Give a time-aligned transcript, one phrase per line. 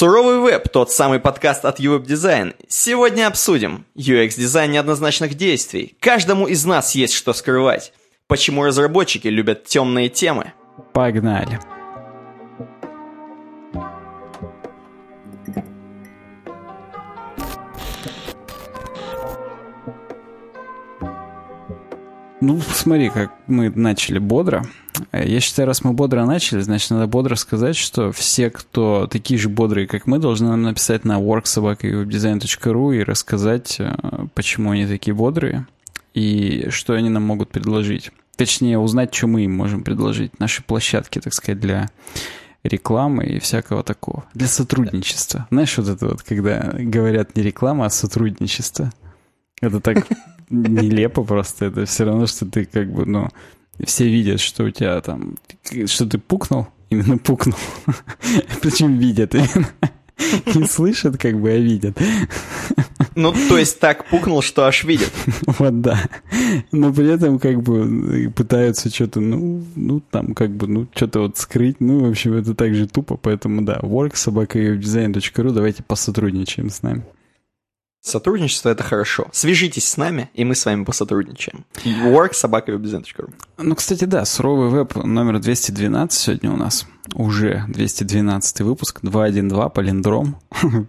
[0.00, 2.54] Суровый веб, тот самый подкаст от UWeb Design.
[2.68, 5.94] Сегодня обсудим UX-дизайн неоднозначных действий.
[6.00, 7.92] Каждому из нас есть что скрывать.
[8.26, 10.54] Почему разработчики любят темные темы?
[10.94, 11.60] Погнали.
[22.40, 24.64] Ну, смотри, как мы начали бодро.
[25.12, 29.48] Я считаю, раз мы бодро начали, значит, надо бодро сказать, что все, кто такие же
[29.48, 33.94] бодрые, как мы, должны нам написать на worksobaka.webdesign.ru и рассказать, э,
[34.34, 35.66] почему они такие бодрые
[36.14, 38.10] и что они нам могут предложить.
[38.36, 40.38] Точнее, узнать, что мы им можем предложить.
[40.40, 41.90] Наши площадки, так сказать, для
[42.64, 44.24] рекламы и всякого такого.
[44.34, 45.46] Для сотрудничества.
[45.50, 48.92] Знаешь, вот это вот, когда говорят не реклама, а сотрудничество.
[49.60, 50.06] Это так
[50.50, 51.66] нелепо просто.
[51.66, 53.28] Это все равно, что ты как бы, ну,
[53.84, 55.36] все видят, что у тебя там,
[55.86, 57.58] что ты пукнул, именно пукнул.
[58.62, 59.68] Причем видят именно.
[60.54, 61.98] Не слышат, как бы, а видят.
[63.16, 65.12] Ну, то есть так пукнул, что аж видят.
[65.58, 66.00] Вот да.
[66.72, 71.38] Но при этом как бы пытаются что-то, ну, ну там как бы, ну, что-то вот
[71.38, 71.80] скрыть.
[71.80, 76.82] Ну, в общем, это так же тупо, поэтому да, work собака design.ru, давайте посотрудничаем с
[76.82, 77.04] нами.
[78.02, 79.28] Сотрудничество— это хорошо.
[79.32, 81.66] Свяжитесь с нами, и мы с вами посотрудничаем.
[81.84, 82.72] Work собака
[83.58, 86.86] Ну, кстати, да, суровый веб номер 212 сегодня у нас.
[87.14, 90.38] Уже 212 выпуск, 212, палиндром.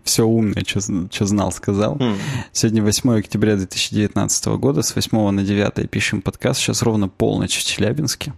[0.06, 1.98] Все умное, что знал, сказал.
[1.98, 2.16] Mm.
[2.54, 6.62] Сегодня 8 октября 2019 года, с 8 на 9 пишем подкаст.
[6.62, 8.34] Сейчас ровно полночь в Челябинске.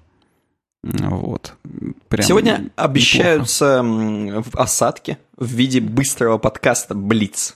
[0.81, 1.53] Вот.
[2.09, 2.71] Прям Сегодня неплохо.
[2.75, 3.85] обещаются
[4.53, 7.55] осадки в виде быстрого подкаста «Блиц».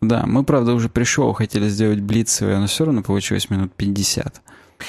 [0.00, 4.42] Да, мы, правда, уже при шоу хотели сделать блицевое, но все равно получилось минут 50.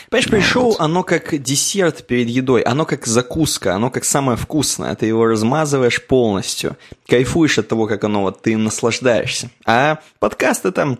[0.09, 4.95] Понимаешь, при шоу оно как десерт перед едой, оно как закуска, оно как самое вкусное.
[4.95, 9.49] Ты его размазываешь полностью, кайфуешь от того, как оно, вот ты наслаждаешься.
[9.65, 10.97] А подкаст это,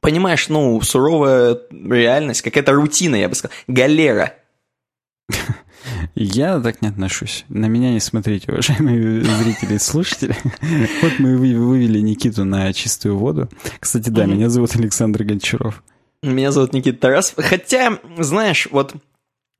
[0.00, 4.34] понимаешь, ну, суровая реальность, какая-то рутина, я бы сказал, галера.
[6.14, 7.44] Я так не отношусь.
[7.48, 10.36] На меня не смотрите, уважаемые зрители и слушатели.
[11.02, 13.48] Вот мы вывели Никиту на чистую воду.
[13.80, 15.82] Кстати, да, меня зовут Александр Гончаров.
[16.22, 17.34] Меня зовут Никита Тарас.
[17.36, 18.94] Хотя, знаешь, вот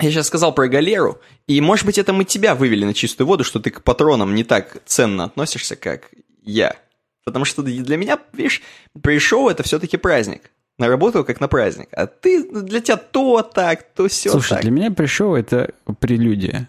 [0.00, 3.44] я сейчас сказал про галеру, и, может быть, это мы тебя вывели на чистую воду,
[3.44, 6.11] что ты к патронам не так ценно относишься, как
[6.43, 6.76] я.
[7.25, 8.62] Потому что для меня, видишь,
[9.03, 11.89] пришел это все-таки праздник на работу как на праздник.
[11.93, 14.62] А ты, для тебя то так, то все Слушай, так.
[14.62, 16.69] для меня пришел это прелюдия.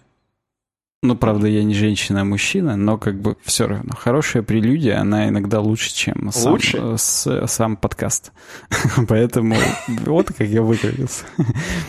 [1.02, 3.92] Ну, правда, я не женщина, а мужчина, но как бы все равно.
[3.94, 6.78] Хорошая прелюдия, она иногда лучше, чем сам, лучше?
[6.78, 8.32] Э, с, сам подкаст.
[9.08, 9.56] Поэтому
[9.88, 11.24] вот как я выкрутился.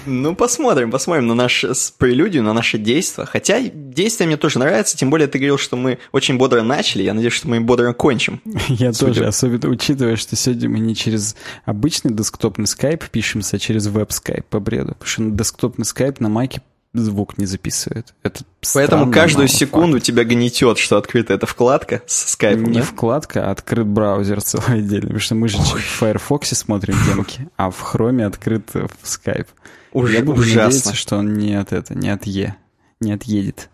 [0.05, 1.65] Ну, посмотрим, посмотрим на наш
[1.97, 3.25] прелюдию, на наши действия.
[3.25, 7.03] Хотя действия мне тоже нравятся, тем более ты говорил, что мы очень бодро начали.
[7.03, 8.41] Я надеюсь, что мы бодро кончим.
[8.67, 13.87] Я тоже, особенно учитывая, что сегодня мы не через обычный десктопный скайп пишемся, а через
[13.87, 14.95] веб-скайп по бреду.
[14.99, 16.61] Потому что десктопный скайп на майке
[16.93, 18.13] звук не записывает.
[18.23, 18.43] Это
[18.73, 20.05] Поэтому каждую секунду факт.
[20.05, 22.85] тебя гнетет, что открыта эта вкладка с скайпом, Не да?
[22.85, 25.01] вкладка, а открыт браузер целый отдельно.
[25.07, 25.63] Потому что мы же Ой.
[25.63, 28.69] в Firefox смотрим демки, а в Chrome открыт
[29.03, 29.47] Skype.
[29.93, 30.63] Уж, Я буду ужасно.
[30.65, 32.55] надеяться, что он не от это, не от Е,
[32.99, 33.69] не отъедет.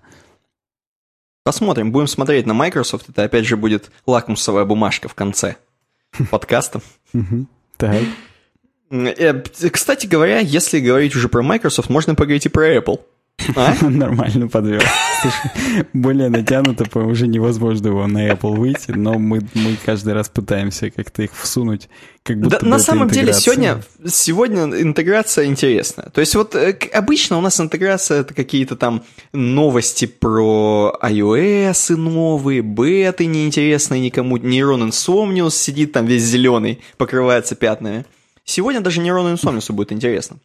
[1.44, 3.10] Посмотрим, будем смотреть на Microsoft.
[3.10, 5.58] Это опять же будет лакмусовая бумажка в конце
[6.32, 6.82] подкаста.
[7.78, 8.02] Так.
[8.94, 13.00] Э, кстати говоря, если говорить уже про Microsoft, можно поговорить и про Apple.
[13.56, 13.74] А?
[13.82, 14.82] Нормально подвел.
[15.94, 21.24] более натянуто, уже невозможно его на Apple выйти, но мы, мы каждый раз пытаемся как-то
[21.24, 21.90] их всунуть.
[22.22, 26.10] Как будто да, на самом деле сегодня, сегодня интеграция интересная.
[26.10, 32.62] То есть вот э, обычно у нас интеграция это какие-то там новости про iOS новые,
[32.62, 38.06] беты неинтересные никому, нейрон Insomnius сидит там весь зеленый, покрывается пятнами.
[38.44, 40.38] Сегодня даже нейрону инсомнису будет интересно.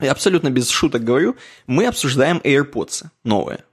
[0.00, 1.36] Я абсолютно без шуток говорю,
[1.66, 3.64] мы обсуждаем AirPods новые.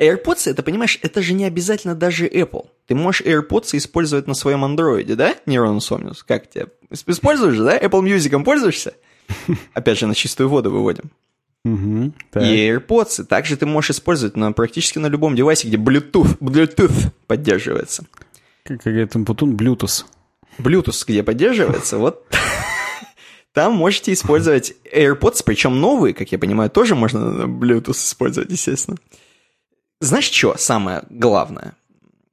[0.00, 2.66] AirPods, это, понимаешь, это же не обязательно даже Apple.
[2.86, 6.18] Ты можешь AirPods использовать на своем андроиде, да, Neuron Somnius?
[6.26, 6.68] Как тебе?
[6.90, 7.78] Используешь да?
[7.78, 8.94] Apple Music пользуешься?
[9.74, 11.10] Опять же, на чистую воду выводим.
[11.64, 12.12] Угу,
[12.42, 18.06] и AirPods также ты можешь использовать на, практически на любом девайсе, где Bluetooth, Bluetooth поддерживается.
[18.62, 20.04] Как, это Путун, Bluetooth.
[20.58, 22.24] Bluetooth, где поддерживается, вот
[23.56, 28.98] там можете использовать AirPods, причем новые, как я понимаю, тоже можно Bluetooth использовать, естественно.
[29.98, 31.74] Знаешь, что самое главное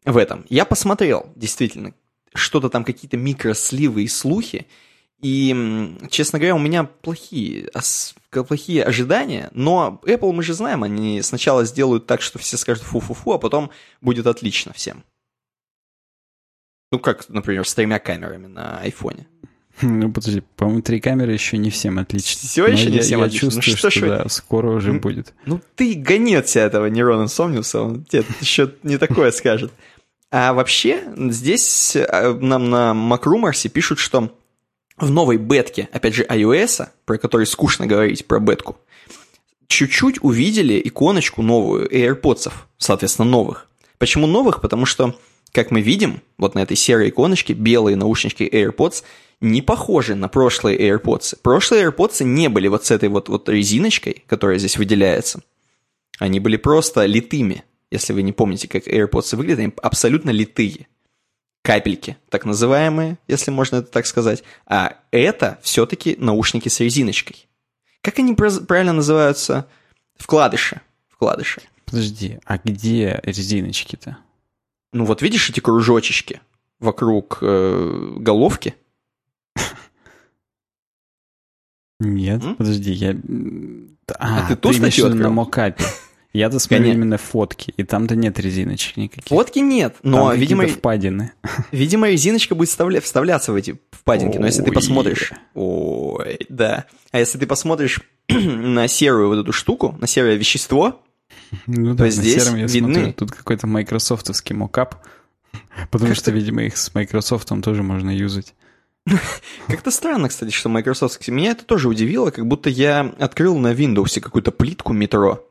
[0.04, 0.46] в этом?
[0.50, 1.94] Я посмотрел, действительно,
[2.34, 4.68] что-то там, какие-то микросливы и слухи,
[5.22, 7.72] и, честно говоря, у меня плохие,
[8.30, 13.32] плохие ожидания, но Apple, мы же знаем, они сначала сделают так, что все скажут фу-фу-фу,
[13.32, 13.72] а потом
[14.02, 15.06] будет отлично всем.
[16.92, 19.26] Ну, как, например, с тремя камерами на айфоне.
[19.82, 22.48] Ну, подожди, по-моему, три камеры еще не всем отлично.
[22.48, 23.50] Все еще не я, всем я отлично.
[23.50, 25.34] чувствую, ну, что, что, что да, скоро уже ну, будет.
[25.46, 25.94] Ну, ты
[26.50, 29.72] себя этого Нерон Инсомниуса, он тебе еще не такое скажет.
[30.32, 34.36] А вообще, здесь э, нам на Макруморсе пишут, что
[34.98, 38.78] в новой бетке, опять же, iOS, про который скучно говорить, про бетку,
[39.68, 43.68] чуть-чуть увидели иконочку новую AirPods, соответственно, новых.
[43.98, 44.62] Почему новых?
[44.62, 45.16] Потому что,
[45.54, 49.04] как мы видим, вот на этой серой иконочке белые наушнички AirPods
[49.40, 51.38] не похожи на прошлые AirPods.
[51.42, 55.42] Прошлые AirPods не были вот с этой вот, вот резиночкой, которая здесь выделяется.
[56.18, 57.64] Они были просто литыми.
[57.92, 60.88] Если вы не помните, как AirPods выглядят, они абсолютно литые.
[61.62, 64.44] Капельки, так называемые, если можно это так сказать.
[64.66, 67.48] А это все-таки наушники с резиночкой.
[68.02, 69.68] Как они правильно называются?
[70.18, 70.82] Вкладыши.
[71.10, 71.62] Вкладыши.
[71.86, 74.18] Подожди, а где резиночки-то?
[74.94, 76.40] Ну вот видишь эти кружочечки
[76.80, 78.76] вокруг э, головки?
[82.00, 82.56] Нет, М?
[82.56, 83.16] подожди, я...
[84.20, 85.84] А ты ту статью на мокапе.
[86.34, 89.28] Я-то смотрю именно фотки, и там-то нет резиночек никаких.
[89.28, 91.32] Фотки нет, Там но, какие-то видимо, впадины.
[91.72, 94.40] видимо, резиночка будет вставля- вставляться в эти впадинки.
[94.40, 95.32] Но если ты посмотришь...
[95.54, 96.86] Ой, да.
[97.12, 101.03] А если ты посмотришь на серую вот эту штуку, на серое вещество,
[101.68, 102.94] Ну То да, на здесь я видны.
[102.94, 104.96] смотрю, тут какой-то майкрософтовский мокап,
[105.92, 108.54] потому что, видимо, их с Microsoft тоже можно юзать.
[109.68, 111.28] Как-то странно, кстати, что Microsoft...
[111.28, 115.46] Меня это тоже удивило, как будто я открыл на Windows какую-то плитку метро.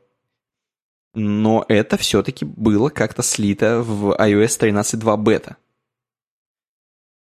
[1.13, 5.57] Но это все-таки было как-то слито в iOS 13.2 бета.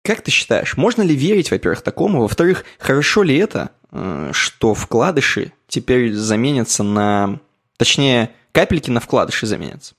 [0.03, 2.21] Как ты считаешь, можно ли верить, во-первых, такому?
[2.21, 7.41] Во-вторых, хорошо ли это, э, что вкладыши теперь заменятся на...
[7.77, 9.95] Точнее, капельки на вкладыши заменятся?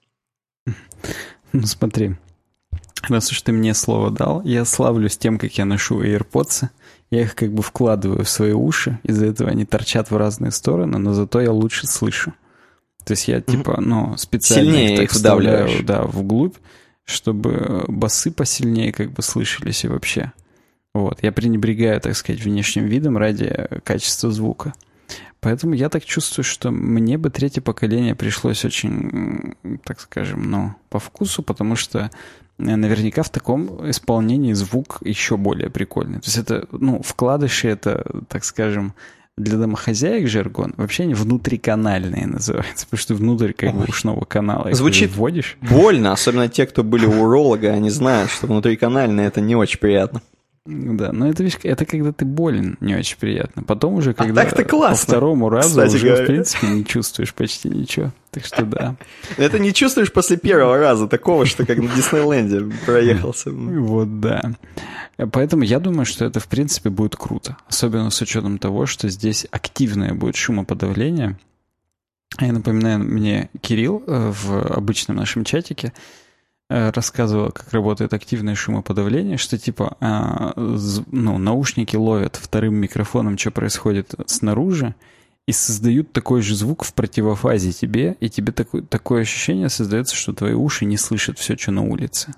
[1.52, 2.16] Ну смотри,
[3.08, 6.70] раз уж ты мне слово дал, я славлюсь тем, как я ношу AirPods.
[7.10, 10.98] Я их как бы вкладываю в свои уши, из-за этого они торчат в разные стороны,
[10.98, 12.34] но зато я лучше слышу.
[13.04, 16.56] То есть я типа, ну, специально Сильнее их так их вставляю, да, вглубь,
[17.04, 20.32] чтобы басы посильнее как бы слышались и вообще.
[20.94, 24.74] Вот, я пренебрегаю, так сказать, внешним видом ради качества звука.
[25.46, 29.54] Поэтому я так чувствую, что мне бы третье поколение пришлось очень,
[29.84, 32.10] так скажем, ну, по вкусу, потому что
[32.58, 36.18] э, наверняка в таком исполнении звук еще более прикольный.
[36.18, 38.92] То есть это, ну, вкладыши это, так скажем,
[39.36, 45.12] для домохозяек жаргон, вообще они внутриканальные называются, потому что внутрь как бы ушного канала Звучит-
[45.14, 45.58] вводишь.
[45.60, 50.22] Больно, особенно те, кто были у уролога, они знают, что внутриканальное это не очень приятно.
[50.66, 53.62] Да, но это, видишь, это когда ты болен, не очень приятно.
[53.62, 56.24] Потом уже, когда так-то классно, по второму разу кстати уже, говоря.
[56.24, 58.12] в принципе, не чувствуешь почти ничего.
[58.32, 58.96] Так что да.
[59.36, 63.50] Это не чувствуешь после первого раза такого, что как на Диснейленде проехался.
[63.86, 64.42] Вот да.
[65.32, 67.56] Поэтому я думаю, что это, в принципе, будет круто.
[67.68, 71.38] Особенно с учетом того, что здесь активное будет шумоподавление.
[72.40, 75.92] Я напоминаю, мне Кирилл э, в обычном нашем чатике
[76.68, 83.50] э, рассказывал, как работает активное шумоподавление, что типа а, ну, наушники ловят вторым микрофоном, что
[83.50, 84.94] происходит снаружи,
[85.46, 90.32] и создают такой же звук в противофазе тебе, и тебе такое, такое ощущение создается, что
[90.32, 92.34] твои уши не слышат все, что на улице.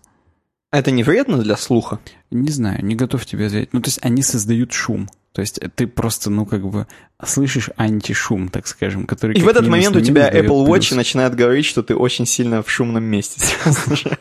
[0.70, 1.98] Это не вредно для слуха?
[2.30, 3.72] Не знаю, не готов тебе ответить.
[3.72, 5.08] Ну, то есть они создают шум.
[5.38, 6.88] То есть ты просто, ну, как бы
[7.24, 9.36] слышишь антишум, так скажем, который...
[9.36, 10.68] И в этот момент у тебя Apple плюс.
[10.68, 13.40] Watch начинает говорить, что ты очень сильно в шумном месте.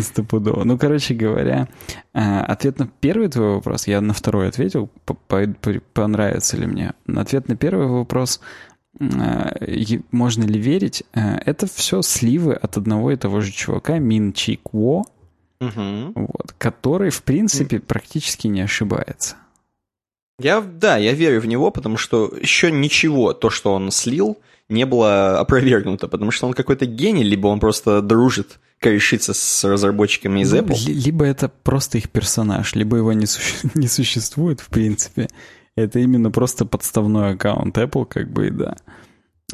[0.00, 0.64] Стопудово.
[0.64, 1.68] Ну, короче говоря,
[2.14, 6.66] э, ответ на первый твой вопрос, я на второй ответил, по- по- по- понравится ли
[6.66, 6.94] мне.
[7.06, 8.40] Ответ на первый вопрос,
[8.98, 14.32] э, можно ли верить, э, это все сливы от одного и того же чувака, Мин
[14.32, 15.04] Чи Кво,
[15.60, 16.12] Мгм.
[16.16, 19.36] вот, который, в принципе, практически не ошибается.
[20.40, 24.38] Я, да, я верю в него, потому что еще ничего, то, что он слил,
[24.68, 30.40] не было опровергнуто, потому что он какой-то гений, либо он просто дружит, корешится с разработчиками
[30.40, 30.86] из Ну, Apple.
[30.86, 35.28] ли- Либо это просто их персонаж, либо его не, суще- не существует, в принципе.
[35.76, 38.76] Это именно просто подставной аккаунт Apple, как бы, и да.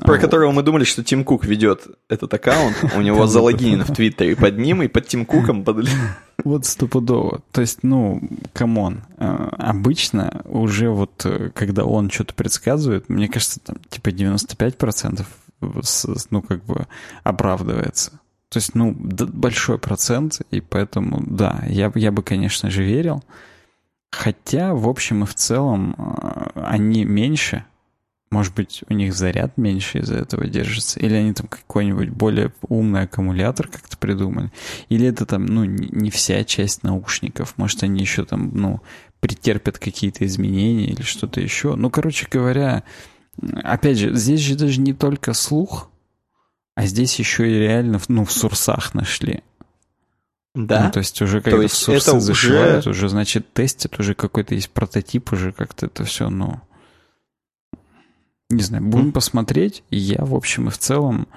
[0.02, 0.20] Про Вот.
[0.20, 4.56] которого мы думали, что Тим Кук ведет этот аккаунт, у него залогинено в Твиттере под
[4.56, 5.64] ним и под Тим Куком.
[5.64, 5.86] под-
[6.44, 7.40] Вот стопудово.
[7.52, 8.20] То есть, ну,
[8.52, 9.02] come on.
[9.18, 15.26] Э, Обычно уже вот, э, когда он что-то предсказывает, мне кажется, там, типа 95%
[15.82, 16.86] с- с- ну, как бы
[17.22, 18.12] оправдывается.
[18.48, 23.22] То есть, ну, большой процент, и поэтому, да, я, я бы, конечно же, верил.
[24.10, 27.64] Хотя, в общем и в целом, э, они меньше,
[28.30, 31.00] Может быть, у них заряд меньше из-за этого держится?
[31.00, 34.52] Или они там какой-нибудь более умный аккумулятор как-то придумали?
[34.88, 37.54] Или это там, ну, не вся часть наушников?
[37.56, 38.82] Может, они еще там, ну,
[39.18, 41.74] претерпят какие-то изменения или что-то еще?
[41.74, 42.84] Ну, короче говоря,
[43.64, 45.90] опять же, здесь же даже не только слух,
[46.76, 49.42] а здесь еще и реально, ну, в сурсах нашли.
[50.54, 50.84] Да.
[50.84, 52.90] Ну, то есть уже когда в сурсы зашивают, уже...
[52.90, 56.60] уже, значит, тестят, уже какой-то есть прототип, уже как-то это все, ну...
[58.50, 59.84] Не знаю, будем посмотреть.
[59.90, 61.28] Я, в общем и в целом,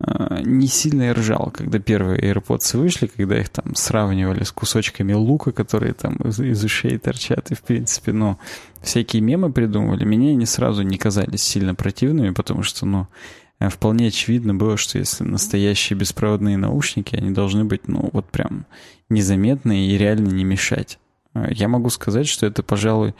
[0.00, 5.12] э, не сильно и ржал, когда первые AirPods вышли, когда их там сравнивали с кусочками
[5.12, 8.38] лука, которые там из, из ушей торчат, и, в принципе, ну,
[8.82, 10.04] всякие мемы придумывали.
[10.04, 13.06] Мне они сразу не казались сильно противными, потому что, ну,
[13.60, 18.66] э, вполне очевидно было, что если настоящие беспроводные наушники, они должны быть, ну, вот прям
[19.08, 20.98] незаметные и реально не мешать.
[21.32, 23.14] Э, я могу сказать, что это, пожалуй,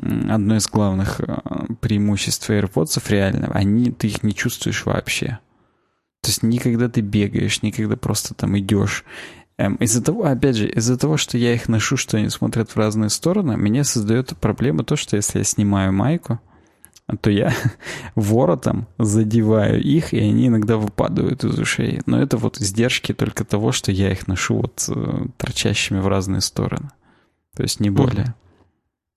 [0.00, 1.36] одно из главных э,
[1.80, 5.38] преимуществ AirPods реально, они, ты их не чувствуешь вообще.
[6.22, 9.04] То есть никогда ты бегаешь, никогда просто там идешь.
[9.56, 12.76] Эм, из-за того, опять же, из-за того, что я их ношу, что они смотрят в
[12.76, 16.40] разные стороны, мне создает проблема то, что если я снимаю майку,
[17.20, 17.52] то я
[18.14, 22.02] воротом задеваю их, и они иногда выпадают из ушей.
[22.06, 26.40] Но это вот издержки только того, что я их ношу вот э, торчащими в разные
[26.40, 26.90] стороны.
[27.56, 28.26] То есть не более.
[28.26, 28.47] Mm-hmm.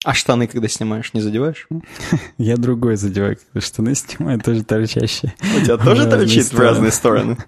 [0.03, 1.67] А штаны, когда снимаешь, не задеваешь?
[2.39, 5.36] Я другой задеваю, когда штаны снимаю, тоже торчащие.
[5.55, 7.38] У тебя тоже торчит в разные стороны?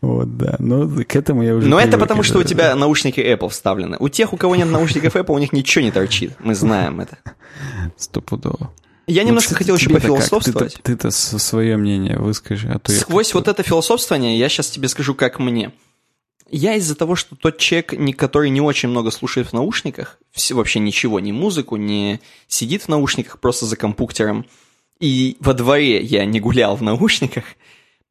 [0.00, 0.56] Вот, да.
[0.58, 1.68] Но к этому я уже...
[1.68, 3.96] Но это потому, что у тебя наушники Apple вставлены.
[4.00, 6.32] У тех, у кого нет наушников Apple, у них ничего не торчит.
[6.40, 7.18] Мы знаем это.
[7.96, 8.72] Стопудово.
[9.06, 10.78] Я немножко хотел еще пофилософствовать.
[10.82, 12.68] Ты-то свое мнение выскажи.
[12.68, 15.72] А то Сквозь вот это философствование я сейчас тебе скажу, как мне.
[16.52, 20.18] Я из-за того, что тот человек, который не очень много слушает в наушниках,
[20.50, 24.44] вообще ничего, ни музыку, не сидит в наушниках просто за компьютером,
[25.00, 27.44] и во дворе я не гулял в наушниках,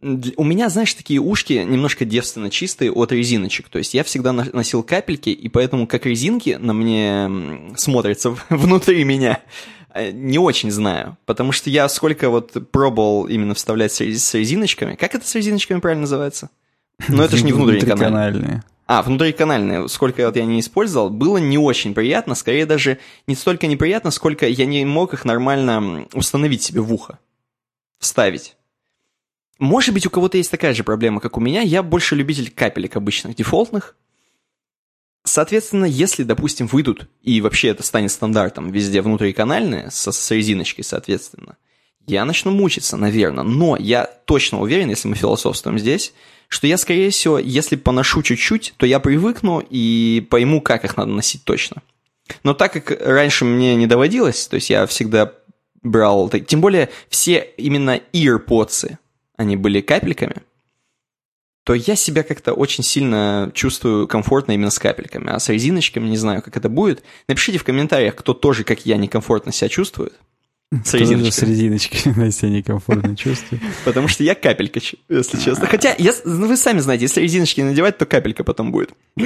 [0.01, 3.69] у меня, знаешь, такие ушки немножко девственно чистые от резиночек.
[3.69, 9.41] То есть я всегда носил капельки, и поэтому как резинки на мне смотрятся внутри меня,
[9.93, 11.17] э, не очень знаю.
[11.25, 14.95] Потому что я сколько вот пробовал именно вставлять с резиночками.
[14.95, 16.49] Как это с резиночками правильно называется?
[17.07, 18.63] Но это же не внутриканальные.
[18.87, 19.87] А, внутриканальные.
[19.87, 22.35] Сколько вот я не использовал, было не очень приятно.
[22.35, 27.17] Скорее даже не столько неприятно, сколько я не мог их нормально установить себе в ухо.
[27.99, 28.57] Вставить.
[29.59, 31.61] Может быть, у кого-то есть такая же проблема, как у меня.
[31.61, 33.95] Я больше любитель капелек обычных, дефолтных.
[35.23, 41.57] Соответственно, если, допустим, выйдут, и вообще это станет стандартом везде внутриканальные, со, с резиночкой, соответственно,
[42.07, 43.43] я начну мучиться, наверное.
[43.43, 46.13] Но я точно уверен, если мы философствуем здесь,
[46.51, 51.09] что я, скорее всего, если поношу чуть-чуть, то я привыкну и пойму, как их надо
[51.09, 51.81] носить точно.
[52.43, 55.31] Но так как раньше мне не доводилось, то есть я всегда
[55.81, 56.29] брал...
[56.29, 58.97] Тем более все именно earpods,
[59.37, 60.35] они были капельками,
[61.63, 65.29] то я себя как-то очень сильно чувствую комфортно именно с капельками.
[65.31, 67.01] А с резиночками не знаю, как это будет.
[67.29, 70.19] Напишите в комментариях, кто тоже, как я, некомфортно себя чувствует.
[70.85, 71.31] С резиночкой.
[71.31, 73.59] С резиночкой, на себя некомфортно чувствую.
[73.83, 75.67] Потому что я капелька, если честно.
[75.67, 78.91] Хотя, ну, вы сами знаете, если резиночки надевать, то капелька потом будет.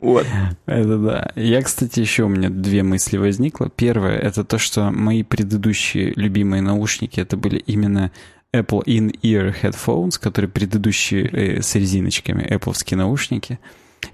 [0.00, 0.26] Вот.
[0.66, 1.32] Это да.
[1.34, 3.68] Я, кстати, еще у меня две мысли возникло.
[3.68, 8.12] Первое, это то, что мои предыдущие любимые наушники, это были именно
[8.54, 13.58] Apple In-Ear Headphones, которые предыдущие э, с резиночками, Apple наушники.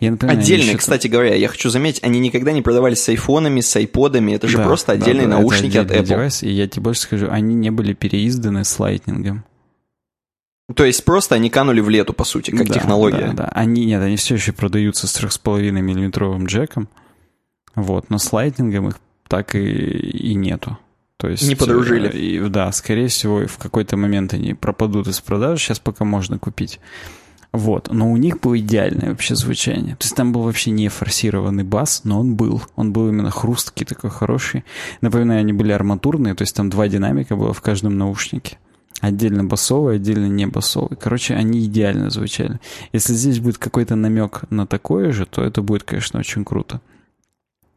[0.01, 3.75] Я напоминаю, Отдельные, кстати говоря, я хочу заметить, они никогда не продавались с айфонами, с
[3.77, 6.05] айподами, это же да, просто отдельные да, да, наушники от Apple.
[6.05, 9.45] Девайс, и я тебе больше скажу, они не были переизданы с лайтнингом.
[10.75, 13.29] То есть просто они канули в лету, по сути, как да, технология.
[13.29, 13.49] Да, да.
[13.55, 16.89] Они, нет, они все еще продаются с 3,5 миллиметровым джеком,
[17.75, 18.99] вот, но с лайтнингом их
[19.29, 20.79] так и, и нету.
[21.17, 22.09] То есть, не подружили.
[22.09, 26.39] Э, и, да, скорее всего, в какой-то момент они пропадут из продажи, сейчас пока можно
[26.39, 26.81] купить.
[27.55, 29.95] Вот, но у них было идеальное вообще звучание.
[29.95, 32.61] То есть там был вообще не форсированный бас, но он был.
[32.75, 34.65] Он был именно хрусткий, такой хороший.
[35.03, 38.59] Напоминаю, они были арматурные, то есть там два динамика было в каждом наушнике.
[39.01, 40.99] Отдельно басовый, отдельно не басовый.
[41.01, 42.59] Короче, они идеально звучали.
[42.93, 46.81] Если здесь будет какой-то намек на такое же, то это будет, конечно, очень круто.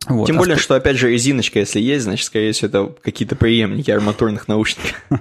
[0.06, 0.28] Вот.
[0.28, 0.62] Тем а более, в...
[0.62, 5.04] что, опять же, резиночка, если есть, значит, скорее всего, это какие-то преемники арматурных наушников.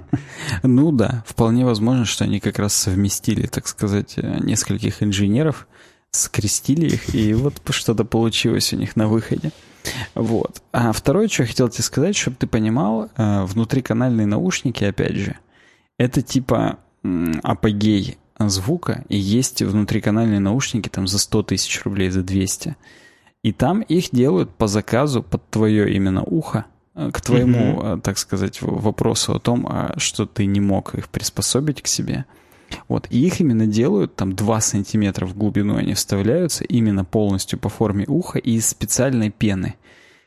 [0.63, 5.67] Ну да, вполне возможно, что они как раз совместили, так сказать, э, нескольких инженеров,
[6.11, 9.51] скрестили их, и вот что-то получилось у них на выходе.
[10.15, 10.61] Вот.
[10.71, 15.37] А второе, что я хотел тебе сказать, чтобы ты понимал, э, внутриканальные наушники, опять же,
[15.97, 16.79] это типа
[17.43, 22.75] апогей звука, и есть внутриканальные наушники там за 100 тысяч рублей, за 200.
[23.43, 26.65] И там их делают по заказу под твое именно ухо.
[26.95, 28.01] э, к твоему, mm-hmm.
[28.01, 32.25] так сказать, вопросу о том, а что ты не мог их приспособить к себе.
[32.89, 37.69] Вот, и их именно делают, там 2 сантиметра в глубину они вставляются, именно полностью по
[37.69, 39.75] форме уха и из специальной пены,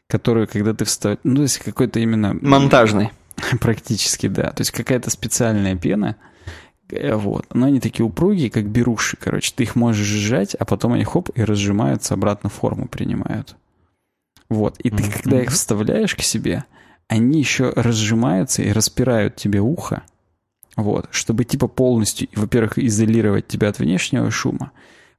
[0.06, 2.34] которую, когда ты вставляешь, ну, то есть какой-то именно...
[2.40, 3.10] Монтажный.
[3.60, 4.50] Практически, да.
[4.52, 6.16] То есть какая-то специальная пена,
[6.92, 7.46] вот.
[7.52, 9.52] Но они такие упругие, как беруши, короче.
[9.54, 13.56] Ты их можешь сжать, а потом они хоп и разжимаются, обратно форму принимают.
[14.48, 14.78] Вот.
[14.80, 16.64] И ты, когда их вставляешь к себе,
[17.08, 20.02] они еще разжимаются и распирают тебе ухо,
[20.76, 24.72] вот, чтобы типа полностью, во-первых, изолировать тебя от внешнего шума,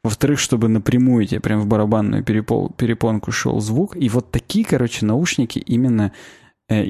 [0.03, 3.95] во-вторых, чтобы напрямую тебе прям в барабанную перепол, перепонку шел звук.
[3.95, 6.11] И вот такие, короче, наушники именно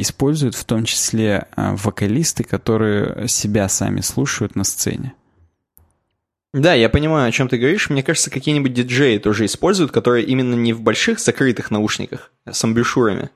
[0.02, 5.14] используют в том числе э, вокалисты, которые себя сами слушают на сцене.
[6.54, 7.90] Да, я понимаю, о чем ты говоришь.
[7.90, 13.30] Мне кажется, какие-нибудь диджеи тоже используют, которые именно не в больших закрытых наушниках с амбушюрами.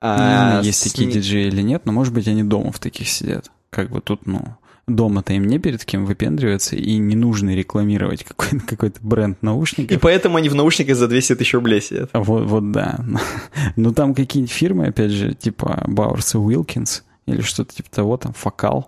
[0.00, 0.90] А не знаю, есть с...
[0.90, 4.26] такие диджеи или нет, но может быть они дома в таких сидят как бы тут,
[4.26, 4.56] ну,
[4.86, 9.96] дома-то им не перед кем выпендриваться, и не нужно рекламировать какой-то какой бренд наушников.
[9.96, 12.10] И поэтому они в наушниках за 200 тысяч рублей сидят.
[12.12, 13.00] Вот, вот да.
[13.76, 18.32] Ну, там какие-нибудь фирмы, опять же, типа Bowers и Wilkins, или что-то типа того, там,
[18.34, 18.86] Фокал,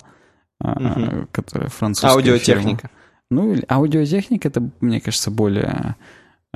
[0.61, 1.29] угу.
[1.33, 2.89] которая французская Аудиотехника.
[2.89, 2.91] Фирма.
[3.29, 5.97] Ну, аудиотехника, это, мне кажется, более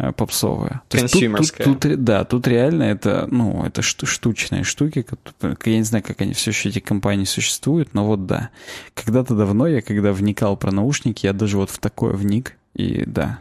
[0.00, 0.80] Э, попсовая.
[0.88, 1.66] Консюмерская.
[1.66, 5.04] Тут, тут, тут, да, тут реально это, ну, это штучные штуки.
[5.42, 8.48] Я не знаю, как они все еще, эти компании существуют, но вот да.
[8.94, 13.40] Когда-то давно я, когда вникал про наушники, я даже вот в такое вник, и да.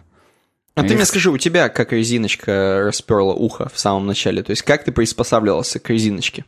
[0.75, 4.43] А, а ты мне скажи, у тебя как резиночка расперла ухо в самом начале?
[4.43, 6.43] То есть как ты приспосабливался к резиночке?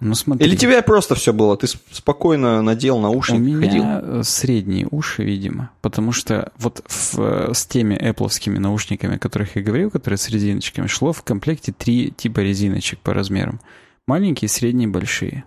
[0.00, 0.46] Ну, смотри.
[0.46, 1.56] Или тебе просто все было?
[1.56, 4.24] Ты спокойно надел наушник, У меня ходил?
[4.24, 5.70] средние уши, видимо.
[5.80, 10.86] Потому что вот в, с теми Apple наушниками, о которых я говорил, которые с резиночками,
[10.86, 13.60] шло в комплекте три типа резиночек по размерам.
[14.06, 15.44] Маленькие, средние, большие.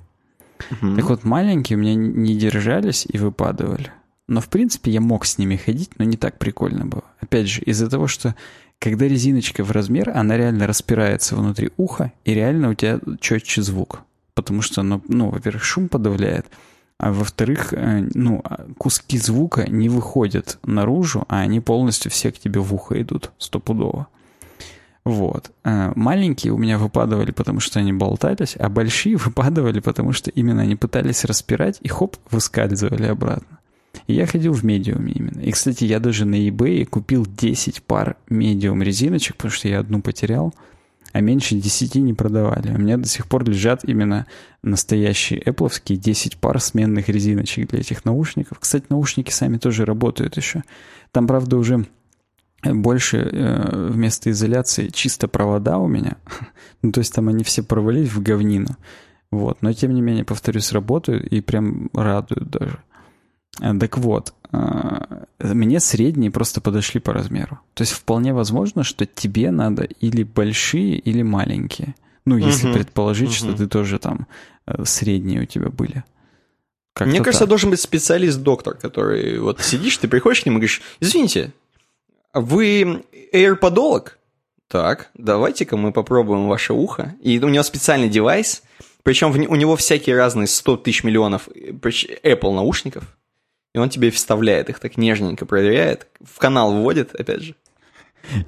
[0.71, 0.95] Угу.
[0.95, 3.91] Так вот, маленькие у меня не держались и выпадывали.
[4.27, 7.03] Но, в принципе, я мог с ними ходить, но не так прикольно было.
[7.19, 8.35] Опять же, из-за того, что
[8.79, 14.03] когда резиночка в размер, она реально распирается внутри уха, и реально у тебя четче звук
[14.41, 16.45] потому что оно, ну, во-первых, шум подавляет,
[16.97, 22.39] а во-вторых, э, ну, а куски звука не выходят наружу, а они полностью все к
[22.39, 24.07] тебе в ухо идут, стопудово.
[25.05, 25.51] Вот.
[25.63, 30.61] Э, маленькие у меня выпадывали, потому что они болтались, а большие выпадывали, потому что именно
[30.61, 33.59] они пытались распирать и хоп, выскальзывали обратно.
[34.07, 35.39] И я ходил в медиуме именно.
[35.39, 40.01] И, кстати, я даже на eBay купил 10 пар медиум резиночек, потому что я одну
[40.01, 40.53] потерял
[41.11, 42.73] а меньше 10 не продавали.
[42.73, 44.27] У меня до сих пор лежат именно
[44.61, 48.59] настоящие Apple 10 пар сменных резиночек для этих наушников.
[48.59, 50.63] Кстати, наушники сами тоже работают еще.
[51.11, 51.85] Там, правда, уже
[52.63, 56.17] больше э, вместо изоляции чисто провода у меня.
[56.81, 58.75] ну, то есть там они все провалились в говнину.
[59.31, 59.61] Вот.
[59.61, 62.79] Но, тем не менее, повторюсь, работают и прям радуют даже.
[63.61, 67.59] Э, так вот, мне средние просто подошли по размеру.
[67.73, 71.95] То есть вполне возможно, что тебе надо или большие, или маленькие.
[72.25, 73.35] Ну, если угу, предположить, угу.
[73.35, 74.27] что ты тоже там
[74.67, 76.03] э, средние у тебя были.
[76.93, 77.49] Как Мне кажется, так.
[77.49, 81.53] должен быть специалист-доктор, который вот сидишь, ты приходишь к нему и говоришь, извините,
[82.33, 84.09] вы AirPodolog?
[84.67, 87.15] Так, давайте-ка мы попробуем ваше ухо.
[87.21, 88.63] И у него специальный девайс,
[89.03, 93.05] причем у него всякие разные 100 тысяч миллионов Apple наушников.
[93.79, 97.55] И он тебе вставляет их так нежненько, проверяет, в канал вводит, опять же.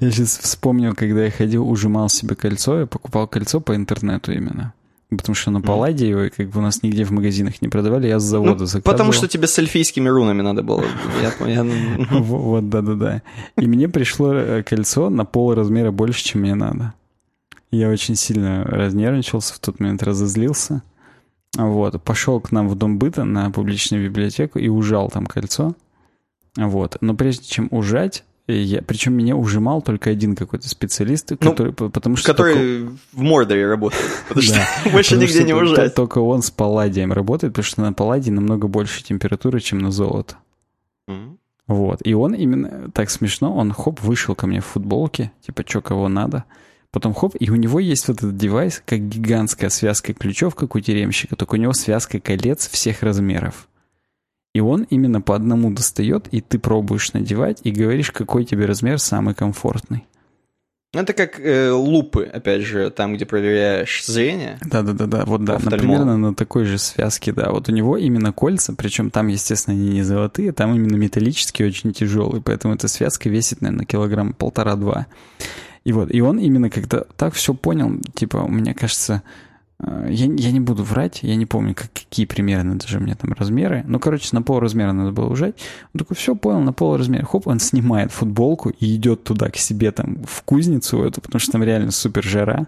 [0.01, 4.73] Я сейчас вспомнил, когда я ходил, ужимал себе кольцо, я покупал кольцо по интернету именно.
[5.09, 8.19] Потому что на Палладе его как бы у нас нигде в магазинах не продавали, я
[8.19, 8.91] с завода ну, заказывал.
[8.91, 10.83] Потому что тебе с эльфийскими рунами надо было.
[12.11, 13.21] Вот, да-да-да.
[13.57, 16.93] И мне пришло э, кольцо на пол размера больше, чем мне надо.
[17.71, 20.83] Я очень сильно разнервничался, в тот момент разозлился.
[21.57, 25.75] Вот, пошел к нам в дом быта на публичную библиотеку и ужал там кольцо.
[26.55, 31.73] Вот, но прежде чем ужать, я, причем меня ужимал только один какой-то специалист, ну, который,
[31.73, 32.97] потому что который только...
[33.13, 34.59] в Мордоре работает, потому что
[34.91, 35.95] больше нигде не ужать.
[35.95, 40.35] Только он с палладием работает, потому что на палладии намного больше температуры, чем на золото.
[41.67, 45.81] Вот, и он именно так смешно, он хоп, вышел ко мне в футболке, типа, что
[45.81, 46.43] кого надо.
[46.91, 50.79] Потом хоп, и у него есть вот этот девайс, как гигантская связка ключов, как у
[50.79, 53.69] тюремщика, только у него связка колец всех размеров.
[54.53, 58.99] И он именно по одному достает, и ты пробуешь надевать, и говоришь, какой тебе размер
[58.99, 60.05] самый комфортный.
[60.93, 64.59] Это как э, лупы, опять же, там, где проверяешь зрение.
[64.61, 67.51] Да-да-да, вот да, примерно на такой же связке, да.
[67.51, 71.93] Вот у него именно кольца, причем там, естественно, они не золотые, там именно металлические, очень
[71.93, 75.07] тяжелые, поэтому эта связка весит, наверное, килограмм полтора-два.
[75.83, 79.23] И вот, и он именно когда так все понял, типа, мне кажется,
[79.81, 83.15] Э, я, я не буду врать, я не помню, как, какие примерно даже у меня
[83.15, 83.83] там размеры.
[83.87, 85.55] Ну, короче, на пол размера надо было ужать.
[85.93, 87.25] Он такой, все, понял, на пол размера.
[87.25, 91.53] Хоп, он снимает футболку и идет туда к себе там в кузницу эту, потому что
[91.53, 92.67] там реально супер жара.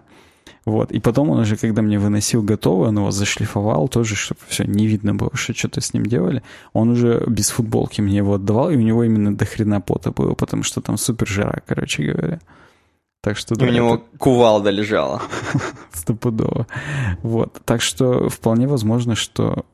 [0.66, 0.92] Вот.
[0.92, 4.86] И потом он уже, когда мне выносил готовый, он его зашлифовал тоже, чтобы все не
[4.86, 6.42] видно было, что что-то с ним делали.
[6.72, 10.34] Он уже без футболки мне его отдавал, и у него именно до хрена пота было,
[10.34, 12.40] потому что там супер жара, короче говоря.
[13.24, 14.04] Так что, да, у него это...
[14.18, 15.22] кувалда лежала.
[15.94, 16.66] Стопудово.
[17.22, 17.58] Вот.
[17.64, 19.64] Так что вполне возможно, что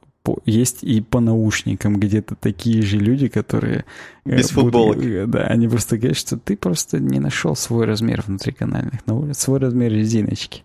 [0.47, 3.85] есть и по наушникам где-то такие же люди, которые...
[4.25, 4.99] Э, Без футболок.
[4.99, 9.01] Э, да, они просто говорят, что ты просто не нашел свой размер внутриканальных,
[9.33, 10.63] свой размер резиночки.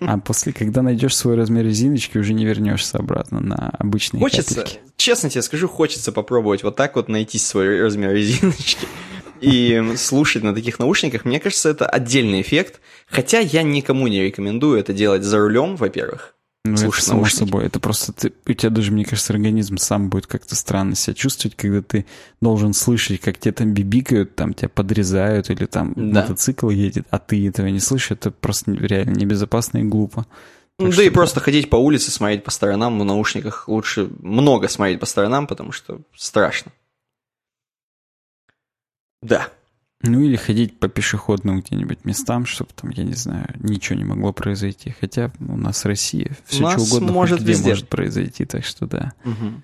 [0.00, 4.80] А после, когда найдешь свой размер резиночки, уже не вернешься обратно на обычные Хочется, капельки.
[4.96, 8.86] честно тебе скажу, хочется попробовать вот так вот найти свой размер резиночки
[9.40, 12.80] и слушать на таких наушниках, мне кажется, это отдельный эффект.
[13.06, 16.34] Хотя я никому не рекомендую это делать за рулем, во-первых.
[16.70, 17.38] Ну, слушать это само наушники.
[17.38, 17.66] собой.
[17.66, 21.56] Это просто ты, у тебя даже, мне кажется, организм сам будет как-то странно себя чувствовать,
[21.56, 22.06] когда ты
[22.40, 26.22] должен слышать, как тебе там бибикают, там тебя подрезают, или там да.
[26.22, 28.12] мотоцикл едет, а ты этого не слышишь.
[28.12, 30.26] Это просто реально небезопасно и глупо.
[30.78, 35.00] Так да и просто ходить по улице, смотреть по сторонам в наушниках лучше много смотреть
[35.00, 36.72] по сторонам, потому что страшно.
[39.22, 39.48] Да.
[40.06, 44.32] Ну или ходить по пешеходным где-нибудь местам, чтобы там, я не знаю, ничего не могло
[44.32, 44.94] произойти.
[44.98, 47.70] Хотя у нас Россия, все что угодно может где везде.
[47.70, 49.12] может произойти, так что да.
[49.24, 49.62] Угу.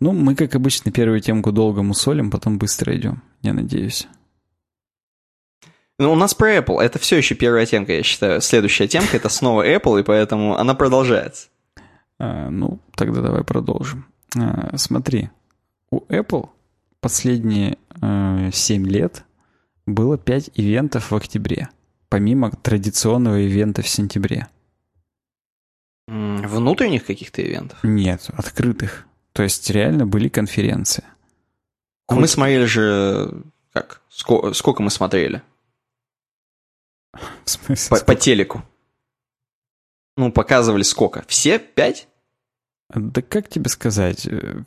[0.00, 4.08] Ну, мы, как обычно, первую темку долго мусолим, потом быстро идем, я надеюсь.
[5.98, 6.80] Ну, у нас про Apple.
[6.80, 8.40] Это все еще первая темка, я считаю.
[8.40, 11.48] Следующая темка это снова Apple, и поэтому она продолжается.
[12.18, 14.06] А, ну, тогда давай продолжим.
[14.36, 15.30] А, смотри,
[15.90, 16.48] у Apple
[17.00, 19.24] последние э, 7 лет
[19.86, 21.68] было 5 ивентов в октябре,
[22.08, 24.48] помимо традиционного ивента в сентябре.
[26.06, 27.78] Внутренних каких-то ивентов?
[27.82, 29.06] Нет, открытых.
[29.32, 31.04] То есть реально были конференции.
[32.06, 32.20] А Хоть...
[32.20, 33.42] мы смотрели же...
[33.72, 34.02] Как?
[34.08, 35.42] Сколько, сколько мы смотрели?
[37.44, 37.98] В смысле?
[37.98, 38.62] По, по телеку.
[40.16, 41.24] Ну, показывали сколько?
[41.26, 41.58] Все?
[41.58, 42.06] Пять?
[42.90, 44.26] Да как тебе сказать?
[44.26, 44.62] Э,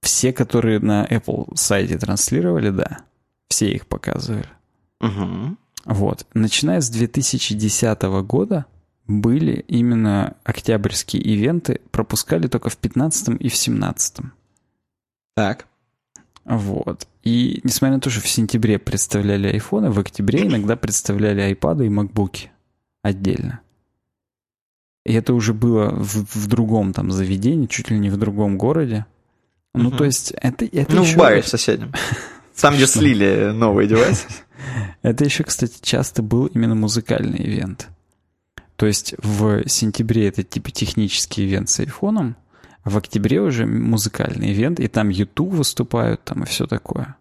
[0.00, 3.04] все, которые на Apple сайте транслировали, да.
[3.48, 4.48] Все их показывали.
[5.00, 5.56] Угу.
[5.86, 6.26] Вот.
[6.34, 8.66] Начиная с 2010 года
[9.06, 14.16] были именно октябрьские ивенты, пропускали только в 15 и в 17.
[15.34, 15.66] Так.
[16.44, 17.06] Вот.
[17.22, 21.88] И несмотря на то, что в сентябре представляли айфоны, в октябре иногда представляли айпады и
[21.88, 22.50] макбуки
[23.02, 23.60] отдельно.
[25.04, 29.06] И это уже было в, в другом там заведении, чуть ли не в другом городе.
[29.72, 29.98] Ну, угу.
[29.98, 31.92] то есть, это, это Ну, в баре в соседнем.
[32.60, 34.26] Там, где слили новые девайсы.
[35.02, 37.88] Это еще, кстати, часто был именно музыкальный ивент.
[38.76, 42.36] То есть в сентябре это типа технический ивент с айфоном,
[42.82, 47.16] а в октябре уже музыкальный ивент, и там YouTube выступают, там и все такое.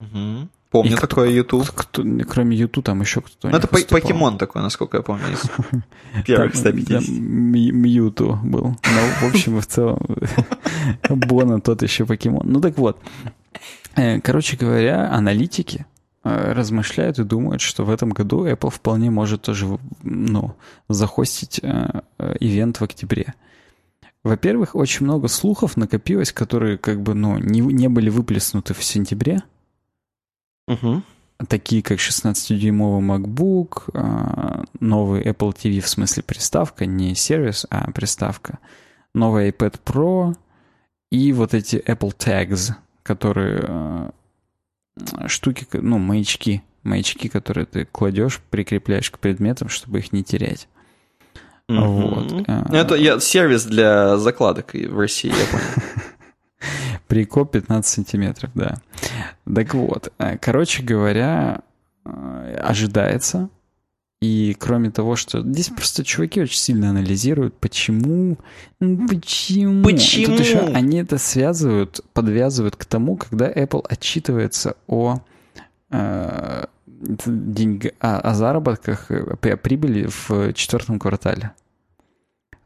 [0.00, 0.48] Угу.
[0.70, 1.70] Помню и такое кто, YouTube.
[1.70, 6.54] Кто, кроме YouTube там еще кто-то Ну, это покемон такой, насколько я помню, из первых
[6.54, 7.08] 150.
[7.08, 8.76] Мьюту был.
[8.84, 10.00] Ну, в общем в целом,
[11.08, 12.42] Бона тот еще покемон.
[12.44, 12.98] Ну, так вот.
[13.96, 15.86] Э, короче говоря, аналитики
[16.24, 20.54] э, размышляют и думают, что в этом году Apple вполне может тоже, ну,
[20.88, 22.02] захостить э,
[22.40, 23.34] ивент в октябре.
[24.22, 29.42] Во-первых, очень много слухов накопилось, которые как бы, ну, не, не были выплеснуты в сентябре,
[30.68, 31.02] Угу.
[31.48, 38.58] Такие как 16-дюймовый MacBook, новый Apple TV, в смысле приставка, не сервис, а приставка,
[39.14, 40.36] новый iPad Pro
[41.10, 42.74] и вот эти Apple Tags,
[43.10, 44.12] которые а,
[45.26, 50.68] штуки, ну, маячки, маячки, которые ты кладешь, прикрепляешь к предметам, чтобы их не терять.
[51.68, 51.88] Mm-hmm.
[51.88, 52.44] Вот.
[52.46, 55.98] А, Это я, сервис для закладок в России, я понял.
[57.08, 58.76] Прикоп 15 сантиметров, да.
[59.52, 61.62] Так вот, э, короче говоря,
[62.04, 63.48] э, ожидается.
[64.20, 68.36] И кроме того, что здесь просто чуваки очень сильно анализируют, почему,
[68.78, 69.82] почему.
[69.82, 70.36] Почему?
[70.36, 75.20] Тут еще они это связывают, подвязывают к тому, когда Apple отчитывается о
[75.90, 81.52] э, деньг, о, о заработках, о прибыли в четвертом квартале.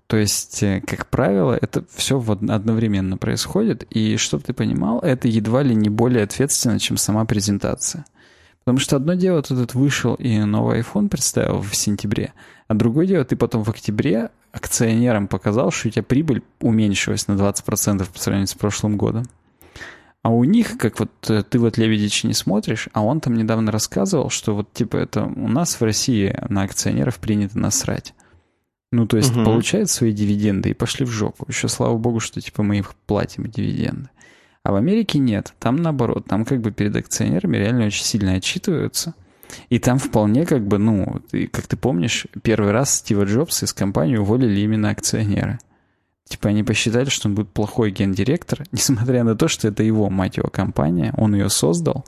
[0.09, 5.63] То есть, э, как правило, это все одновременно происходит, и чтобы ты понимал, это едва
[5.63, 8.05] ли не более ответственно, чем сама презентация.
[8.65, 12.33] Потому что одно дело, ты тут вышел и новый iPhone представил в сентябре,
[12.67, 17.33] а другое дело, ты потом в октябре акционерам показал, что у тебя прибыль уменьшилась на
[17.33, 19.25] 20% по сравнению с прошлым годом.
[20.23, 23.71] А у них, как вот э, ты вот Лебедич не смотришь, а он там недавно
[23.71, 28.15] рассказывал, что вот типа это у нас в России на акционеров принято насрать
[28.91, 29.45] Ну, то есть Мгм.
[29.45, 31.45] получают свои дивиденды и пошли в жопу.
[31.49, 34.09] Еще слава богу, что типа мы их платим дивиденды.
[34.65, 35.55] А в Америке нет.
[35.61, 36.25] Там наоборот.
[36.27, 39.15] Там как бы перед акционерами реально очень сильно отчитываются.
[39.69, 43.73] И там вполне как бы, ну, ты- как ты помнишь, первый раз Стива Джобса из
[43.73, 45.59] компании уволили именно акционеры.
[46.27, 50.39] Типа они посчитали, что он будет плохой гендиректор, несмотря на то, что это его, мать
[50.39, 52.05] его, компания, он ее создал.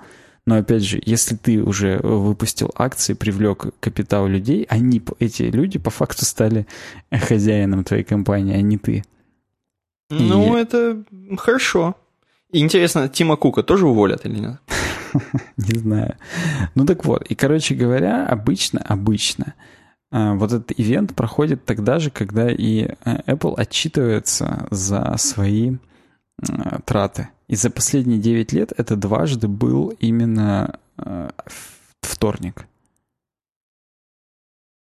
[0.46, 5.90] Но опять же, если ты уже выпустил акции, привлек капитал людей, они, эти люди по
[5.90, 6.66] факту стали
[7.12, 9.04] хозяином твоей компании, а не ты.
[10.08, 11.04] Ну, это
[11.36, 11.96] хорошо.
[12.58, 14.60] Интересно, Тима Кука тоже уволят или нет?
[15.56, 16.16] Не знаю.
[16.74, 19.54] Ну так вот, и, короче говоря, обычно, обычно
[20.10, 25.76] а, вот этот ивент проходит тогда же, когда и э, Apple отчитывается за свои
[26.48, 27.28] э, траты.
[27.48, 31.30] И за последние 9 лет это дважды был именно э,
[32.00, 32.66] вторник.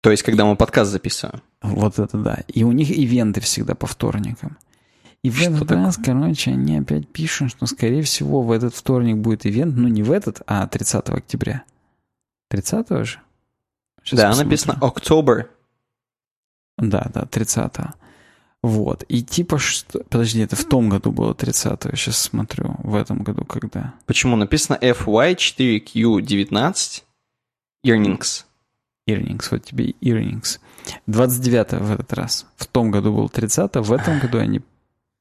[0.02, 1.42] То есть, когда мы подкаст записываем.
[1.62, 2.40] Вот это да.
[2.50, 4.58] И у них ивенты всегда по вторникам.
[5.24, 9.16] И в Что этот раз, короче, они опять пишут, что, скорее всего, в этот вторник
[9.18, 9.78] будет ивент.
[9.78, 11.64] Ну, не в этот, а 30 октября.
[12.50, 13.20] 30 же?
[14.04, 14.50] Щас да, посмотрю.
[14.50, 15.48] написано October.
[16.78, 17.72] Да, да, 30
[18.62, 19.06] Вот.
[19.08, 20.04] И типа что...
[20.10, 22.76] Подожди, это в том году было 30 Я сейчас смотрю.
[22.80, 23.94] В этом году когда?
[24.06, 24.36] Почему?
[24.36, 27.04] Написано FY4Q19
[27.86, 28.44] Earnings.
[29.08, 29.48] Earnings.
[29.52, 30.60] Вот тебе earnings.
[31.08, 32.46] 29 в этот раз.
[32.58, 34.62] В том году был 30 В этом году они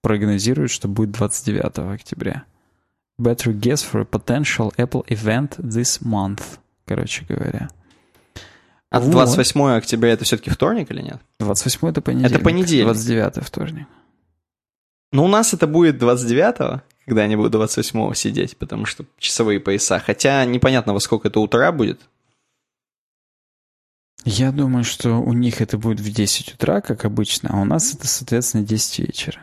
[0.02, 2.44] прогнозируют, что будет 29 октября.
[3.20, 6.42] Better guess for a potential Apple event this month.
[6.84, 7.70] Короче говоря.
[8.90, 9.10] А Вот.
[9.10, 11.20] 28 октября это все-таки вторник или нет?
[11.38, 12.34] 28 это понедельник.
[12.34, 12.84] Это понедельник.
[12.86, 13.86] 29 вторник.
[15.12, 19.98] Ну, у нас это будет 29-го, когда они будут 28-го сидеть, потому что часовые пояса.
[19.98, 22.00] Хотя непонятно, во сколько это утра будет.
[24.24, 27.94] Я думаю, что у них это будет в 10 утра, как обычно, а у нас
[27.94, 29.40] это, соответственно, 10 вечера.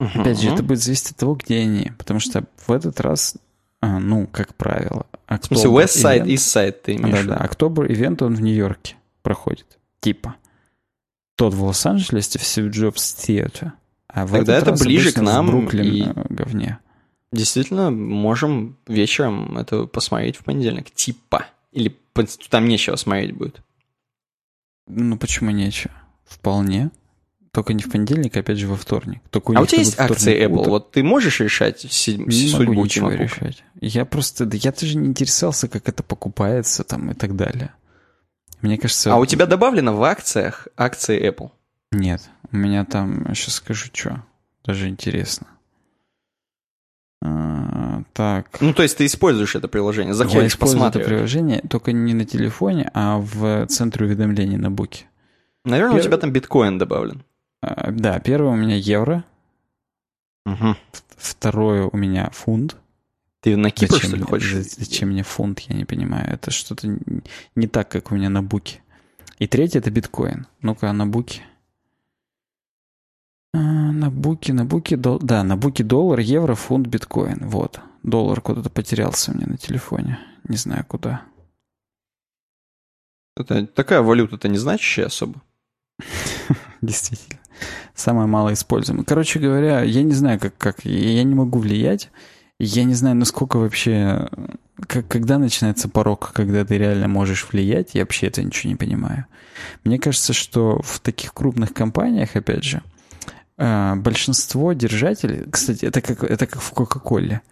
[0.00, 1.92] Опять же, это будет зависеть от того, где они.
[1.98, 3.36] Потому что в этот раз,
[3.80, 7.44] а, ну, как правило, В смысле, West Side, event- East Side ты имеешь Да, да.
[7.44, 9.78] Октобер ивент, он в Нью-Йорке проходит.
[10.00, 10.36] Типа.
[11.36, 13.72] Тот в Лос-Анджелесе, в Steve Jobs Theater.
[14.08, 16.78] А в Тогда этот это раз ближе к нам в Бруклин и- э, говне.
[17.32, 20.90] Действительно, можем вечером это посмотреть в понедельник.
[20.90, 21.46] Типа.
[21.72, 21.96] Или
[22.48, 23.62] там нечего смотреть будет.
[24.88, 25.94] Ну, почему нечего?
[26.24, 26.90] Вполне.
[27.52, 29.20] Только не в понедельник, опять же, во вторник.
[29.30, 30.58] Только у а у тебя есть акции Apple?
[30.58, 30.70] утром.
[30.70, 33.64] Вот ты можешь решать си- Не судьбу могу ничего решать.
[33.80, 37.72] Я просто, да я даже не интересовался, как это покупается там и так далее.
[38.60, 39.12] Мне кажется...
[39.12, 41.50] А у тебя добавлено в акциях акции Apple?
[41.90, 44.22] Нет, у меня там, сейчас скажу, что.
[44.64, 45.48] Даже интересно.
[47.22, 48.60] А, так.
[48.60, 52.24] Ну, то есть ты используешь это приложение, я заходишь, использую это приложение только не на
[52.24, 55.06] телефоне, а в центре уведомлений на буке.
[55.64, 57.24] Наверное, у Пер- тебя там биткоин добавлен.
[57.62, 59.24] А, да, первое у меня евро,
[61.16, 62.76] второе у меня фунт.
[63.40, 64.52] Ты на Кипр, зачем, что ли, мне, хочешь?
[64.52, 66.28] за- зачем мне фунт, я не понимаю.
[66.30, 66.98] Это что-то
[67.54, 68.82] не так, как у меня на буке.
[69.38, 70.46] И третье это биткоин.
[70.60, 71.42] Ну-ка, на буке.
[73.54, 77.48] А, на буке, на буке, дол- да, на буке доллар, евро, фунт, биткоин.
[77.48, 77.80] Вот.
[78.02, 80.18] Доллар куда-то потерялся меня на телефоне.
[80.44, 81.24] Не знаю куда.
[83.36, 85.40] Это такая валюта-то не значащая особо.
[86.82, 87.39] Действительно.
[87.94, 89.04] Самое малоиспользуемое.
[89.04, 92.10] Короче говоря, я не знаю, как, как я не могу влиять.
[92.58, 94.28] Я не знаю, насколько вообще...
[94.86, 99.26] Как, когда начинается порог, когда ты реально можешь влиять, я вообще это ничего не понимаю.
[99.84, 102.82] Мне кажется, что в таких крупных компаниях, опять же,
[103.58, 105.44] э, большинство держателей...
[105.50, 107.42] Кстати, это как, это как в Кока-Коле.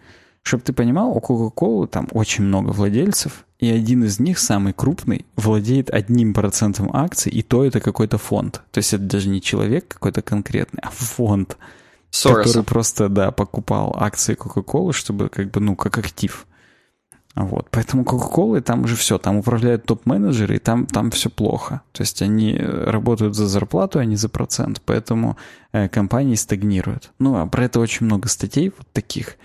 [0.41, 5.25] Чтобы ты понимал, у Кока-Колы там очень много владельцев, и один из них, самый крупный,
[5.35, 8.61] владеет одним процентом акций, и то это какой-то фонд.
[8.71, 11.57] То есть это даже не человек какой-то конкретный, а фонд,
[12.11, 12.63] который Сороса.
[12.63, 16.47] просто, да, покупал акции Кока-Колы, чтобы как бы, ну, как актив.
[17.35, 17.67] Вот.
[17.69, 21.81] Поэтому Кока-Колы там уже все, там управляют топ-менеджеры, и там, там все плохо.
[21.91, 25.37] То есть они э, работают за зарплату, а не за процент, поэтому
[25.73, 27.11] э, компании стагнируют.
[27.19, 29.37] Ну, а про это очень много статей вот таких,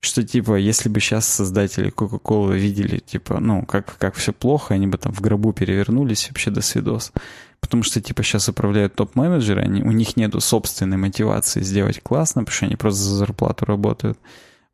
[0.00, 4.86] что типа, если бы сейчас создатели Кока-Колы видели, типа, ну, как, как все плохо, они
[4.86, 7.12] бы там в гробу перевернулись, вообще до свидос.
[7.60, 12.54] Потому что, типа, сейчас управляют топ-менеджеры, они, у них нету собственной мотивации сделать классно, потому
[12.54, 14.18] что они просто за зарплату работают.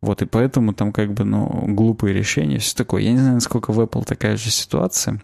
[0.01, 3.03] Вот, и поэтому там как бы, ну, глупые решения, все такое.
[3.03, 5.21] Я не знаю, насколько в Apple такая же ситуация.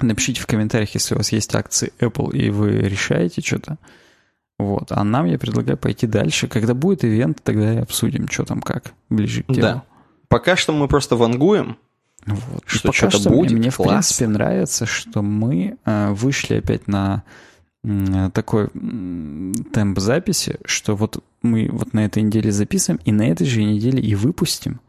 [0.00, 3.76] Напишите в комментариях, если у вас есть акции Apple, и вы решаете что-то.
[4.58, 4.90] Вот.
[4.90, 6.48] А нам я предлагаю пойти дальше.
[6.48, 9.60] Когда будет ивент, тогда и обсудим, что там как, ближе к делу.
[9.60, 9.82] Да.
[10.28, 11.76] Пока что мы просто вангуем.
[12.26, 12.64] Вот.
[12.66, 13.88] Что что-то что будет, мне, в класс.
[13.88, 17.22] принципе, нравится, что мы э, вышли опять на
[18.34, 18.68] такой
[19.72, 24.02] темп записи, что вот мы вот на этой неделе записываем, и на этой же неделе
[24.02, 24.80] и выпустим,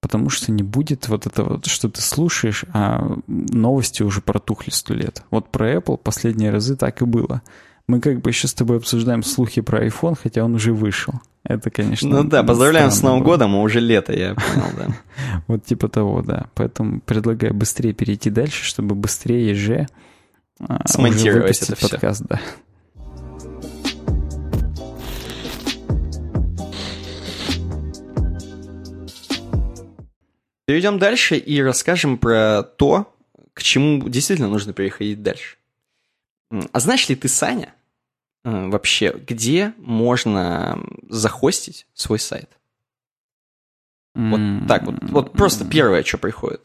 [0.00, 4.94] потому что не будет вот это вот, что ты слушаешь, а новости уже протухли сто
[4.94, 5.22] лет.
[5.30, 7.42] Вот про Apple последние разы так и было.
[7.88, 11.14] Мы как бы еще с тобой обсуждаем слухи про iPhone, хотя он уже вышел.
[11.44, 12.08] Это, конечно...
[12.08, 13.32] Ну да, поздравляем с Новым было.
[13.32, 14.96] годом, а уже лето, я понял, да.
[15.48, 16.46] Вот типа того, да.
[16.54, 19.88] Поэтому предлагаю быстрее перейти дальше, чтобы быстрее же
[20.60, 21.88] а, смонтировать это все.
[21.88, 22.40] подкаст, да.
[30.64, 33.12] Перейдем дальше и расскажем про то,
[33.52, 35.56] к чему действительно нужно переходить дальше.
[36.72, 37.74] А знаешь ли ты, Саня,
[38.44, 42.50] э, вообще, где можно захостить свой сайт?
[44.14, 44.96] Вот так вот.
[45.02, 46.60] Вот просто первое, что приходит.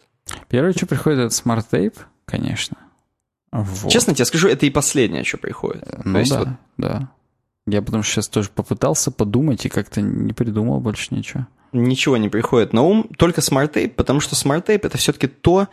[0.49, 1.95] Первое, что приходит, это Tape,
[2.25, 2.77] конечно.
[3.51, 3.89] Вот.
[3.89, 5.83] Честно тебе скажу, это и последнее, что приходит.
[6.03, 6.47] Ну есть да, вот...
[6.77, 7.11] да.
[7.65, 11.47] Я потому что сейчас тоже попытался подумать и как-то не придумал больше ничего.
[11.73, 15.67] Ничего не приходит на ум, только Tape, потому что Tape это все-таки то,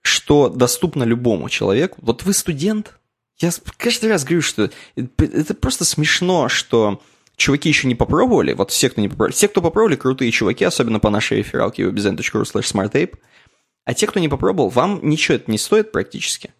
[0.00, 1.98] что доступно любому человеку.
[2.02, 2.99] Вот вы студент,
[3.40, 7.02] я каждый раз говорю, что это просто смешно, что
[7.36, 11.00] чуваки еще не попробовали, вот все, кто не попробовали, все, кто попробовали, крутые чуваки, особенно
[11.00, 13.16] по нашей рефералке webdesign.ru slash smarttape,
[13.84, 16.52] а те, кто не попробовал, вам ничего это не стоит практически.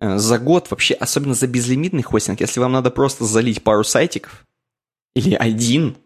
[0.00, 4.44] Э, за год вообще, особенно за безлимитный хостинг, если вам надо просто залить пару сайтиков,
[5.14, 5.96] или один,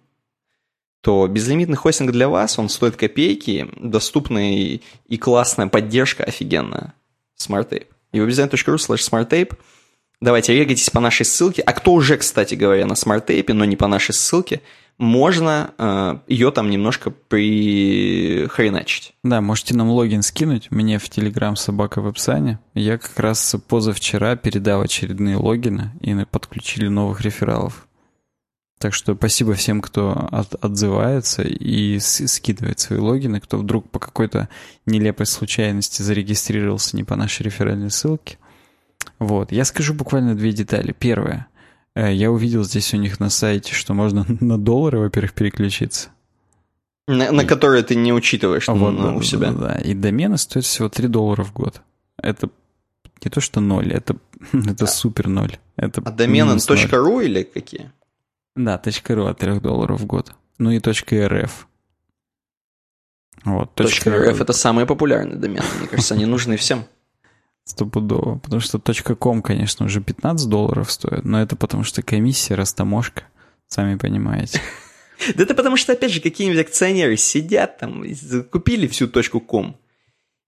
[1.02, 6.94] то безлимитный хостинг для вас, он стоит копейки, доступная и классная поддержка офигенная.
[7.38, 7.86] SmartTape.
[8.12, 9.56] webdesign.ru slash smarttape.
[10.20, 11.62] Давайте регайтесь по нашей ссылке.
[11.62, 14.60] А кто уже, кстати говоря, на SmartTape, но не по нашей ссылке–
[15.00, 19.14] можно э, ее там немножко прихреначить.
[19.24, 22.58] Да, можете нам логин скинуть мне в Telegram собака в описании.
[22.74, 27.88] Я как раз позавчера передал очередные логины и подключили новых рефералов.
[28.78, 33.98] Так что спасибо всем, кто от, отзывается и с, скидывает свои логины, кто вдруг по
[33.98, 34.50] какой-то
[34.84, 38.36] нелепой случайности зарегистрировался не по нашей реферальной ссылке.
[39.18, 40.94] Вот, я скажу буквально две детали.
[40.98, 41.46] Первое.
[41.94, 46.10] Э, я увидел здесь у них на сайте, что можно на доллары, во-первых, переключиться.
[47.06, 49.50] На, на которые ты не учитываешь а вот, ну, у себя.
[49.50, 51.82] Да, да, и домены стоят всего 3 доллара в год.
[52.22, 52.50] Это
[53.24, 54.16] не то, что ноль, это,
[54.52, 55.58] это а, супер ноль.
[55.76, 57.90] Это а домены .ru или какие?
[58.54, 60.34] Да, .ru от 3 долларов в год.
[60.58, 61.50] Ну и .rf.
[63.44, 65.64] Вот, .rf это самые популярные домены.
[65.78, 66.84] Мне кажется, они нужны всем.
[67.64, 68.38] Стопудово.
[68.38, 68.78] Потому что
[69.16, 73.24] .com, конечно, уже 15 долларов стоит, но это потому что комиссия, растаможка,
[73.68, 74.60] сами понимаете.
[75.34, 78.02] Да это потому что, опять же, какие-нибудь акционеры сидят там,
[78.50, 79.76] купили всю .com,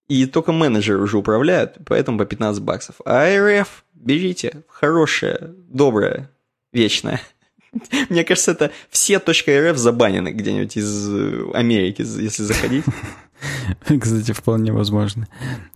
[0.09, 2.97] и только менеджеры уже управляют, поэтому по 15 баксов.
[3.05, 6.31] А РФ, берите, хорошее, доброе,
[6.73, 7.21] вечное.
[8.09, 11.09] Мне кажется, это все .рф забанены где-нибудь из
[11.55, 12.85] Америки, если заходить.
[14.01, 15.29] Кстати, вполне возможно.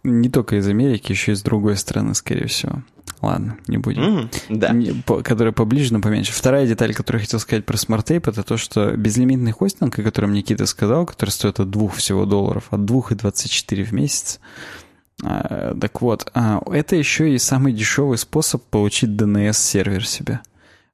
[0.02, 2.82] Не только из Америки, еще и из другой страны, скорее всего.
[3.22, 4.02] Ладно, не будем.
[4.02, 4.72] Mm, да.
[4.72, 6.32] Не, по, которая поближе, но поменьше.
[6.32, 10.32] Вторая деталь, которую я хотел сказать про SmartTape, это то, что безлимитный хостинг, о котором
[10.32, 14.38] Никита сказал, который стоит от двух всего долларов, от двух и 24 в месяц,
[15.24, 20.40] а, так вот, а, это еще и самый дешевый способ получить DNS-сервер себе.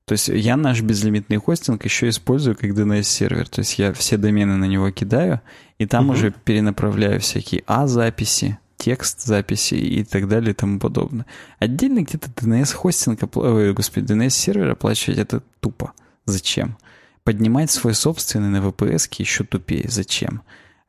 [0.04, 3.48] То есть я наш безлимитный хостинг еще использую как DNS-сервер.
[3.48, 5.40] То есть я все домены на него кидаю,
[5.78, 6.14] и там угу.
[6.14, 11.26] уже перенаправляю всякие А-записи, текст записи и так далее и тому подобное.
[11.58, 15.92] Отдельно где-то DNS-хостинг, ой, господи, DNS-сервер оплачивать это тупо.
[16.24, 16.76] Зачем?
[17.24, 19.86] Поднимать свой собственный на VPS еще тупее.
[19.88, 20.42] Зачем?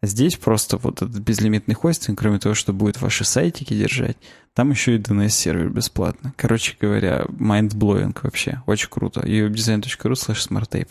[0.05, 4.17] Здесь просто вот этот безлимитный хостинг, кроме того, что будет ваши сайтики держать,
[4.53, 6.33] там еще и DNS-сервер бесплатно.
[6.35, 8.61] Короче говоря, mind-blowing вообще.
[8.65, 9.21] Очень круто.
[9.21, 10.89] uwebdesign.ru slash smarttape.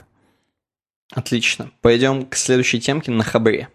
[1.11, 1.71] Отлично.
[1.83, 3.69] Пойдем к следующей темке на хабре.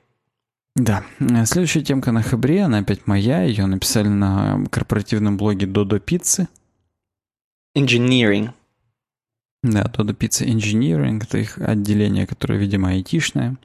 [0.76, 1.04] Да.
[1.46, 3.44] Следующая темка на хабре, она опять моя.
[3.44, 6.48] Ее написали на корпоративном блоге Dodo Pizza.
[7.78, 8.50] Engineering.
[9.62, 11.22] Да, Dodo Pizza Engineering.
[11.24, 13.58] Это их отделение, которое, видимо, айтишное.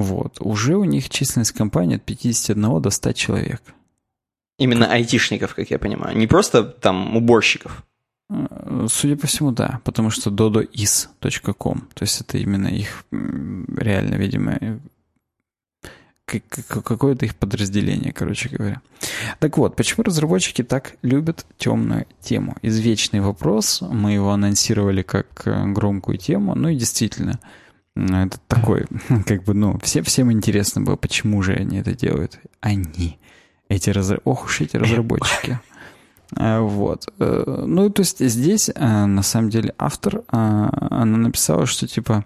[0.00, 0.40] Вот.
[0.40, 3.60] Уже у них численность компании от 51 до 100 человек.
[4.56, 6.16] Именно айтишников, как я понимаю.
[6.16, 7.84] Не просто там уборщиков.
[8.30, 9.80] Э, судя по всему, да.
[9.84, 11.80] Потому что dodois.com.
[11.92, 14.80] То есть это именно их реально, видимо,
[16.24, 18.80] какое-то их подразделение, короче говоря.
[19.38, 22.56] Так вот, почему разработчики так любят темную тему?
[22.62, 23.82] Извечный вопрос.
[23.82, 26.54] Мы его анонсировали как э, громкую тему.
[26.54, 27.38] Ну и действительно,
[27.96, 28.86] это такой,
[29.26, 32.38] как бы, ну, все, всем интересно было, почему же они это делают.
[32.60, 33.18] Они.
[33.68, 34.28] Эти разработчики.
[34.28, 35.60] Ох уж эти разработчики.
[36.36, 37.12] Вот.
[37.18, 42.24] Ну, то есть здесь, на самом деле, автор, она написала, что типа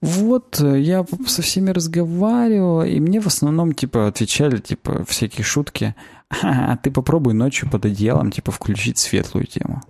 [0.00, 5.94] вот, я со всеми разговаривала, и мне в основном, типа, отвечали, типа, всякие шутки.
[6.42, 9.82] А ты попробуй ночью под одеялом, типа, включить светлую тему.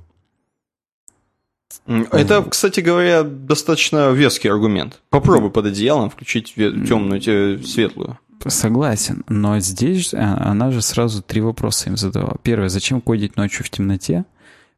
[1.86, 5.00] Это, кстати говоря, достаточно веский аргумент.
[5.10, 8.18] Попробуй под одеялом включить темную, светлую.
[8.46, 12.36] Согласен, но здесь а, она же сразу три вопроса им задала.
[12.42, 14.24] Первое, зачем кодить ночью в темноте?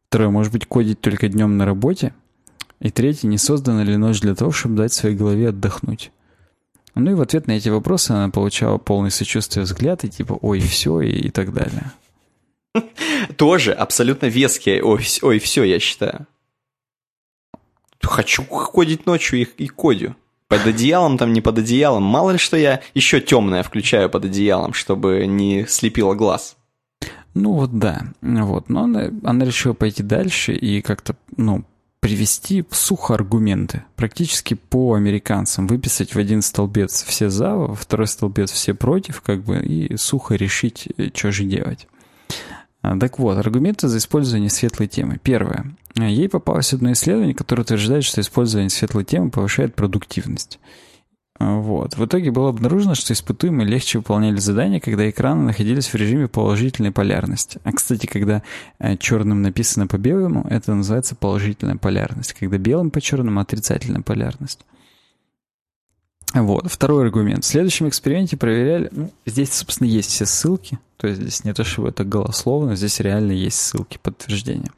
[0.08, 2.12] Второе, может быть, кодить только днем на работе?
[2.80, 6.10] И третье, не создана ли ночь для того, чтобы дать своей голове отдохнуть?
[6.96, 10.60] Ну и в ответ на эти вопросы она получала полный сочувствие взгляд и типа «Ой,
[10.60, 11.92] все» и, и так далее.
[13.36, 16.26] Тоже абсолютно веские «Ой, ой все», я считаю.
[18.02, 20.14] Хочу ходить ночью и, и кодю.
[20.48, 22.02] Под одеялом, там не под одеялом.
[22.02, 26.56] Мало ли что я еще темное включаю под одеялом, чтобы не слепило глаз.
[27.34, 28.02] Ну вот да.
[28.20, 28.68] Вот.
[28.68, 31.64] Но она, она решила пойти дальше и как-то, ну,
[32.02, 38.50] привести сухо аргументы, практически по американцам, выписать в один столбец все за, во второй столбец
[38.50, 41.86] все против, как бы, и сухо решить, э, что же делать.
[42.82, 45.18] А, так вот, аргументы за использование светлой темы.
[45.22, 45.74] Первое.
[45.94, 50.58] Ей попалось одно исследование, которое утверждает, что использование светлой темы повышает продуктивность.
[51.38, 51.96] А, вот.
[51.96, 56.90] В итоге было обнаружено, что испытуемые легче выполняли задания, когда экраны находились в режиме положительной
[56.90, 57.60] полярности.
[57.62, 58.42] А, кстати, когда
[58.98, 62.32] черным написано по белому, это называется положительная полярность.
[62.32, 64.60] Когда белым по черному– отрицательная полярность.
[66.34, 66.70] Вот.
[66.70, 67.44] Второй аргумент.
[67.44, 68.88] В следующем эксперименте проверяли...
[68.92, 70.78] Ну, здесь, собственно, есть все ссылки.
[70.96, 74.70] То есть здесь не то, что это голословно, здесь реально есть ссылки, подтверждения.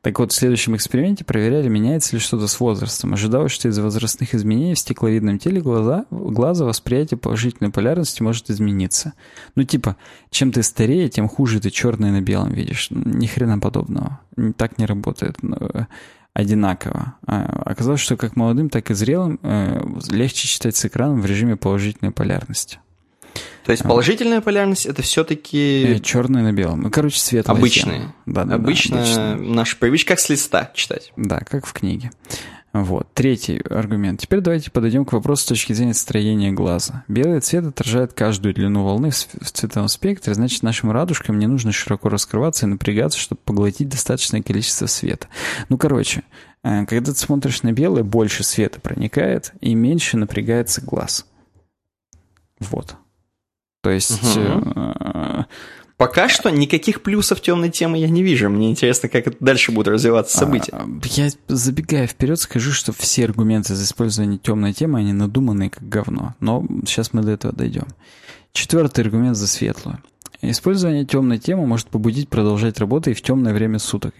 [0.00, 3.12] Так вот, в следующем эксперименте проверяли, меняется ли что-то с возрастом.
[3.12, 9.14] Ожидалось, что из-за возрастных изменений в стекловидном теле глаза, глаза восприятие положительной полярности может измениться.
[9.56, 9.96] Ну, типа,
[10.30, 12.86] чем ты старее, тем хуже ты черное на белом видишь.
[12.90, 14.20] Ни хрена подобного.
[14.56, 15.58] Так не работает ну,
[16.36, 17.14] одинаково.
[17.26, 21.56] А, оказалось, что как молодым, так и зрелым э, легче читать с экраном в режиме
[21.56, 22.78] положительной полярности.
[23.64, 25.96] То есть положительная полярность это все-таки...
[25.96, 26.82] Э, Черное на белом.
[26.82, 28.14] Ну, короче, светлая Обычные.
[28.26, 31.12] Да, да, Обычно да, наша привычка как с листа читать.
[31.16, 32.10] Да, как в книге.
[32.82, 33.08] Вот.
[33.14, 34.20] Третий аргумент.
[34.20, 37.04] Теперь давайте подойдем к вопросу с точки зрения строения глаза.
[37.08, 42.08] Белый цвет отражает каждую длину волны в цветовом спектре, значит, нашим радужкам не нужно широко
[42.08, 45.28] раскрываться и напрягаться, чтобы поглотить достаточное количество света.
[45.70, 46.24] Ну, короче,
[46.62, 51.26] э, когда ты смотришь на белое, больше света проникает и меньше напрягается глаз.
[52.60, 52.96] Вот.
[53.82, 54.36] То есть...
[54.36, 55.46] Угу.
[55.96, 58.50] Пока что никаких плюсов темной темы я не вижу.
[58.50, 60.72] Мне интересно, как это дальше будут развиваться события.
[60.72, 65.88] А, я, забегая вперед, скажу, что все аргументы за использование темной темы, они надуманные как
[65.88, 66.34] говно.
[66.38, 67.86] Но сейчас мы до этого дойдем.
[68.52, 70.02] Четвертый аргумент за светлую.
[70.42, 74.14] Использование темной темы может побудить продолжать работу и в темное время суток.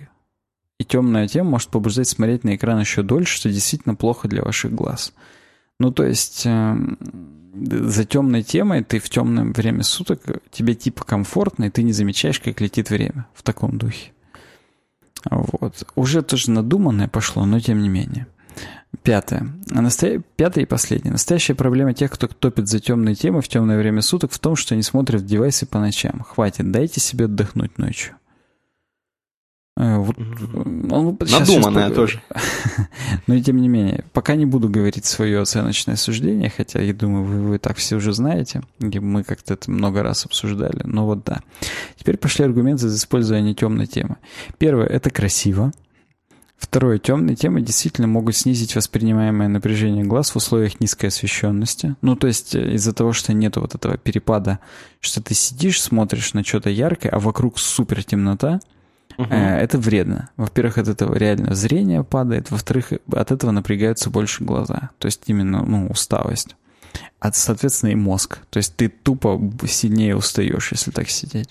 [0.78, 4.74] И темная тема может побуждать смотреть на экран еще дольше, что действительно плохо для ваших
[4.74, 5.12] глаз.
[5.78, 6.98] Ну, то есть, эм,
[7.56, 12.40] за темной темой ты в темное время суток, тебе типа комфортно, и ты не замечаешь,
[12.40, 14.12] как летит время в таком духе.
[15.30, 15.86] Вот.
[15.94, 18.26] Уже тоже надуманное пошло, но тем не менее.
[19.02, 19.52] Пятое.
[19.68, 20.22] Настоя...
[20.36, 21.12] Пятое и последнее.
[21.12, 24.74] Настоящая проблема тех, кто топит за темные темы в темное время суток, в том, что
[24.74, 26.24] они смотрят девайсы по ночам.
[26.28, 28.14] Хватит, дайте себе отдохнуть ночью.
[29.78, 32.22] Э, вот, он, Надуманное тоже.
[33.26, 37.42] Но тем не менее, пока не буду говорить свое оценочное суждение, хотя я думаю, вы,
[37.42, 41.40] вы так все уже знаете, и мы как-то это много раз обсуждали, но вот да.
[41.98, 44.16] Теперь пошли аргументы за использование темной темы.
[44.56, 45.72] Первое, это красиво.
[46.56, 51.96] Второе, темные темы действительно могут снизить воспринимаемое напряжение глаз в условиях низкой освещенности.
[52.00, 54.58] Ну, то есть э, из-за того, что нет вот этого перепада,
[55.00, 58.60] что ты сидишь, смотришь на что-то яркое, а вокруг супер темнота–
[59.18, 59.32] Угу.
[59.32, 60.30] Это вредно.
[60.36, 64.90] Во-первых, от этого реально зрение падает, во-вторых, от этого напрягаются больше глаза.
[64.98, 66.56] То есть именно ну, усталость.
[67.20, 68.38] А, соответственно, и мозг.
[68.50, 71.48] То есть ты тупо сильнее устаешь, если так сидеть.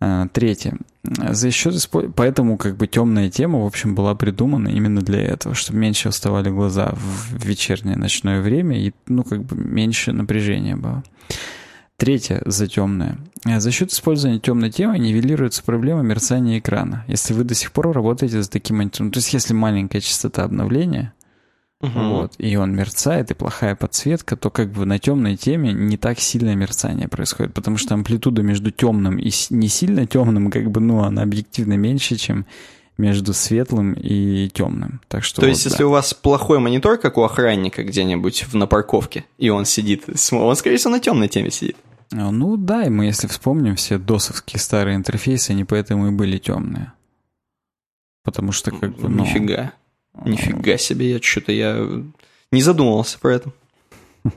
[0.00, 0.78] Э, третье.
[1.02, 1.74] За счет
[2.16, 6.50] Поэтому как бы темная тема, в общем, была придумана именно для этого, чтобы меньше уставали
[6.50, 11.02] глаза в вечернее ночное время и, ну, как бы меньше напряжения было.
[12.00, 13.18] Третье за темное.
[13.44, 17.04] Э, за счет использования темной темы нивелируется проблема мерцания экрана.
[17.08, 21.12] Если вы до сих пор работаете с таким монитором, то есть если маленькая частота обновления,
[21.82, 22.00] угу.
[22.00, 26.20] вот, и он мерцает, и плохая подсветка, то как бы на темной теме не так
[26.20, 31.02] сильное мерцание происходит, потому что амплитуда между темным и не сильно темным, как бы, ну,
[31.02, 32.46] она объективно меньше, чем
[32.96, 35.02] между светлым и темным.
[35.08, 35.70] Так что То вот, есть, да.
[35.70, 40.56] если у вас плохой монитор, как у охранника где-нибудь на парковке, и он сидит, он,
[40.56, 41.76] скорее всего, на темной теме сидит.
[42.12, 46.38] А, ну да, и мы, если вспомним, все досовские старые интерфейсы, они поэтому и были
[46.38, 46.92] темные.
[48.24, 49.08] Потому что как бы...
[49.08, 49.72] Ну, Нифига.
[50.24, 51.86] Нифига себе, я что-то я
[52.50, 53.52] не задумывался про это.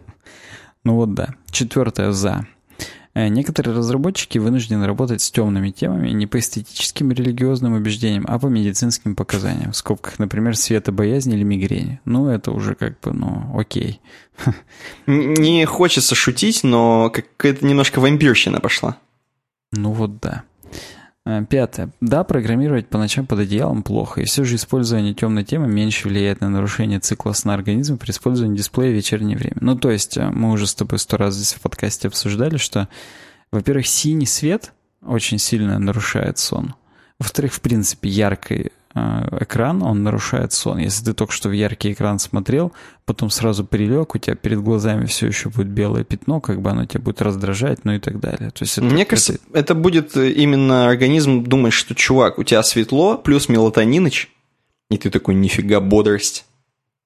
[0.86, 1.36] Ну вот да.
[1.50, 2.46] Четвертое «за».
[3.16, 8.40] Э, некоторые разработчики вынуждены работать с темными темами не по эстетическим и религиозным убеждениям, а
[8.40, 9.72] по медицинским показаниям.
[9.72, 12.02] В скобках, например, светобоязнь или мигрени.
[12.06, 14.02] Ну, это уже как бы, ну, окей.
[15.06, 18.98] Не хочется шутить, но какая-то немножко вампирщина пошла.
[19.72, 20.44] Ну вот да.
[21.26, 21.90] Э, пятое.
[22.02, 26.42] Да, программировать по ночам под одеялом плохо, и все же использование темной темы меньше влияет
[26.42, 29.58] на нарушение цикла сна организма при использовании дисплея в вечернее время.
[29.62, 32.90] Ну, то есть, э, мы уже с тобой сто раз здесь в подкасте обсуждали, что,
[33.52, 36.76] во-первых, синий свет очень сильно нарушает сон.
[37.20, 40.78] Во-вторых, в принципе, яркий экран, он нарушает сон.
[40.78, 42.74] Если ты только что в яркий экран смотрел,
[43.06, 46.86] потом сразу прилег, у тебя перед глазами все еще будет белое пятно, как бы оно
[46.86, 48.52] тебя будет раздражать, ну и так далее.
[48.52, 49.60] То есть это, Мне кажется, это...
[49.60, 54.30] это будет именно организм думать, что, чувак, у тебя светло, плюс мелатониныч,
[54.90, 56.46] и ты такой, нифига, бодрость.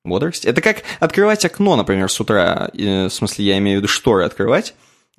[0.04, 0.46] Бодрость?
[0.46, 4.24] Это как открывать окно, например, с утра, э, в смысле, я имею в виду шторы
[4.24, 4.74] открывать,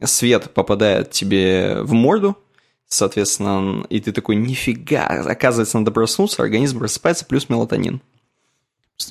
[0.04, 2.36] свет попадает тебе в морду,
[2.88, 8.00] Соответственно, и ты такой, нифига, оказывается, надо проснуться, организм просыпается, плюс мелатонин.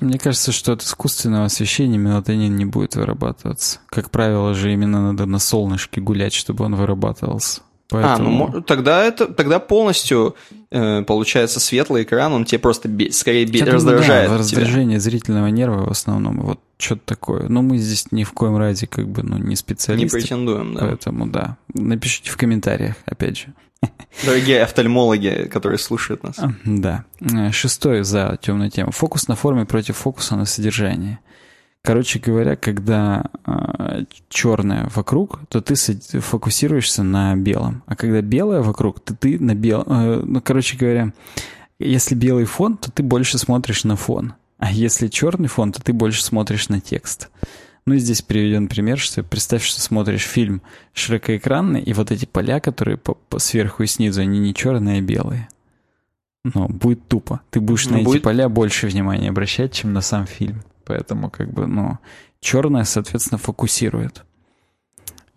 [0.01, 3.79] Мне кажется, что от искусственного освещения мелатонин не будет вырабатываться.
[3.87, 7.61] Как правило же, именно надо на солнышке гулять, чтобы он вырабатывался.
[7.89, 8.47] Поэтому...
[8.47, 10.35] А, ну тогда это тогда полностью
[10.71, 14.29] э, получается светлый экран, он тебе просто бе- скорее бе- раздражает.
[14.29, 17.47] Да, раздражение зрительного нерва в основном, вот что-то такое.
[17.49, 20.17] Но мы здесь ни в коем разе как бы ну, не специалисты.
[20.17, 20.81] Не претендуем, да.
[20.81, 21.57] Поэтому да.
[21.73, 23.53] Напишите в комментариях, опять же.
[24.25, 26.39] Дорогие офтальмологи, которые слушают нас.
[26.65, 27.05] Да.
[27.51, 28.91] Шестой за темную тему.
[28.91, 31.19] Фокус на форме против фокуса на содержании.
[31.83, 35.75] Короче говоря, когда э, черное вокруг, то ты
[36.19, 37.83] фокусируешься на белом.
[37.85, 39.85] А когда белое вокруг, то ты на белом.
[39.87, 41.13] Э, ну, короче говоря,
[41.79, 44.33] если белый фон, то ты больше смотришь на фон.
[44.57, 47.29] А если черный фон, то ты больше смотришь на текст.
[47.85, 50.61] Ну и здесь приведен пример, что представь, что смотришь фильм
[50.93, 55.01] широкоэкранный, и вот эти поля, которые по, по сверху и снизу, они не черные, а
[55.01, 55.47] белые.
[56.43, 57.41] Но будет тупо.
[57.49, 58.17] Ты будешь ну, на будет...
[58.17, 60.63] эти поля больше внимания обращать, чем на сам фильм.
[60.85, 61.97] Поэтому, как бы, ну,
[62.39, 64.25] черное, соответственно, фокусирует.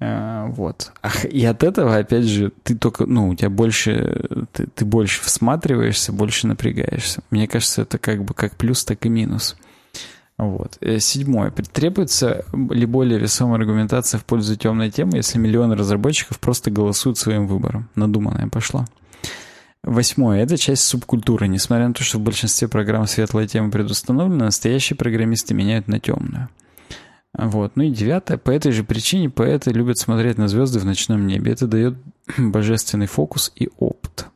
[0.01, 0.92] А, вот.
[1.30, 6.12] И от этого, опять же, ты только, ну, у тебя больше, ты, ты больше всматриваешься,
[6.12, 7.22] больше напрягаешься.
[7.30, 9.57] Мне кажется, это как бы как плюс, так и минус.
[10.38, 10.78] Вот.
[10.80, 11.51] Э, седьмое.
[11.51, 17.46] Требуется ли более весомая аргументация в пользу темной темы, если миллионы разработчиков просто голосуют своим
[17.46, 17.90] выбором?
[17.94, 18.86] Надуманная пошла.
[19.82, 20.42] Восьмое.
[20.42, 21.46] Это часть субкультуры.
[21.46, 26.48] Несмотря на то, что в большинстве программ светлая тема предустановлена, настоящие программисты меняют на темную.
[27.37, 27.72] Вот.
[27.76, 28.39] Ну и девятое.
[28.39, 31.53] По этой же причине поэты любят смотреть на звезды в ночном небе.
[31.53, 31.95] Это дает
[32.39, 34.26] божественный фокус и опыт.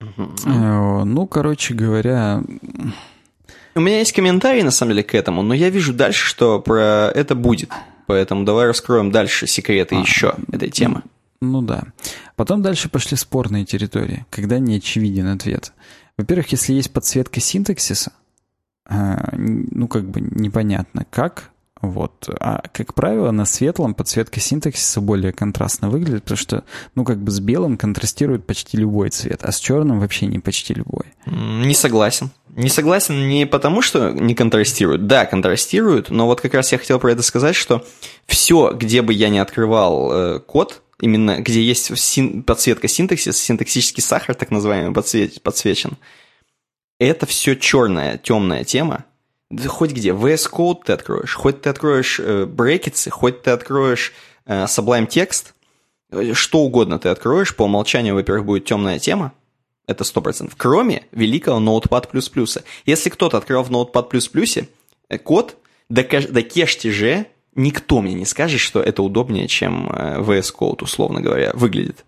[0.00, 2.42] Э, ну, короче говоря,
[3.74, 7.10] у меня есть комментарий, на самом деле, к этому, но я вижу дальше, что про
[7.14, 7.70] это будет.
[8.06, 11.02] Поэтому давай раскроем дальше секреты а, еще этой темы.
[11.40, 11.84] Ну, ну да.
[12.36, 15.72] Потом дальше пошли спорные территории, когда не очевиден ответ.
[16.16, 18.12] Во-первых, если есть подсветка синтаксиса,
[18.88, 21.50] ну, как бы непонятно как,
[21.82, 22.28] вот.
[22.40, 26.64] А, как правило, на светлом подсветка синтаксиса более контрастно выглядит, потому что,
[26.94, 30.74] ну, как бы с белым контрастирует почти любой цвет, а с черным вообще не почти
[30.74, 31.04] любой.
[31.26, 32.30] Не согласен.
[32.54, 35.06] Не согласен не потому, что не контрастируют.
[35.06, 37.84] Да, контрастируют, но вот как раз я хотел про это сказать, что
[38.26, 44.02] все, где бы я не открывал э, код, именно где есть син- подсветка синтаксиса, синтаксический
[44.02, 45.98] сахар, так называемый, подсвет- подсвечен,
[46.98, 49.04] это все черная, темная тема,
[49.50, 54.12] да хоть где, VS Code ты откроешь, хоть ты откроешь э, брекетсы, хоть ты откроешь
[54.44, 55.52] э, Sublime Text,
[56.34, 59.32] что угодно ты откроешь, по умолчанию, во-первых, будет темная тема,
[59.86, 62.08] это 100%, кроме великого Notepad++.
[62.86, 64.66] Если кто-то открыл в Notepad++,
[65.08, 65.56] э, код,
[65.88, 71.20] до, до кештиже никто мне не скажет, что это удобнее, чем э, VS Code, условно
[71.20, 72.04] говоря, выглядит.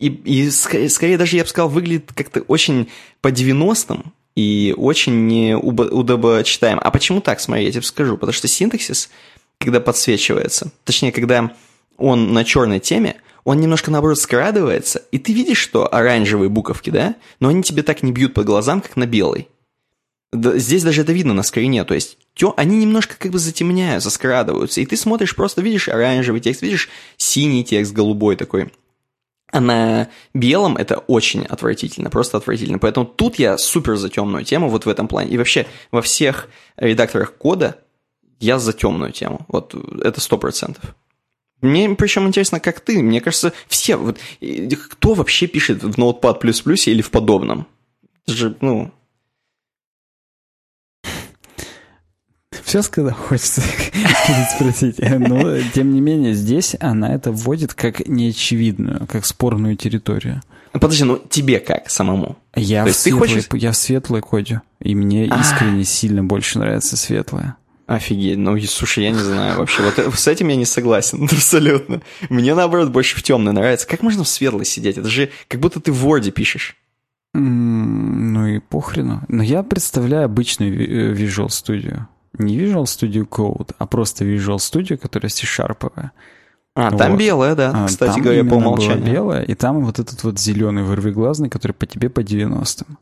[0.00, 2.88] И, и скорее, даже, я бы сказал, выглядит как-то очень
[3.20, 6.80] по 90-м, и очень неудобочитаем.
[6.82, 8.16] А почему так, смотри, я тебе скажу.
[8.16, 9.10] Потому что синтаксис,
[9.58, 11.52] когда подсвечивается, точнее, когда
[11.98, 17.16] он на черной теме, он немножко, наоборот, скрадывается, и ты видишь, что оранжевые буковки, да,
[17.40, 19.48] но они тебе так не бьют по глазам, как на белой.
[20.32, 24.80] Здесь даже это видно на скрине, то есть тё, они немножко как бы затемняются, скрадываются,
[24.80, 28.70] и ты смотришь, просто видишь оранжевый текст, видишь синий текст, голубой такой.
[29.52, 32.78] На белом это очень отвратительно, просто отвратительно.
[32.78, 35.30] Поэтому тут я супер за темную тему вот в этом плане.
[35.30, 37.78] И вообще во всех редакторах кода
[38.38, 39.44] я за темную тему.
[39.48, 40.94] Вот это сто процентов.
[41.60, 43.02] Мне причем интересно, как ты.
[43.02, 44.18] Мне кажется, все, вот,
[44.90, 46.40] кто вообще пишет в Notepad++
[46.86, 47.66] или в подобном?
[48.26, 48.92] Это же, ну...
[52.70, 53.62] Все сказал, хочется
[54.54, 55.00] спросить.
[55.00, 60.40] Но, тем не менее, здесь она это вводит как неочевидную, как спорную территорию.
[60.70, 62.38] Подожди, ну тебе как самому?
[62.54, 63.48] Я, То в, светлой, хочешь...
[63.54, 65.40] я в светлой коде, и мне а.
[65.40, 67.56] искренне сильно больше нравится светлая.
[67.88, 69.82] Офигеть, ну, слушай, я не знаю вообще.
[69.82, 72.02] Вот с этим я не согласен абсолютно.
[72.28, 73.88] Мне, наоборот, больше в темной нравится.
[73.88, 74.96] Как можно в светлой сидеть?
[74.96, 76.76] Это же как будто ты в Word пишешь.
[77.34, 79.22] ну и похрену.
[79.26, 82.06] Но я представляю обычную э, Visual Studio.
[82.38, 86.12] Не Visual Studio Code, а просто Visual Studio, которая C-шарповая.
[86.74, 86.98] А, вот.
[86.98, 88.98] там белая, да, а, кстати там говоря, по умолчанию.
[88.98, 92.98] Была белая, и там вот этот вот зеленый вырвиглазный, который по тебе по 90-м.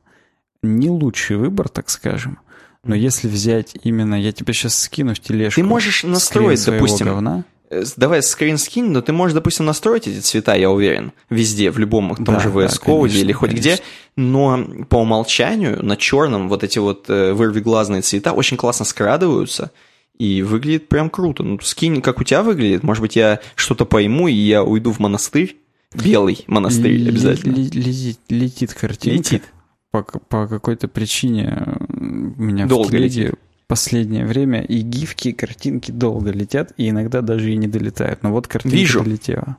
[0.63, 2.39] Не лучший выбор, так скажем.
[2.83, 5.61] Но если взять именно, я тебе сейчас скину в тележку.
[5.61, 7.07] Ты можешь настроить, допустим.
[7.07, 7.45] Говна.
[7.71, 11.79] Э, давай скрин скинь, но ты можешь, допустим, настроить эти цвета, я уверен, везде, в
[11.79, 13.69] любом том да, же VS Code да, или хоть конечно.
[13.69, 13.83] где,
[14.17, 19.71] но по умолчанию на черном вот эти вот э, вырвиглазные цвета очень классно скрадываются,
[20.19, 21.45] и выглядит прям круто.
[21.45, 24.99] Ну, скинь, как у тебя выглядит, может быть, я что-то пойму, и я уйду в
[24.99, 25.57] монастырь,
[25.95, 27.55] белый монастырь Л- обязательно.
[27.55, 29.17] Летит, летит картинка.
[29.17, 29.43] Летит
[29.91, 33.39] по, по какой-то причине у меня долго в телеге летит.
[33.69, 38.23] Последнее время и гифки, и картинки долго летят, и иногда даже и не долетают.
[38.23, 39.05] Но вот картинка Вижу.
[39.05, 39.59] долетела.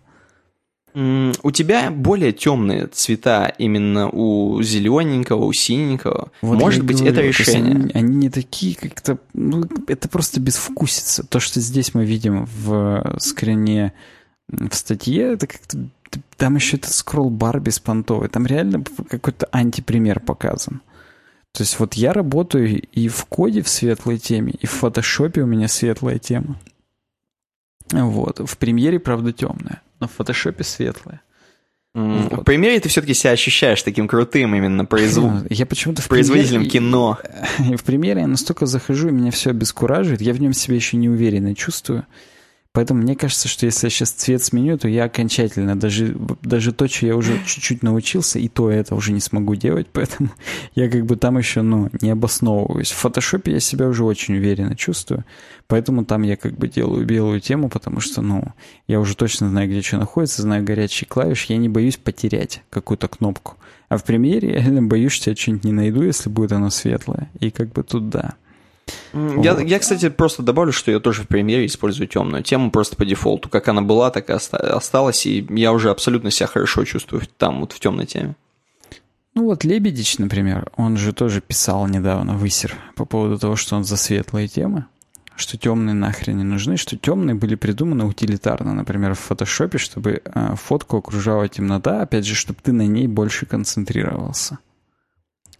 [0.96, 6.32] У тебя более темные цвета именно у зелененького, у синенького.
[6.42, 7.76] Вот Может быть, говорю, это решение.
[7.76, 9.20] Они, они не такие как-то...
[9.34, 11.24] Ну, это просто безвкусица.
[11.24, 13.94] То, что здесь мы видим в скрине
[14.48, 15.78] в статье, это как-то
[16.38, 18.28] там еще этот скролл-бар беспонтовый.
[18.30, 20.82] Там реально какой-то антипример показан.
[21.54, 25.46] То есть вот я работаю и в коде в светлой теме, и в фотошопе у
[25.46, 26.60] меня светлая тема.
[27.92, 28.40] Вот.
[28.48, 31.22] В премьере, правда, темная, но в фотошопе светлая.
[31.96, 32.30] Mm.
[32.30, 32.42] Вот.
[32.42, 35.46] В премьере ты все-таки себя ощущаешь таким крутым именно производ...
[35.50, 36.72] я почему-то в производителем премьере...
[36.72, 37.20] кино.
[37.72, 40.22] И в премьере я настолько захожу, и меня все обескураживает.
[40.22, 42.06] Я в нем себя еще не уверенно чувствую.
[42.72, 46.88] Поэтому мне кажется, что если я сейчас цвет сменю, то я окончательно, даже, даже то,
[46.88, 50.30] что я уже чуть-чуть научился, и то это уже не смогу делать, поэтому
[50.76, 52.92] я как бы там еще, ну, не обосновываюсь.
[52.92, 55.26] В фотошопе я себя уже очень уверенно чувствую,
[55.68, 58.54] поэтому там я как бы делаю белую тему, потому что, ну,
[58.88, 63.08] я уже точно знаю, где что находится, знаю горячие клавиши, я не боюсь потерять какую-то
[63.08, 63.58] кнопку.
[63.88, 67.32] А в премьере я реально боюсь, что я что-нибудь не найду, если будет оно светлое.
[67.40, 68.36] И как бы тут да.
[69.14, 73.06] Я, я, кстати, просто добавлю, что я тоже в премьере использую темную тему просто по
[73.06, 73.50] дефолту.
[73.50, 77.74] Как она была, так и осталась, и я уже абсолютно себя хорошо чувствую там, вот
[77.74, 78.36] в темной теме.
[79.36, 83.84] Ну вот Лебедич, например, он же тоже писал недавно высер по поводу того, что он
[83.84, 84.86] за светлые темы,
[85.36, 90.56] что темные нахрен не нужны, что темные были придуманы утилитарно, например, в фотошопе, чтобы э,
[90.56, 94.60] фотку окружала темнота, опять же, чтобы ты на ней больше концентрировался.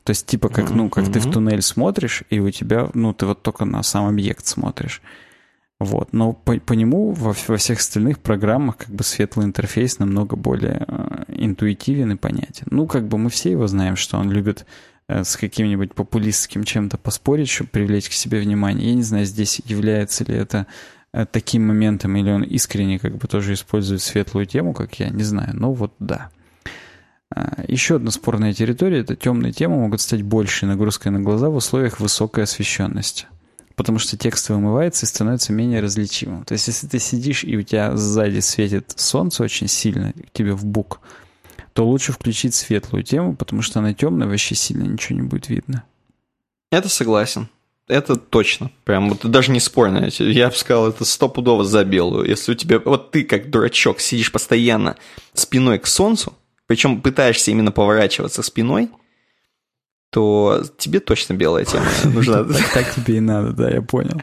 [0.04, 1.14] То есть, типа, как, ну, как mm-hmm.
[1.14, 5.02] ты в туннель смотришь, и у тебя, ну, ты вот только на сам объект смотришь.
[5.80, 6.12] Вот.
[6.12, 10.86] Но по, по нему во, во всех остальных программах как бы светлый интерфейс намного более
[10.88, 12.68] э, интуитивен и понятен.
[12.70, 14.66] Ну, как бы мы все его знаем, что он любит
[15.08, 18.90] э, с каким-нибудь популистским чем-то поспорить, чтобы привлечь к себе внимание.
[18.90, 20.68] Я не знаю, здесь является ли это
[21.14, 25.24] э, таким моментом, или он искренне как бы тоже использует светлую тему, как я, не
[25.24, 25.52] знаю.
[25.54, 26.30] Но вот да.
[27.34, 31.56] А, Еще одна спорная территория– это темные темы могут стать большей нагрузкой на глаза в
[31.56, 33.28] условиях высокой освещенности.
[33.76, 36.44] Потому что текст вымывается и становится менее различимым.
[36.44, 40.66] То есть, если ты сидишь и у тебя сзади светит солнце очень сильно, тебе в
[40.66, 41.00] бук,
[41.74, 45.84] то лучше включить светлую тему, потому что она темная, вообще сильно ничего не будет видно.
[46.72, 47.48] Это согласен.
[47.88, 48.70] Это точно.
[48.84, 50.10] Прям вот даже не спорно.
[50.20, 52.28] Я бы сказал, это стопудово за белую.
[52.28, 52.80] Если у тебя...
[52.80, 54.96] Вот ты, как дурачок, сидишь постоянно
[55.34, 56.36] спиной к солнцу,
[56.70, 58.92] причем пытаешься именно поворачиваться спиной,
[60.12, 62.46] то тебе точно белая тема нужна.
[62.76, 64.22] Так тебе и надо, да, я понял.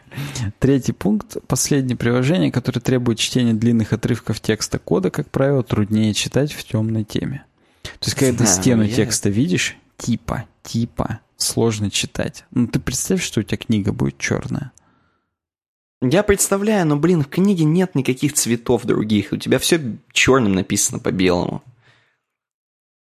[0.61, 1.39] Третий пункт.
[1.49, 7.03] Последнее приложение, которое требует чтения длинных отрывков текста кода, как правило, труднее читать в темной
[7.03, 7.45] теме.
[7.83, 12.45] То есть, когда ты стену текста видишь, типа, типа, сложно читать.
[12.53, 14.71] Ну, ты представь, что у тебя книга будет черная.
[16.01, 19.33] Я представляю, но, блин, в книге нет никаких цветов других.
[19.33, 19.81] У тебя все
[20.13, 21.65] черным написано по белому.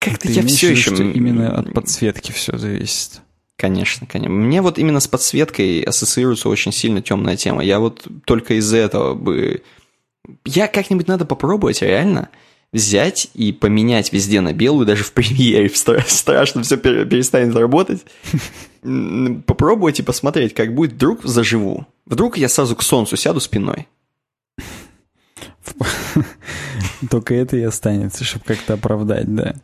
[0.02, 0.96] Как-то я все еще...
[0.96, 3.22] Именно от подсветки все зависит.
[3.56, 4.34] Конечно, конечно.
[4.34, 7.64] Мне вот именно с подсветкой ассоциируется очень сильно темная тема.
[7.64, 9.62] Я вот только из-за этого бы...
[10.44, 12.30] Я как-нибудь надо попробовать, реально,
[12.74, 18.04] взять и поменять везде на белую, даже в премьере страшно все перестанет работать.
[18.82, 20.94] Попробовать и посмотреть, как будет.
[20.94, 21.86] Вдруг заживу.
[22.08, 23.88] Вдруг я сразу к солнцу сяду спиной.
[27.10, 29.56] Только это и останется, чтобы как-то оправдать, да.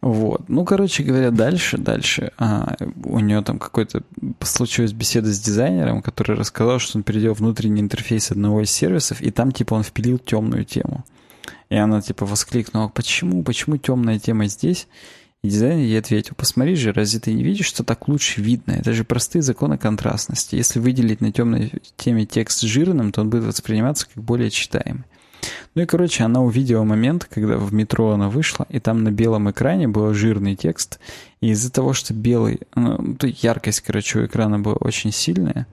[0.00, 0.48] Вот.
[0.48, 2.32] Ну, короче говоря, дальше, дальше.
[2.38, 4.02] А, у нее там какой-то
[4.40, 9.30] случилась беседа с дизайнером, который рассказал, что он перейдет внутренний интерфейс одного из сервисов, и
[9.30, 11.04] там, типа, он впилил темную тему.
[11.68, 14.88] И она, типа, воскликнула, почему, почему темная тема здесь?
[15.42, 18.72] И дизайнер ей ответил, посмотри же, разве ты не видишь, что так лучше видно?
[18.72, 20.56] Это же простые законы контрастности.
[20.56, 25.04] Если выделить на темной теме текст жирным, то он будет восприниматься как более читаемый.
[25.74, 29.50] Ну и, короче, она увидела момент, когда в метро она вышла, и там на белом
[29.50, 30.98] экране был жирный текст,
[31.40, 35.66] и из-за того, что белый, ну, яркость, короче, у экрана была очень сильная,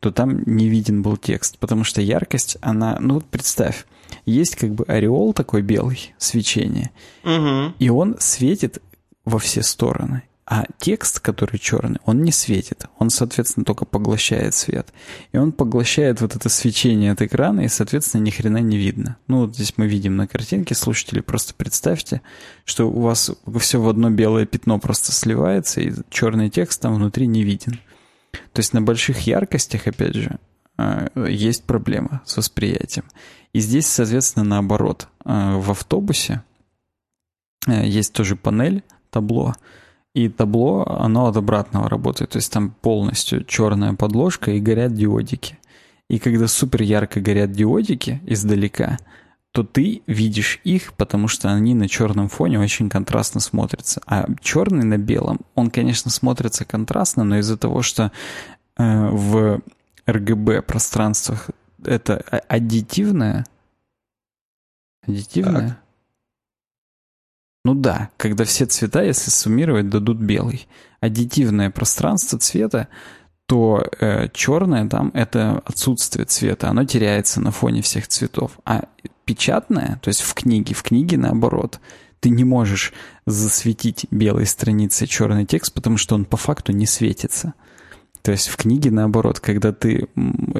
[0.00, 3.86] то там не виден был текст, потому что яркость, она, ну вот представь,
[4.26, 6.90] есть как бы ореол такой белый, свечение,
[7.24, 7.74] угу.
[7.78, 8.82] и он светит
[9.24, 10.22] во все стороны.
[10.50, 12.86] А текст, который черный, он не светит.
[12.98, 14.94] Он, соответственно, только поглощает свет.
[15.32, 19.18] И он поглощает вот это свечение от экрана, и, соответственно, ни хрена не видно.
[19.26, 22.22] Ну, вот здесь мы видим на картинке, слушатели, просто представьте,
[22.64, 23.30] что у вас
[23.60, 27.78] все в одно белое пятно просто сливается, и черный текст там внутри не виден.
[28.54, 30.38] То есть на больших яркостях, опять же,
[30.78, 33.04] э, есть проблема с восприятием.
[33.52, 35.08] И здесь, соответственно, наоборот.
[35.26, 36.42] Э, в автобусе
[37.66, 39.54] э, есть тоже панель, табло,
[40.18, 42.30] и табло, оно от обратного работает.
[42.30, 45.58] То есть там полностью черная подложка и горят диодики.
[46.10, 48.98] И когда супер ярко горят диодики издалека,
[49.52, 54.00] то ты видишь их, потому что они на черном фоне очень контрастно смотрятся.
[54.06, 58.10] А черный на белом, он, конечно, смотрится контрастно, но из-за того, что
[58.76, 59.60] э, в
[60.04, 61.50] RGB пространствах
[61.84, 62.16] это
[62.48, 63.46] аддитивное,
[65.06, 65.78] аддитивное, так.
[67.68, 70.66] Ну да, когда все цвета, если суммировать, дадут белый.
[71.00, 72.88] Аддитивное пространство цвета,
[73.44, 78.52] то э, черное там это отсутствие цвета, оно теряется на фоне всех цветов.
[78.64, 78.84] А
[79.26, 81.78] печатное, то есть в книге, в книге наоборот,
[82.20, 82.94] ты не можешь
[83.26, 87.52] засветить белой страницей черный текст, потому что он по факту не светится.
[88.28, 90.06] То есть в книге наоборот, когда ты,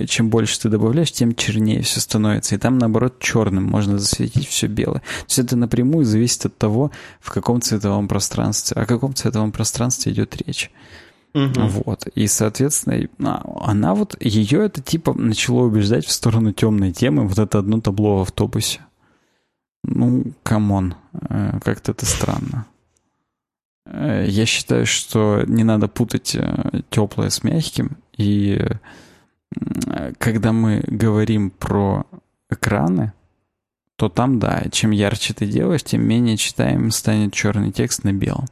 [0.07, 2.55] чем больше ты добавляешь, тем чернее все становится.
[2.55, 5.01] И там наоборот черным можно засветить все белое.
[5.01, 10.13] То есть это напрямую зависит от того, в каком цветовом пространстве, о каком цветовом пространстве
[10.13, 10.71] идет речь.
[11.35, 11.61] Угу.
[11.85, 12.07] Вот.
[12.15, 17.39] И, соответственно, а, она вот, ее это типа начало убеждать в сторону темной темы, вот
[17.39, 18.81] это одно табло в автобусе.
[19.85, 22.65] Ну, come on, э, как-то это странно.
[23.91, 27.99] Э, я считаю, что не надо путать э, теплое с мягким.
[28.17, 28.61] И
[30.19, 32.05] когда мы говорим про
[32.51, 33.13] экраны,
[33.97, 38.47] то там, да, чем ярче ты делаешь, тем менее читаем станет черный текст на белом.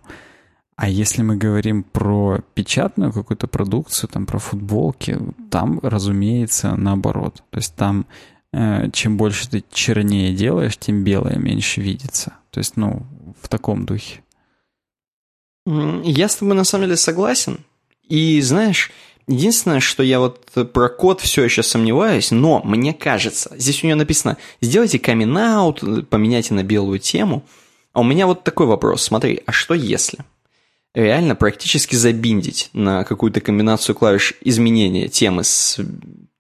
[0.77, 5.19] А если мы говорим про печатную какую-то продукцию, там про футболки,
[5.51, 7.43] там, разумеется, наоборот.
[7.51, 8.07] То есть там
[8.53, 12.35] э, чем больше ты чернее делаешь, тем белое меньше видится.
[12.51, 13.07] То есть, ну,
[13.41, 14.21] в таком духе.
[15.67, 17.59] Я с тобой на самом деле согласен.
[18.09, 18.93] И знаешь,
[19.27, 23.97] единственное, что я вот про код все еще сомневаюсь, но мне кажется, здесь у нее
[23.97, 25.35] написано, сделайте камин
[26.09, 27.45] поменяйте на белую тему.
[27.93, 30.19] А у меня вот такой вопрос, смотри, а что если
[30.95, 35.79] реально практически забиндить на какую-то комбинацию клавиш изменения темы с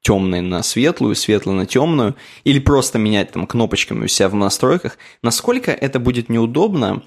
[0.01, 2.15] темной на светлую, светлой на темную,
[2.45, 7.03] или просто менять там кнопочками у себя в настройках, насколько это будет неудобно,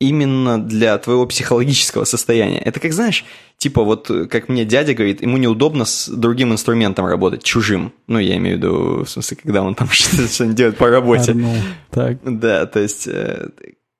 [0.00, 2.60] именно для твоего психологического состояния.
[2.60, 3.24] Это как, знаешь,
[3.56, 7.92] типа вот, как мне дядя говорит, ему неудобно с другим инструментом работать, чужим.
[8.06, 11.36] Ну, я имею в виду, в смысле, когда он там что-то делает по работе.
[11.90, 12.18] так.
[12.22, 13.48] Да, то есть, э,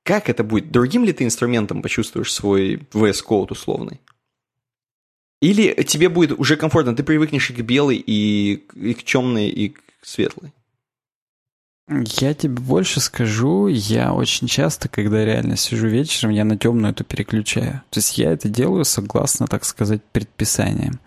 [0.05, 0.71] как это будет?
[0.71, 4.01] Другим ли ты инструментом почувствуешь свой VS Code условный?
[5.41, 9.69] Или тебе будет уже комфортно, ты привыкнешь и к белой, и, и к темной, и
[9.71, 10.53] к светлой?
[11.89, 17.03] Я тебе больше скажу, я очень часто, когда реально сижу вечером, я на темную это
[17.03, 17.82] переключаю.
[17.89, 21.01] То есть я это делаю согласно, так сказать, предписаниям.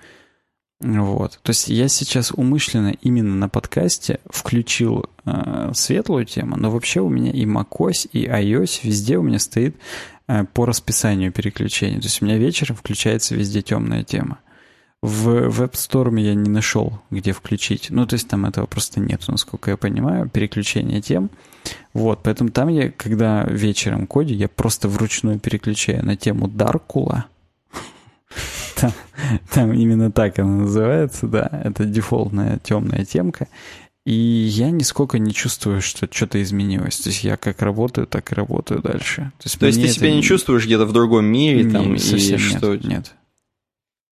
[0.80, 1.40] Вот.
[1.44, 7.10] То есть я сейчас умышленно именно на подкасте включил э, светлую тему, но вообще у
[7.10, 9.76] меня и macOS, и iOS везде у меня стоит
[10.28, 12.00] э, по расписанию переключения.
[12.00, 14.40] То есть у меня вечером включается везде темная тема.
[15.02, 17.88] В веб-сторм я не нашел, где включить.
[17.90, 21.32] Ну, то есть там этого просто нет, насколько я понимаю, переключения тем.
[21.94, 27.26] Вот, поэтому там я, когда вечером коде, я просто вручную переключаю на тему Даркула.
[28.76, 28.94] Там,
[29.54, 31.62] там именно так она называется, да.
[31.64, 33.48] Это дефолтная темная темка.
[34.06, 36.98] И я нисколько не чувствую, что что-то изменилось.
[36.98, 39.32] То есть я как работаю, так и работаю дальше.
[39.38, 41.64] То есть, То есть ты себя не чувствуешь где-то в другом мире?
[41.64, 42.76] Не, там, совсем и нет, что...
[42.76, 43.14] нет.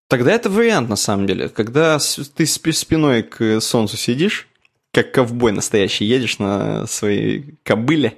[0.10, 1.50] Тогда это вариант, на самом деле.
[1.50, 2.00] Когда
[2.36, 4.48] ты спиной к солнцу сидишь,
[4.92, 8.18] как ковбой настоящий, едешь на своей кобыле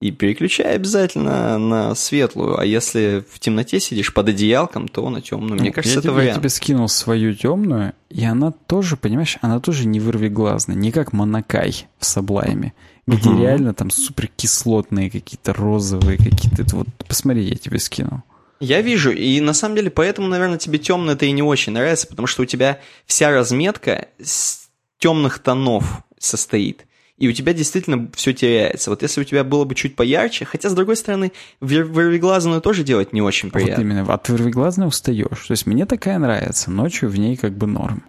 [0.00, 2.58] и переключай обязательно на светлую.
[2.58, 5.60] А если в темноте сидишь под одеялком, то на темную.
[5.60, 6.36] Мне ну, кажется, я это тебе, вариант.
[6.36, 11.12] Я тебе скинул свою темную, и она тоже, понимаешь, она тоже не вырвиглазная, не как
[11.12, 12.72] Монакай в Саблайме,
[13.06, 13.40] где угу.
[13.40, 16.64] реально там супер кислотные какие-то розовые какие-то.
[16.74, 18.22] Вот посмотри, я тебе скинул.
[18.60, 22.06] Я вижу, и на самом деле поэтому, наверное, тебе темное это и не очень нравится,
[22.06, 26.86] потому что у тебя вся разметка с темных тонов состоит.
[27.16, 28.90] И у тебя действительно все теряется.
[28.90, 33.12] Вот если у тебя было бы чуть поярче, хотя, с другой стороны, вырвиглазную тоже делать
[33.12, 33.76] не очень приятно.
[33.76, 35.46] Вот именно, от вырвиглазной устаешь.
[35.46, 38.04] То есть мне такая нравится, ночью в ней как бы норм.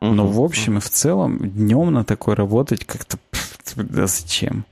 [0.00, 3.18] Но в общем и в целом днем на такой работать как-то
[3.76, 4.64] да зачем?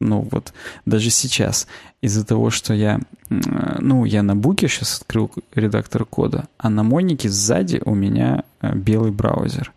[0.00, 0.52] Ну вот
[0.84, 1.66] даже сейчас
[2.02, 7.30] из-за того, что я, ну я на буке сейчас открыл редактор кода, а на монике
[7.30, 9.72] сзади у меня э, белый браузер.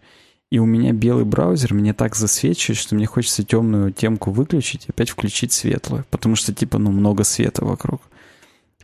[0.51, 5.11] И у меня белый браузер мне так засвечивает, что мне хочется темную темку выключить опять
[5.11, 8.01] включить светлую, потому что типа ну много света вокруг.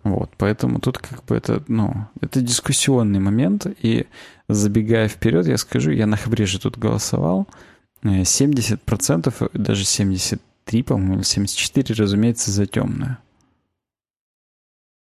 [0.06, 4.06] Вот, поэтому тут как бы это, ну, это дискуссионный момент, и
[4.48, 7.48] забегая вперед, я скажу, я на Хабриже тут голосовал,
[8.04, 10.40] 70%, э, даже 73,
[10.84, 13.18] по-моему, или 74, разумеется, за темную.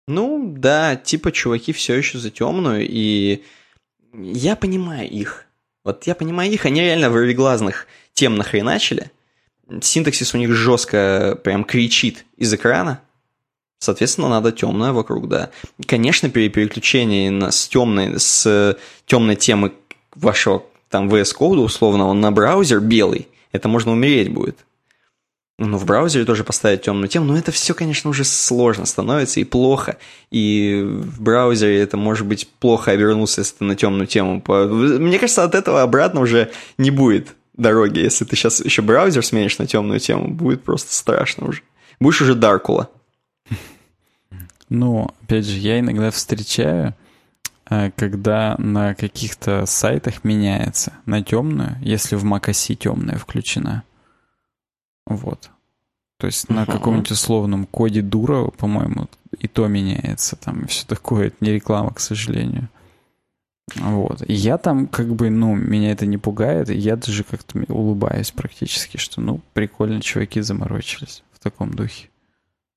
[0.08, 3.44] Ну, да, типа чуваки все еще за темную, и
[4.14, 5.46] я понимаю их.
[5.84, 9.12] Вот я понимаю их, они реально в глазных тем нахреначили.
[9.82, 13.02] Синтаксис у них жестко прям кричит из экрана.
[13.78, 15.52] Соответственно, надо темное вокруг, да.
[15.86, 19.74] Конечно, при переключении на, с темной, с темной темы
[20.16, 24.66] вашего там VS Code условного на браузер белый, это можно умереть будет.
[25.62, 29.44] Ну, в браузере тоже поставить темную тему, но это все, конечно, уже сложно становится и
[29.44, 29.98] плохо.
[30.32, 34.42] И в браузере это может быть плохо обернуться, если ты на темную тему.
[34.48, 38.00] Мне кажется, от этого обратно уже не будет дороги.
[38.00, 41.62] Если ты сейчас еще браузер сменишь на темную тему, будет просто страшно уже.
[42.00, 42.90] Будешь уже Даркула.
[44.70, 46.96] Ну, опять же, я иногда встречаю,
[47.70, 53.84] э, когда на каких-то сайтах меняется на темную, если в macOS темная включена.
[55.10, 55.50] Вот.
[56.18, 59.08] То есть на каком-нибудь условном коде дура, по-моему,
[59.38, 61.28] и то меняется там, и все такое.
[61.28, 62.70] Это не реклама, к сожалению.
[63.76, 64.22] Вот.
[64.28, 68.32] И я там как бы, ну, меня это не пугает, и я даже как-то улыбаюсь
[68.32, 72.10] практически, что, ну, прикольно чуваки заморочились в таком духе.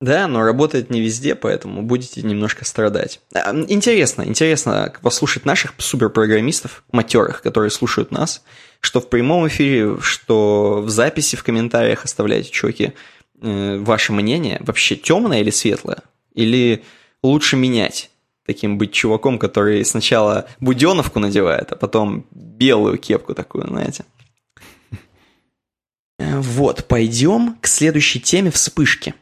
[0.00, 3.20] Да, но работает не везде, поэтому будете немножко страдать.
[3.34, 8.42] А, интересно, интересно послушать наших суперпрограммистов, матерых, которые слушают нас,
[8.82, 12.92] что в прямом эфире, что в записи в комментариях оставляйте, чуваки,
[13.40, 16.02] э, ваше мнение, вообще темное или светлое?
[16.34, 16.82] Или
[17.22, 18.10] лучше менять?
[18.44, 24.04] Таким быть чуваком, который сначала буденовку надевает, а потом белую кепку такую, знаете.
[26.18, 29.14] Э, вот, пойдем к следующей теме вспышки.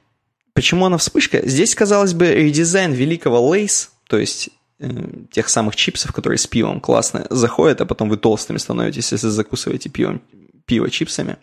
[0.54, 1.46] Почему она вспышка?
[1.46, 4.48] Здесь, казалось бы, редизайн великого Лейс, то есть
[5.30, 9.88] тех самых чипсов, которые с пивом классно заходят, а потом вы толстыми становитесь, если закусываете
[9.88, 10.22] пивом,
[10.64, 11.36] пиво чипсами.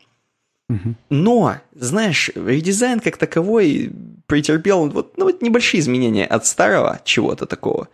[1.10, 3.92] Но, знаешь, редизайн как таковой
[4.26, 7.88] претерпел вот, ну, вот небольшие изменения от старого чего-то такого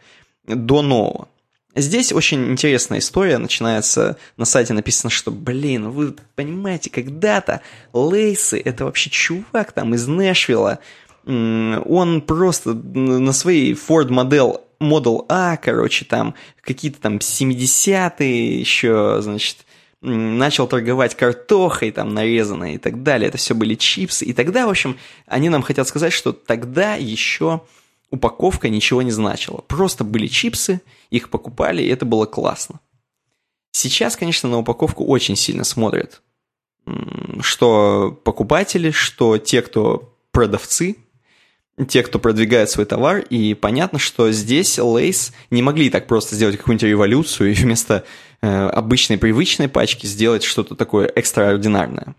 [0.48, 1.28] до нового.
[1.76, 7.62] Здесь очень интересная история начинается, на сайте написано, что, блин, вы понимаете, когда-то
[7.94, 10.80] Лейсы, это вообще чувак там из Нэшвилла,
[11.26, 19.66] он просто на своей Ford Model, Model A, короче, там какие-то там 70-е еще, значит,
[20.02, 23.30] начал торговать картохой там нарезанной и так далее.
[23.30, 24.26] Это все были чипсы.
[24.26, 27.62] И тогда, в общем, они нам хотят сказать, что тогда еще
[28.10, 29.58] упаковка ничего не значила.
[29.68, 32.80] Просто были чипсы, их покупали, и это было классно.
[33.72, 36.22] Сейчас, конечно, на упаковку очень сильно смотрят.
[37.40, 40.98] Что покупатели, что те, кто продавцы,
[41.88, 46.58] те, кто продвигает свой товар, и понятно, что здесь Lay's не могли так просто сделать
[46.58, 48.04] какую-нибудь революцию и вместо
[48.42, 52.16] э, обычной привычной пачки сделать что-то такое экстраординарное.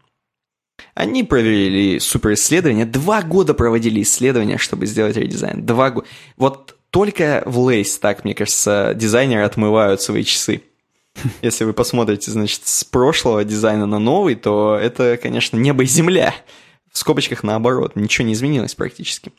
[0.94, 5.64] Они провели суперисследование, два года проводили исследования, чтобы сделать редизайн.
[5.64, 6.06] Два года.
[6.36, 10.62] Вот только в Lay's, так, мне кажется, дизайнеры отмывают свои часы.
[11.42, 16.34] Если вы посмотрите, значит, с прошлого дизайна на новый, то это, конечно, небо и земля
[16.94, 19.32] в скобочках наоборот, ничего не изменилось практически.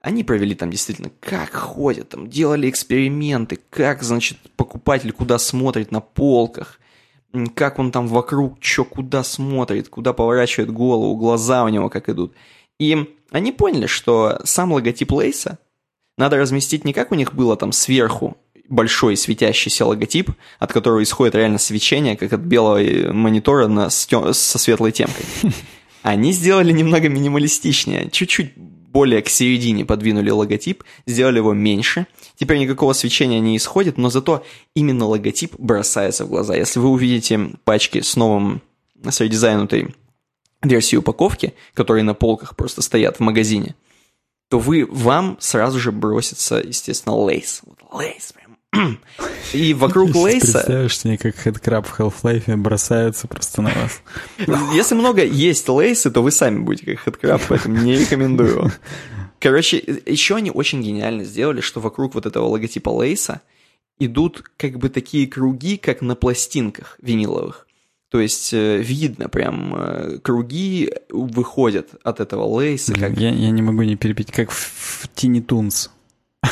[0.00, 6.00] Они провели там действительно, как ходят, там делали эксперименты, как, значит, покупатель куда смотрит на
[6.00, 6.78] полках,
[7.56, 12.32] как он там вокруг, что куда смотрит, куда поворачивает голову, глаза у него как идут.
[12.78, 15.58] И они поняли, что сам логотип Лейса
[16.16, 18.36] надо разместить не как у них было там сверху
[18.68, 20.30] большой светящийся логотип,
[20.60, 25.24] от которого исходит реально свечение, как от белого монитора на, со светлой темкой.
[26.04, 32.06] Они сделали немного минималистичнее, чуть-чуть более к середине подвинули логотип, сделали его меньше.
[32.36, 34.44] Теперь никакого свечения не исходит, но зато
[34.74, 36.54] именно логотип бросается в глаза.
[36.56, 38.60] Если вы увидите пачки с новым,
[39.02, 39.94] с редизайнутой
[40.62, 43.74] версией упаковки, которые на полках просто стоят в магазине,
[44.50, 47.62] то вы, вам сразу же бросится, естественно, Lay's.
[47.90, 48.43] Lay's прям.
[49.52, 50.52] И вокруг Lay's а...
[50.52, 54.02] Представляешь, что они как headcrab в Half-Life бросаются просто на вас.
[54.74, 58.72] Если много есть Lay's ы, то вы сами будете как headcrab, поэтому не рекомендую.
[59.38, 63.42] Короче, еще они очень гениально сделали, что вокруг вот этого логотипа Lay's а
[63.98, 67.66] идут как бы такие круги, как на пластинках виниловых.
[68.10, 72.94] То есть э, видно прям э, круги выходят от этого Lay's а.
[72.94, 73.18] Как...
[73.18, 75.90] Я, я не могу не перепить, как в, в Тини Тунс.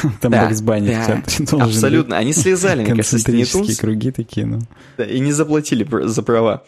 [0.21, 2.17] Там да, Бакс Банни да, в центре Абсолютно.
[2.17, 4.61] Они слезали, мне кажется, с круги такие, ну.
[4.97, 6.65] Да, и не заплатили за права.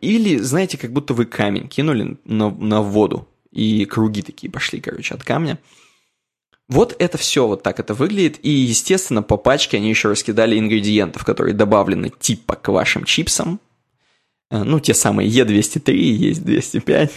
[0.00, 5.14] Или, знаете, как будто вы камень кинули на, на воду, и круги такие пошли, короче,
[5.14, 5.58] от камня.
[6.68, 8.38] Вот это все вот так это выглядит.
[8.42, 13.60] И, естественно, по пачке они еще раскидали ингредиентов, которые добавлены типа к вашим чипсам,
[14.52, 17.12] Э, ну, те самые Е203, есть 205.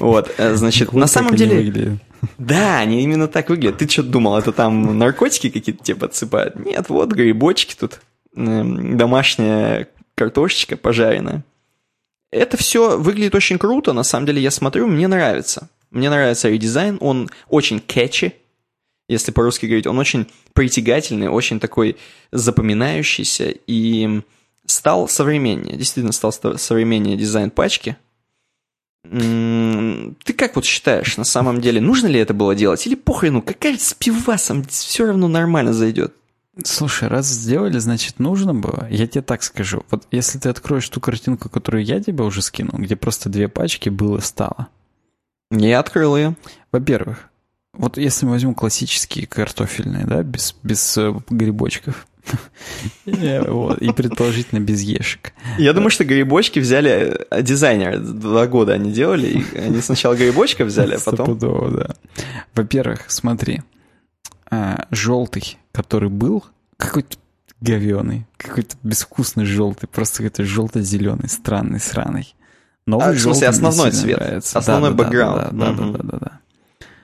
[0.00, 1.98] Вот, э, значит, на самом деле...
[2.38, 3.78] Да, они именно так выглядят.
[3.78, 6.56] Ты что думал, это там наркотики какие-то тебе подсыпают?
[6.56, 8.00] Нет, вот грибочки тут,
[8.36, 11.44] эм, домашняя картошечка пожаренная.
[12.30, 15.68] Это все выглядит очень круто, на самом деле я смотрю, мне нравится.
[15.90, 18.32] Мне нравится редизайн, он очень catchy,
[19.08, 21.96] если по-русски говорить, он очень притягательный, очень такой
[22.32, 24.22] запоминающийся, и
[24.66, 27.96] стал современнее, действительно стал современнее дизайн пачки.
[29.04, 32.86] Ты как вот считаешь, на самом деле, нужно ли это было делать?
[32.86, 36.14] Или похрену, какая с пивасом все равно нормально зайдет?
[36.62, 38.86] Слушай, раз сделали, значит, нужно было.
[38.88, 39.84] Я тебе так скажу.
[39.90, 43.88] Вот если ты откроешь ту картинку, которую я тебе уже скинул, где просто две пачки
[43.88, 44.68] было-стало.
[45.50, 46.36] Не открыл ее.
[46.72, 47.28] Во-первых,
[47.76, 52.06] вот если мы возьмем классические картофельные, да, без, без э, грибочков,
[53.06, 55.32] и предположительно без ешек.
[55.58, 57.98] Я думаю, что грибочки взяли э, дизайнер.
[57.98, 61.38] Два года они делали, они сначала грибочка взяли, а потом...
[61.38, 61.94] Да.
[62.54, 63.62] Во-первых, смотри,
[64.50, 66.44] а, желтый, который был,
[66.76, 67.16] какой-то
[67.60, 72.34] говеный, какой-то безвкусный желтый, просто какой-то желто-зеленый, странный, сраный.
[72.86, 74.58] Новый а, в смысле, основной цвет, нравится.
[74.58, 75.56] основной бэкграунд.
[75.56, 76.40] Да, да, да, да, да,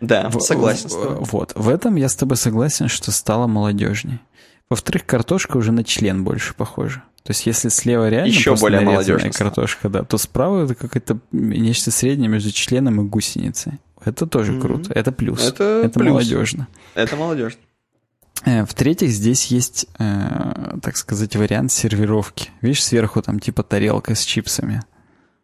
[0.01, 0.29] да.
[0.29, 0.89] Да, согласен.
[0.91, 4.21] Вот, в этом я с тобой согласен, что стало молодежней.
[4.69, 7.03] Во-вторых, картошка уже на член больше похожа.
[7.25, 11.91] То есть, если слева реально Еще более молодежная картошка, да, то справа это какое-то нечто
[11.91, 13.79] среднее между членом и гусеницей.
[14.05, 14.61] Это тоже mm-hmm.
[14.61, 14.93] круто.
[14.95, 15.47] Это плюс.
[15.47, 16.11] Это, это плюс.
[16.11, 16.69] молодежно.
[16.95, 17.61] Это молодежно.
[18.47, 22.51] Э, в-третьих, здесь есть, э, так сказать, вариант сервировки.
[22.63, 24.83] Видишь, сверху там типа тарелка с чипсами.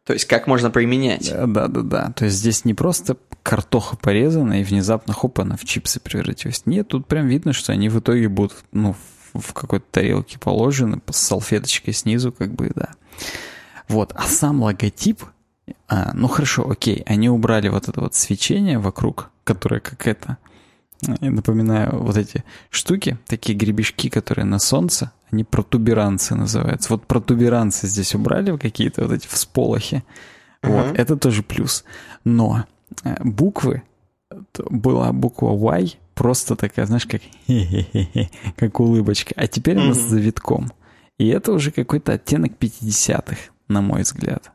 [0.06, 1.30] То есть как можно применять?
[1.30, 2.12] Да, да, да, да.
[2.14, 6.62] То есть здесь не просто картоха порезана и внезапно хоп, она в чипсы превратилась.
[6.64, 8.94] Нет, тут прям видно, что они в итоге будут, ну,
[9.34, 12.90] в какой-то тарелке положены, с салфеточкой снизу, как бы, да.
[13.88, 15.24] Вот, а сам логотип,
[15.88, 20.38] а, ну хорошо, окей, они убрали вот это вот свечение вокруг, которое как это,
[21.20, 26.92] напоминаю, вот эти штуки, такие гребешки, которые на солнце, они протуберанцы называются.
[26.92, 30.04] Вот протуберанцы здесь убрали какие-то вот эти всполохи.
[30.62, 30.88] Uh-huh.
[30.88, 31.84] Вот, это тоже плюс.
[32.24, 32.64] Но
[33.04, 33.82] э, буквы,
[34.56, 37.22] была буква Y, просто такая, знаешь, как
[38.56, 39.34] как улыбочка.
[39.36, 40.72] А теперь она с завитком.
[41.18, 43.36] И это уже какой-то оттенок 50-х,
[43.68, 44.52] на мой взгляд.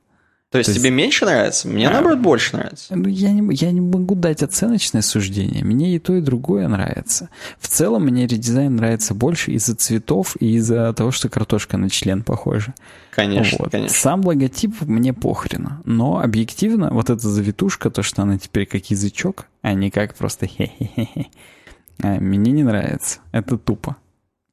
[0.51, 1.69] То есть, То есть тебе меньше нравится?
[1.69, 2.93] Мне, а, наоборот, больше нравится.
[2.93, 5.63] Ну, я не, я не могу дать оценочное суждение.
[5.63, 7.29] Мне и то, и другое нравится.
[7.57, 12.21] В целом, мне редизайн нравится больше из-за цветов и из-за того, что картошка на член
[12.21, 12.73] похожа.
[13.11, 13.71] Конечно, вот.
[13.71, 13.95] конечно.
[13.95, 15.81] Сам логотип мне похрена.
[15.85, 20.47] Но объективно, вот эта завитушка, то, что она теперь как язычок, а не как просто
[20.47, 21.27] хе-хе-хе,
[22.03, 23.19] а, мне не нравится.
[23.31, 23.95] Это тупо.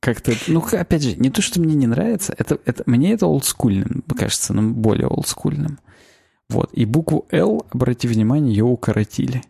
[0.00, 4.04] Как-то, ну, опять же, не то, что мне не нравится, это, это, мне это олдскульным,
[4.16, 5.78] кажется, но более олдскульным.
[6.48, 6.70] Вот.
[6.72, 9.42] И букву «Л», обрати внимание, ее укоротили.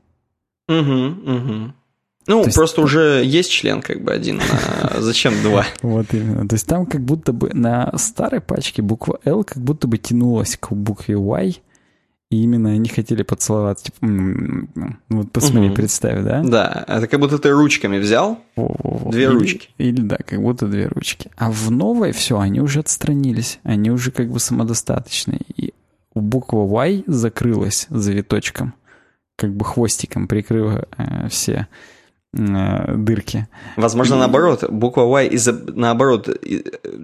[0.69, 1.73] Угу, угу.
[2.27, 2.93] Ну, То просто есть...
[2.93, 4.41] уже есть член как бы один,
[4.83, 5.67] а зачем два?
[5.83, 6.47] Вот именно.
[6.47, 10.57] То есть там как будто бы на старой пачке буква «Л» как будто бы тянулась
[10.59, 11.63] к букве «Y»,
[12.31, 13.87] и именно они хотели поцеловаться.
[13.87, 14.07] Типа,
[15.09, 15.77] вот посмотри, угу.
[15.77, 16.43] представь, да?
[16.43, 19.11] Да, это как будто ты ручками взял, Во-во-во.
[19.11, 19.71] две или, ручки.
[19.79, 21.31] Или да, как будто две ручки.
[21.37, 25.41] А в новой все, они уже отстранились, они уже как бы самодостаточные.
[25.57, 25.73] И
[26.15, 28.75] буква Y закрылась завиточком,
[29.37, 31.67] как бы хвостиком прикрыла э, все
[32.35, 33.47] дырки.
[33.77, 36.29] Возможно, И- наоборот, буква Y из наоборот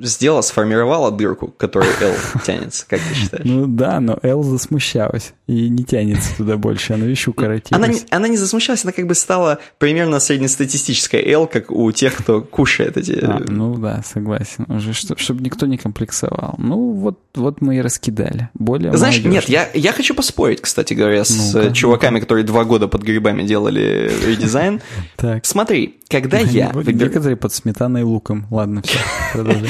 [0.03, 2.13] сделала, сформировала дырку, которой L
[2.45, 3.45] тянется, как ты считаешь?
[3.45, 7.73] Ну да, но Эл засмущалась и не тянется туда больше, она еще укоротилась.
[7.73, 12.15] Она, не- она не засмущалась, она как бы стала примерно среднестатистической L, как у тех,
[12.17, 13.13] кто кушает эти...
[13.23, 14.67] А, ну да, согласен.
[14.69, 16.55] Уже чтобы никто не комплексовал.
[16.59, 18.51] Ну вот, вот мы и раскидали.
[18.55, 19.53] Более Знаешь, нет, молодежно.
[19.53, 24.11] я, я хочу поспорить, кстати говоря, с э, чуваками, которые два года под грибами делали
[24.27, 24.83] редизайн.
[25.17, 25.45] Так.
[25.45, 27.09] Смотри, когда я Вот выбираю...
[27.09, 28.47] Некоторые под сметаной и луком.
[28.51, 28.99] Ладно, все,
[29.33, 29.69] продолжай.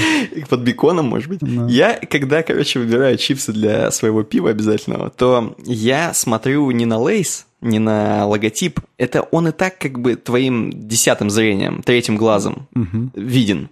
[0.49, 1.43] Под беконом, может быть.
[1.43, 1.69] Ну.
[1.69, 7.47] Я, когда, короче, выбираю чипсы для своего пива обязательного, то я смотрю не на лейс,
[7.61, 8.81] не на логотип.
[8.97, 12.69] Это он и так как бы твоим десятым зрением, третьим глазом
[13.15, 13.71] виден.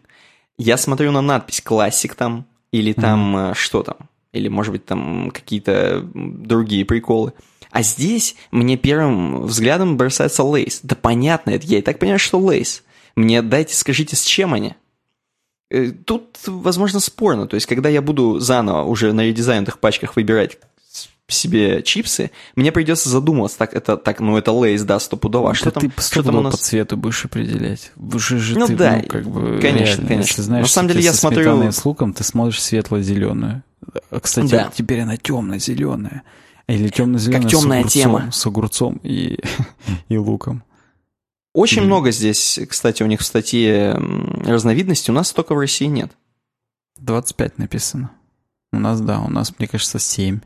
[0.59, 3.97] Я смотрю на надпись «Классик» там, или там э, что там,
[4.33, 7.33] или, может быть, там какие-то другие приколы.
[7.73, 10.81] А здесь мне первым взглядом бросается лейс.
[10.83, 12.83] Да понятно, это я и так понимаю, что лейс.
[13.17, 14.75] Мне дайте, скажите, с чем они?
[15.71, 17.47] Э, Тут, возможно, спорно.
[17.47, 20.59] То есть, когда я буду заново уже на редизайнутых пачках выбирать
[21.29, 25.49] себе чипсы, мне придется задумываться, так, это, так, ну, это лейс, да, стопудово.
[25.49, 26.53] А Да что там, ты что там у нас?
[26.53, 27.91] по цвету будешь определять.
[27.97, 30.29] Уже же Ну ты, да, ну, как бы, конечно, реально, конечно.
[30.31, 33.63] Если знаешь, На самом деле я смотрю- с луком, ты смотришь светло-зеленую.
[34.11, 34.71] А, Кстати, Да.
[34.77, 36.23] теперь она темно-зеленая.
[36.73, 38.33] Или темно-зеленая Как темная с огурцом, тема.
[38.33, 39.39] с огурцом и,
[40.09, 40.63] и луком.
[41.55, 41.87] Очень Мгм.
[41.89, 43.93] много здесь, кстати, у них в статье
[44.45, 46.11] разновидностей, у нас только в России нет.
[46.99, 48.11] 25 написано.
[48.73, 50.41] У нас, да, у нас, мне кажется, 7.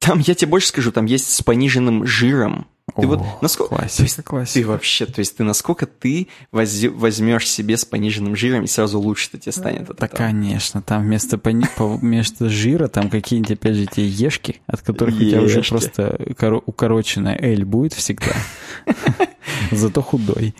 [0.00, 2.66] Там, я тебе больше скажу, там есть с пониженным жиром.
[2.96, 3.76] Ты вот насколько...
[3.76, 4.60] Классика, есть классика.
[4.60, 8.98] Ты вообще, то есть ты насколько ты воз- возьмешь себе с пониженным жиром и сразу
[9.00, 10.18] лучше-то тебе станет от Да, этого?
[10.18, 15.14] конечно, там вместо, пони- по- вместо жира там какие-нибудь, опять же, те ешки, от которых
[15.14, 15.70] у тебя уже Ешки.
[15.70, 18.32] просто коро- укороченная L будет всегда.
[19.70, 20.54] Зато худой.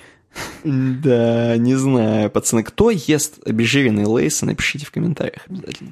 [0.65, 2.63] Да, не знаю, пацаны.
[2.63, 5.91] Кто ест обезжиренные лейсы, напишите в комментариях обязательно.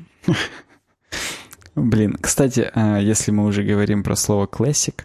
[1.74, 5.02] Блин, кстати, а, если мы уже говорим про слово classic,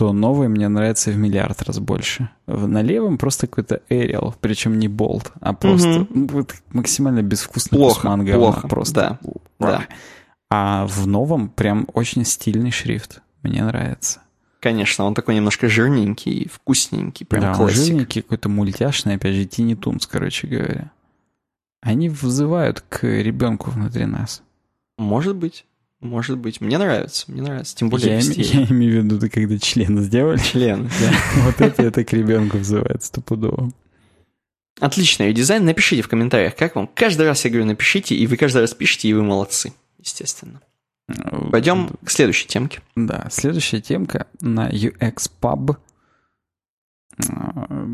[0.00, 2.30] то новый мне нравится в миллиард раз больше.
[2.46, 8.26] На левом просто какой-то Arial, причем не болт, а просто вот максимально безвкусный Плохо, кусман
[8.26, 9.18] плохо, просто.
[9.20, 9.86] да, да.
[10.48, 13.20] А в новом прям очень стильный шрифт.
[13.42, 14.22] Мне нравится.
[14.60, 17.76] Конечно, он такой немножко жирненький, вкусненький, прям да, классик.
[17.76, 20.92] жирненький, какой-то мультяшный, опять же, Тини Тунс, короче говоря.
[21.82, 24.42] Они вызывают к ребенку внутри нас.
[24.96, 25.66] Может быть,
[26.00, 26.60] может быть.
[26.60, 27.76] Мне нравится, мне нравится.
[27.76, 30.38] Тем более я, я имею в виду, ты когда член сделали.
[30.38, 31.42] Член, да.
[31.44, 33.70] Вот это, это к ребенку вызывает стопудово.
[34.80, 35.64] Отличный дизайн.
[35.64, 36.88] Напишите в комментариях, как вам.
[36.94, 40.62] Каждый раз я говорю, напишите, и вы каждый раз пишете, и вы молодцы, естественно.
[41.50, 42.80] Пойдем к следующей темке.
[42.96, 45.76] Да, следующая темка на UX Pub.
[47.28, 47.86] А,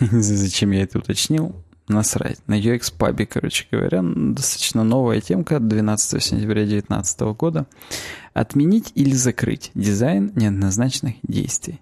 [0.00, 1.54] Не знаю, зачем я это уточнил.
[1.88, 2.38] Насрать.
[2.48, 7.66] На UX Pub, короче говоря, достаточно новая темка от 12 сентября 2019 года.
[8.34, 11.80] Отменить или закрыть дизайн неоднозначных действий.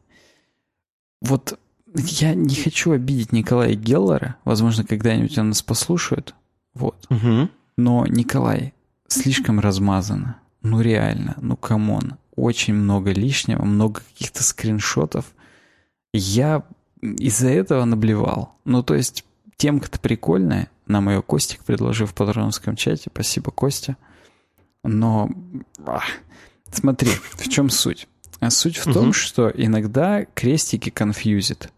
[1.22, 1.58] Вот
[1.94, 4.36] я не хочу обидеть Николая Геллера.
[4.44, 6.34] Возможно, когда-нибудь он нас послушает.
[6.74, 7.06] Вот.
[7.08, 7.48] Угу.
[7.76, 8.74] Но, Николай,
[9.08, 10.36] слишком размазано.
[10.62, 12.16] Ну реально, ну come on.
[12.36, 15.26] Очень много лишнего, много каких-то скриншотов.
[16.12, 16.64] Я
[17.00, 18.56] из-за этого наблевал.
[18.64, 19.24] Ну то есть,
[19.56, 20.68] темка-то прикольная.
[20.86, 23.10] Нам ее Костик предложил в Patreon овском чате.
[23.12, 23.96] Спасибо, Костя.
[24.82, 25.30] Но,
[25.86, 26.04] ах,
[26.70, 28.06] смотри, в чем суть?
[28.40, 29.12] А суть в том, Мгм.
[29.14, 31.70] что иногда крестики confuse ит.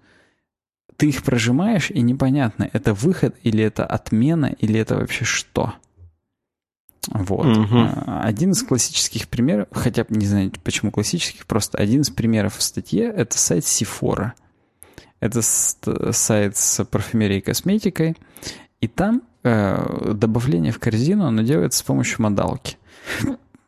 [0.97, 5.75] Ты их прожимаешь, и непонятно, это выход или это отмена, или это вообще что.
[7.09, 7.47] Вот.
[7.47, 12.57] А, Один из классических примеров, хотя бы не знаю, почему классических, просто один из примеров
[12.57, 14.33] в статье— это сайт Sephora.
[15.21, 18.17] Это сайт с парфюмерией и косметикой,
[18.81, 22.77] и там э, добавление в корзину, оно делается с помощью модалки.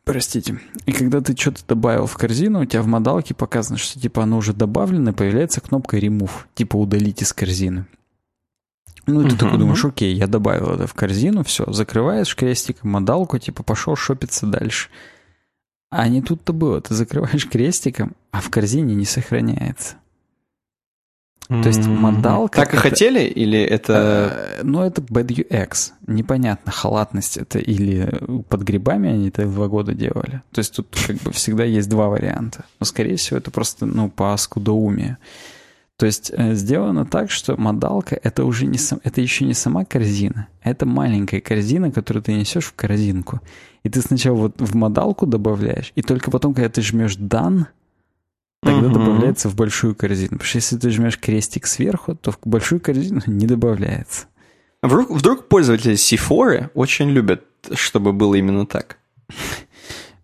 [0.04, 0.58] Простите.
[0.86, 4.38] И когда ты что-то добавил в корзину, у тебя в модалке показано, что типа оно
[4.38, 7.86] уже добавлено, и появляется кнопка Remove, типа удалить из корзины.
[9.06, 9.38] Ну, и ты Мгм.
[9.38, 14.46] такой думаешь, окей, я добавил это в корзину, все, закрываешь крестиком модалку, типа пошел шопиться
[14.46, 14.90] дальше.
[15.90, 16.80] А не тут-то было.
[16.82, 19.96] Ты закрываешь крестиком, а в корзине не сохраняется.
[21.48, 24.58] То есть М, модалка Так и это- хотели, или это...
[24.58, 25.92] Э, Ну, это bad UX.
[26.06, 30.42] Непонятно, халатность это или под грибами они это два года делали.
[30.52, 32.64] То есть тут как бы всегда есть два варианта.
[32.80, 35.16] Но, скорее всего, это просто, ну, по скудоумию.
[35.96, 39.84] То есть э, сделано так, что модалка это уже не сам, это еще не сама
[39.84, 43.40] корзина, а это маленькая корзина, которую ты несешь в корзинку.
[43.84, 47.66] И ты сначала вот в модалку добавляешь, и только потом, когда ты жмешь дан,
[48.62, 48.94] Тогда угу.
[48.94, 50.32] добавляется в большую корзину.
[50.32, 54.26] Потому что если ты жмешь крестик сверху, то в большую корзину не добавляется.
[54.82, 57.44] Вдруг, вдруг пользователи Сифоры очень любят,
[57.74, 58.98] чтобы было именно так.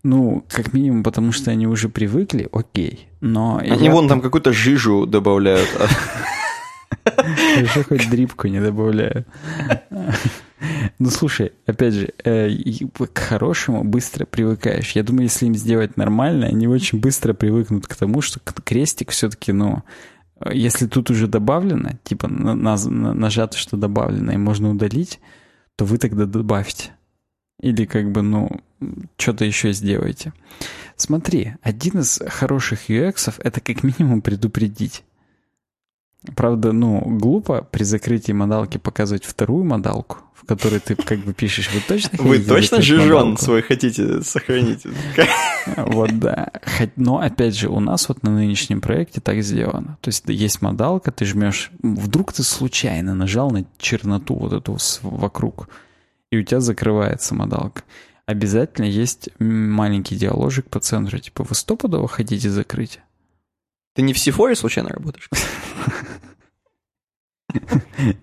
[0.03, 3.09] Ну, как минимум, потому что они уже привыкли, окей.
[3.21, 3.91] Но они я...
[3.91, 5.67] вон там какую-то жижу добавляют.
[7.57, 9.27] Еще хоть дрипку не добавляют.
[10.99, 12.49] Ну, слушай, опять же, э,
[13.13, 14.91] к хорошему быстро привыкаешь.
[14.91, 19.51] Я думаю, если им сделать нормально, они очень быстро привыкнут к тому, что крестик все-таки,
[19.51, 19.83] ну,
[20.51, 22.75] если тут уже добавлено, типа на, на,
[23.13, 25.19] нажато, что добавлено, и можно удалить,
[25.75, 26.91] то вы тогда добавьте.
[27.61, 28.49] Или как бы, ну,
[29.17, 30.33] что-то еще сделайте.
[30.97, 35.03] Смотри, один из хороших UX это как минимум предупредить.
[36.35, 41.69] Правда, ну, глупо при закрытии модалки показывать вторую модалку, в которой ты как бы пишешь,
[41.73, 44.83] вы точно Вы точно жижон свой хотите сохранить?
[45.77, 46.51] Вот да.
[46.95, 49.97] Но, опять же, у нас вот на нынешнем проекте так сделано.
[50.01, 55.69] То есть есть модалка, ты жмешь, вдруг ты случайно нажал на черноту вот эту вокруг,
[56.31, 57.81] и у тебя закрывается модалка.
[58.27, 62.99] Обязательно есть маленький диаложик по центру, типа, вы стопудово хотите закрыть?
[63.95, 65.29] Ты не в Сифоре случайно работаешь?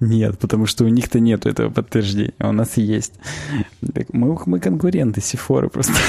[0.00, 3.14] Нет, потому что у них-то нету этого подтверждения, а у нас есть.
[4.12, 5.94] Мы, мы конкуренты Сифоры просто.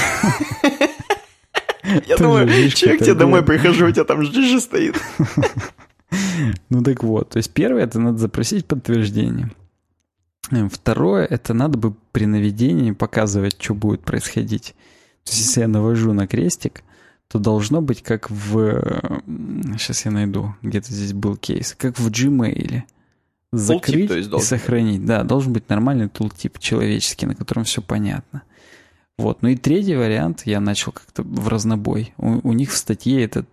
[2.06, 4.96] Я думаю, человек тебе домой прихожу, у тебя там жижа стоит.
[6.68, 9.50] Ну так вот, то есть первое, это надо запросить подтверждение.
[10.70, 14.76] Второе, это надо бы при наведении показывать, что будет происходить.
[15.24, 16.84] То есть если я навожу на крестик,
[17.28, 19.22] то должно быть как в...
[19.78, 21.74] Сейчас я найду, где-то здесь был кейс.
[21.76, 22.82] Как в Gmail.
[23.56, 25.04] Закрыть то есть, и сохранить.
[25.04, 28.42] Да, должен быть нормальный тултип человеческий, на котором все понятно.
[29.16, 29.42] Вот.
[29.42, 32.14] Ну и третий вариант, я начал как-то в разнобой.
[32.16, 33.44] У, у них в статье это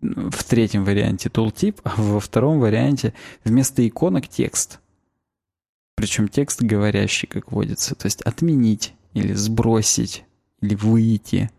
[0.00, 3.14] в третьем варианте тултип, а во втором варианте
[3.44, 4.80] вместо иконок текст.
[5.96, 7.96] Причем текст говорящий, как водится.
[7.96, 10.24] То есть отменить или сбросить
[10.60, 11.50] или выйти.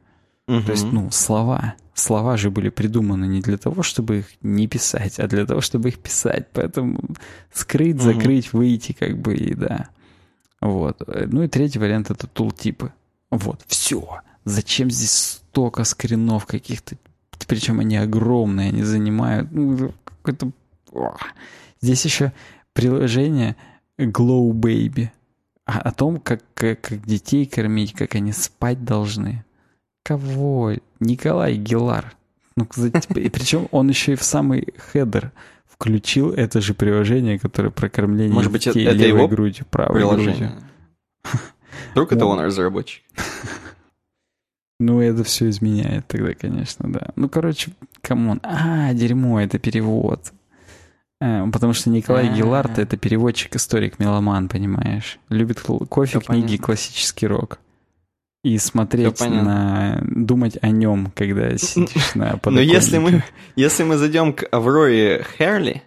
[0.48, 0.62] Угу.
[0.62, 1.76] То есть, ну, слова.
[2.00, 5.90] Слова же были придуманы не для того, чтобы их не писать, а для того, чтобы
[5.90, 6.48] их писать.
[6.54, 7.00] Поэтому
[7.52, 9.90] скрыть, закрыть, выйти, как бы, и да.
[10.62, 11.02] Вот.
[11.08, 12.94] Ну и третий вариант— это тултипы.
[13.30, 14.22] Вот, все.
[14.46, 16.96] Зачем здесь столько скринов каких-то?
[17.48, 19.52] Причем они огромные, они занимают...
[19.52, 20.52] Ну, какой-то...
[21.82, 22.34] Здесь еще
[22.74, 23.56] приложение
[23.98, 25.10] Glow Baby.
[25.66, 29.44] О, о том, как, как, как детей кормить, как они спать должны.
[30.04, 30.74] Кого?
[31.00, 32.14] Николай Гелар.
[32.56, 32.68] Ну,
[33.16, 35.32] и причем он еще и в самый хедер
[35.68, 39.96] включил это же приложение, которое про кормление Может быть, детей это левой его грудью, правой
[39.96, 40.50] приложение.
[40.50, 40.62] грудью.
[41.92, 43.04] Вдруг это он разработчик.
[44.82, 47.10] Ну, это все изменяет тогда, конечно, да.
[47.18, 48.40] Ну, короче, come on.
[48.44, 50.32] А, дерьмо, это перевод.
[51.20, 55.20] А, потому что Николай Гилард— это переводчик, историк, меломан, понимаешь?
[55.28, 57.60] Любит кофе, книги, классический рок
[58.44, 60.02] и смотреть на...
[60.02, 63.24] думать о нем, когда сидишь на Но если мы,
[63.56, 65.84] если мы зайдем к Авроре Херли,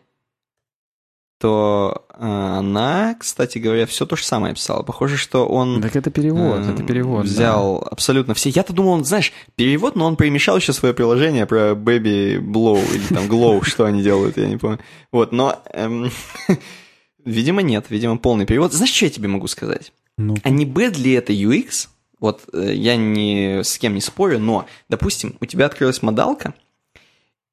[1.43, 4.85] то э, она, кстати говоря, все то же самое писала.
[4.85, 5.83] Похоже, что он...
[5.83, 7.89] Так это перевод, э, это перевод, Взял да.
[7.89, 8.51] абсолютно все.
[8.51, 13.13] Я-то думал, он, знаешь, перевод, но он перемешал еще свое приложение про Baby Blow или
[13.13, 14.79] там Glow, что они делают, я не помню.
[15.11, 15.61] Вот, но...
[15.73, 16.13] Эм,
[17.25, 18.73] видимо, нет, видимо, полный перевод.
[18.73, 19.93] Знаешь, что я тебе могу сказать?
[20.19, 20.37] Ну.
[20.45, 21.89] А не бэд ли это UX,
[22.23, 26.55] вот э, я ни с кем не спорю, но, допустим, у тебя открылась модалка,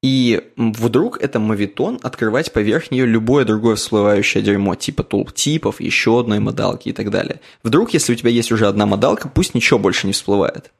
[0.02, 6.38] и вдруг это мавитон открывать поверх нее любое другое всплывающее дерьмо, типа тултипов, еще одной
[6.38, 7.40] модалки и так далее.
[7.62, 10.72] Вдруг, если у тебя есть уже одна модалка, пусть ничего больше не всплывает.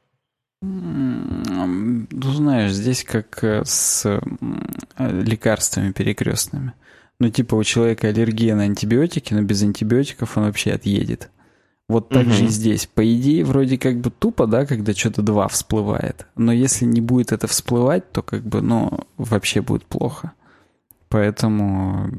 [0.63, 4.21] Ну, знаешь, здесь как э, с
[4.97, 6.73] лекарствами перекрестными.
[7.19, 11.29] Ну, типа у человека аллергия на антибиотики, но без антибиотиков он вообще отъедет.
[11.91, 12.31] Вот так угу.
[12.31, 12.87] же и здесь.
[12.87, 16.25] По идее, вроде как бы тупо, да, когда что-то два всплывает.
[16.37, 20.31] Но если не будет это всплывать, то как бы, ну, вообще будет плохо.
[21.09, 22.09] Поэтому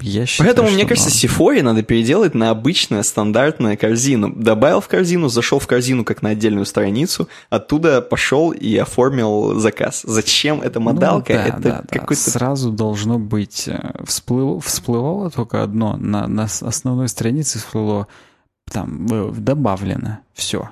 [0.00, 1.18] я считаю, Поэтому, мне кажется, надо.
[1.18, 4.32] Сифоре надо переделать на обычную стандартную корзину.
[4.32, 10.02] Добавил в корзину, зашел в корзину как на отдельную страницу, оттуда пошел и оформил заказ.
[10.04, 11.32] Зачем эта ну модалка?
[11.32, 12.24] Ну, да, это да, какой-то...
[12.24, 12.30] Да.
[12.30, 13.66] Сразу должно быть...
[13.66, 15.96] Э, всплыл, всплывало только одно.
[15.96, 18.06] На, на основной странице всплыло
[18.70, 19.06] там
[19.42, 20.70] добавлено все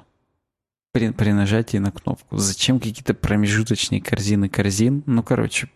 [0.95, 2.37] при, при нажатии на кнопку.
[2.37, 5.03] Зачем какие-то промежуточные корзины корзин?
[5.07, 5.69] Ну, короче,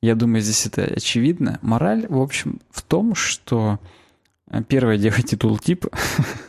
[0.00, 1.58] я думаю, здесь это очевидно.
[1.60, 3.78] Мораль, в общем, в том, что
[4.50, 5.86] э, первое, делайте тултип.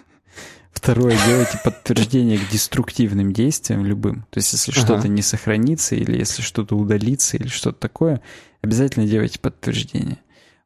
[0.71, 4.25] Второе, делайте подтверждение к деструктивным действиям любым.
[4.29, 4.81] То есть, если ага.
[4.81, 8.21] что-то не сохранится, или если что-то удалится, или что-то такое,
[8.61, 10.17] обязательно делайте подтверждение.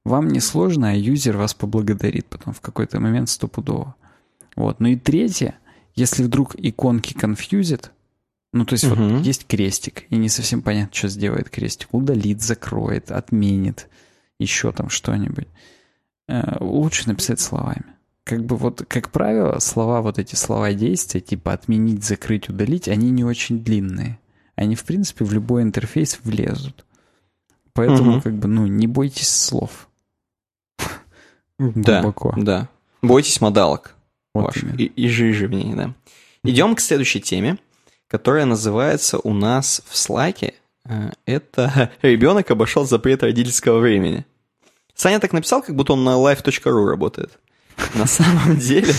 [0.04, 3.96] Вам не сложно, а юзер вас поблагодарит потом в какой-то момент стопудово.
[4.56, 4.80] Вот.
[4.80, 5.56] Ну и третье,
[5.96, 7.92] если вдруг иконки конфьюзит,
[8.54, 8.96] ну, то есть угу.
[8.96, 11.90] вот есть крестик, и не совсем понятно, что сделает крестик.
[11.92, 13.90] Удалит, закроет, отменит,
[14.40, 15.48] еще там что-нибудь.
[16.30, 17.84] Э, лучше написать словами.
[18.24, 23.12] Как бы вот, как правило, слова, вот эти слова действия, типа отменить, закрыть, удалить, они
[23.12, 24.20] не очень длинные.
[24.56, 26.86] Они, в принципе, в любой интерфейс влезут.
[27.74, 28.22] Поэтому, угу.
[28.22, 29.90] как бы, ну, не бойтесь слов.
[31.60, 32.34] Да, Глубоко.
[32.38, 32.70] да.
[33.02, 33.95] Бойтесь модалок.
[34.36, 35.94] Вот ваших, и, и жижи в ней, да.
[36.44, 37.58] Идем к следующей теме,
[38.08, 40.54] которая называется у нас в слайке.
[40.88, 44.26] Э, это ребенок обошел запрет родительского времени.
[44.94, 47.40] Саня так написал, как будто он на live.ru работает.
[47.94, 48.94] На самом деле,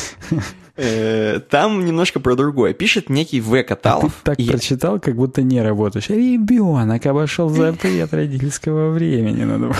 [0.77, 2.75] э, там немножко про другое.
[2.75, 3.63] Пишет некий В.
[3.63, 4.23] Каталов.
[4.25, 6.09] А ты так прочитал, как будто не работаешь.
[6.09, 9.45] Ребенок обошел запрет родительского времени.
[9.45, 9.75] Надо...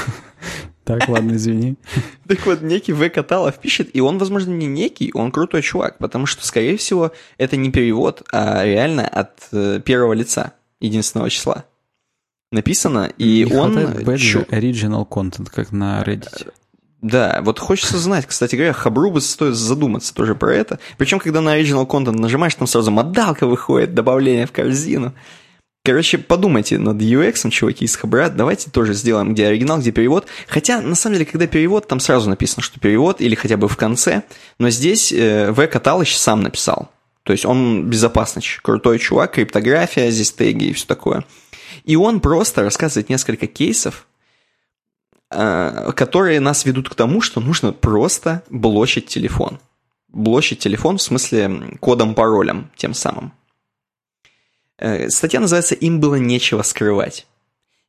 [0.87, 1.77] Так, ладно, извини.
[2.29, 3.11] Так вот, некий В.
[3.11, 7.57] Каталов пишет, и он, возможно, не некий, он крутой чувак, потому что, скорее всего, это
[7.57, 11.65] не перевод, а реально от э, первого лица, единственного числа
[12.53, 13.75] написано, и не он...
[14.05, 16.53] Бэджи, original content, как на Reddit.
[17.03, 20.79] Да, вот хочется знать, кстати говоря, Хабру бы стоит задуматься тоже про это.
[20.97, 25.15] Причем, когда на Original Content нажимаешь, там сразу модалка выходит, добавление в корзину.
[25.87, 30.27] Короче, подумайте над UX, чуваки из Хабра, давайте тоже сделаем, где оригинал, где перевод.
[30.49, 33.77] Хотя, на самом деле, когда перевод, там сразу написано, что перевод, или хотя бы в
[33.77, 34.25] конце.
[34.59, 35.67] Но здесь э, В.
[35.69, 36.91] Каталыч сам написал.
[37.23, 41.25] То есть он безопасный, крутой чувак, криптография, здесь теги и все такое.
[41.85, 44.07] И он просто рассказывает несколько кейсов,
[45.29, 49.59] Э, которые нас ведут к тому, что нужно просто блочить телефон.
[50.09, 53.33] Блочить телефон в смысле кодом-паролем тем самым.
[54.79, 57.27] Э, статья называется «Им было нечего скрывать».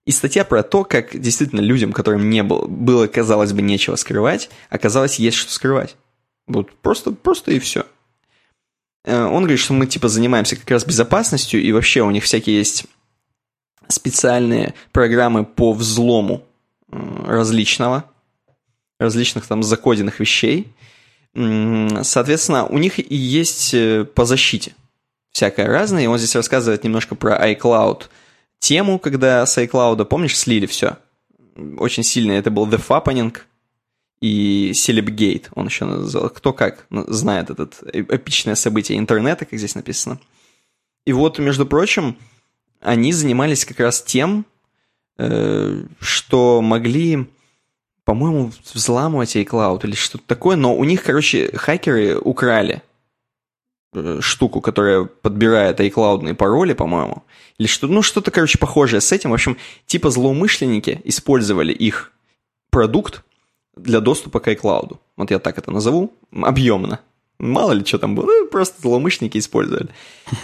[0.05, 4.49] И статья про то, как действительно людям, которым не было, было, казалось бы, нечего скрывать,
[4.69, 5.97] оказалось, есть что скрывать.
[6.47, 7.85] Вот просто, просто и все.
[9.03, 12.57] Э, он говорит, что мы типа занимаемся как раз безопасностью, и вообще у них всякие
[12.57, 12.85] есть
[13.89, 16.43] специальные программы по взлому
[16.89, 18.05] различного,
[18.99, 20.73] различных там закоденных вещей.
[21.33, 24.73] Соответственно, у них и есть э, по защите
[25.37, 26.03] всякое разное.
[26.03, 28.03] И он здесь рассказывает немножко про iCloud
[28.59, 30.97] тему, когда с iCloud, помнишь, слили все.
[31.77, 33.35] Очень сильно это был The Fappening
[34.19, 36.29] и Celebgate, он еще назвал.
[36.29, 40.19] Кто как знает это эпичное событие интернета, как здесь написано.
[41.05, 42.17] И вот, между прочим,
[42.81, 44.45] они занимались как раз тем,
[45.17, 47.27] Э, что могли,
[48.05, 52.83] по-моему, взламывать iCloud или что-то такое, но у них, короче, хакеры украли
[54.21, 57.23] штуку, которая подбирает iCloud пароли, по-моему,
[57.57, 59.31] или что ну что-то, короче, похожее с этим.
[59.31, 62.11] В общем, типа злоумышленники использовали их
[62.69, 63.23] продукт
[63.75, 64.97] для доступа к iCloud.
[65.15, 66.99] Вот я так это назову, объемно.
[67.39, 69.89] Мало ли что там было, ну, просто злоумышленники использовали.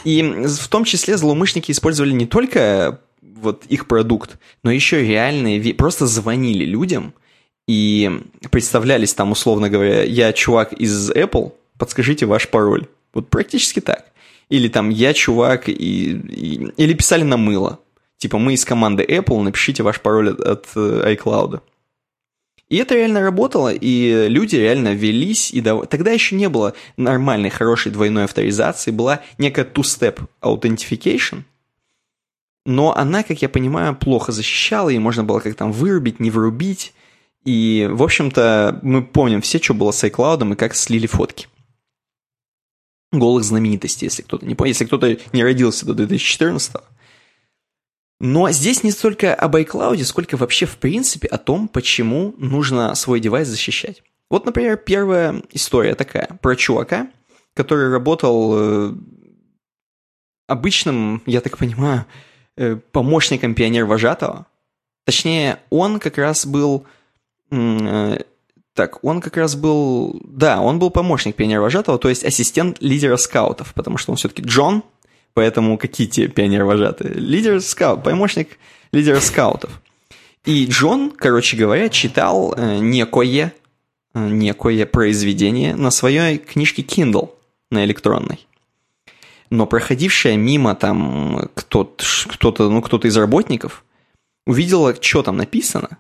[0.04, 6.06] И в том числе злоумышленники использовали не только вот их продукт, но еще реальные, просто
[6.06, 7.14] звонили людям
[7.68, 8.22] и
[8.52, 12.88] представлялись там, условно говоря, я чувак из Apple, подскажите ваш пароль.
[13.14, 14.12] Вот практически так.
[14.50, 17.80] Или там я чувак, и, и, или писали на мыло.
[18.18, 21.62] Типа мы из команды Apple, напишите ваш пароль от, от э, iCloud.
[22.70, 25.88] И это реально работало, и люди реально велись, и дов...
[25.88, 31.44] тогда еще не было нормальной, хорошей двойной авторизации, была некая two-step authentication,
[32.66, 36.94] но она, как я понимаю, плохо защищала, и можно было как там вырубить, не вырубить.
[37.44, 41.48] И, в общем-то, мы помним все, что было с iCloud и как слили фотки.
[43.14, 46.84] Голых знаменитостей, если кто-то не понял, если кто-то не родился до 2014 -го.
[48.20, 53.20] Но здесь не столько об iCloud, сколько вообще в принципе о том, почему нужно свой
[53.20, 54.04] девайс защищать.
[54.30, 57.08] Вот, например, первая история такая про чувака,
[57.54, 58.94] который работал э,
[60.48, 62.06] обычным, я так понимаю,
[62.56, 64.46] Э, помощником пионер-вожатого.
[65.06, 66.86] Точнее, он как раз был...
[68.74, 70.20] Так, он как раз был...
[70.24, 74.84] Да, он был помощник пионер-вожатого, то есть ассистент лидера скаутов, потому что он все-таки Джон,
[75.34, 77.14] поэтому какие те пионер-вожатые?
[77.14, 78.58] Лидер скаут, помощник
[78.92, 79.82] лидера скаутов.
[80.46, 83.54] И Джон, короче говоря, читал э, некое,
[84.14, 87.30] э, некое произведение на своей книжке Kindle
[87.70, 88.46] на электронной
[89.54, 93.86] но проходившая мимо там кто-то, кто-то, ну, кто-то из работников
[94.48, 96.00] увидела, что там написано,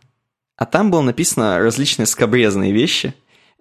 [0.56, 3.14] а там было написано различные скобрезные вещи,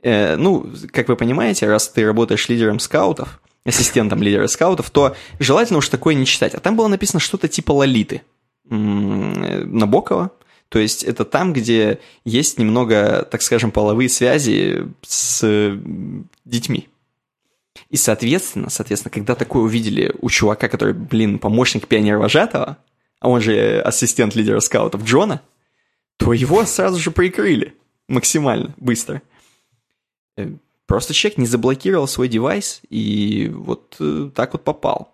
[0.03, 5.79] Э, ну, как вы понимаете, раз ты работаешь лидером скаутов, ассистентом лидера скаутов, то желательно
[5.79, 6.55] уж такое не читать.
[6.55, 8.23] А там было написано что-то типа Лолиты
[8.69, 10.33] Набокова.
[10.69, 15.79] То есть это там, где есть немного, так скажем, половые связи с
[16.45, 16.89] детьми.
[17.91, 22.79] И, соответственно, соответственно, когда такое увидели у чувака, который, блин, помощник пионер-вожатого,
[23.21, 25.43] а он же ассистент лидера скаутов Джона,
[26.23, 27.75] то его сразу же прикрыли
[28.09, 29.23] максимально быстро.
[30.37, 30.53] Э,
[30.87, 35.13] просто человек не заблокировал свой девайс и вот э, так вот попал.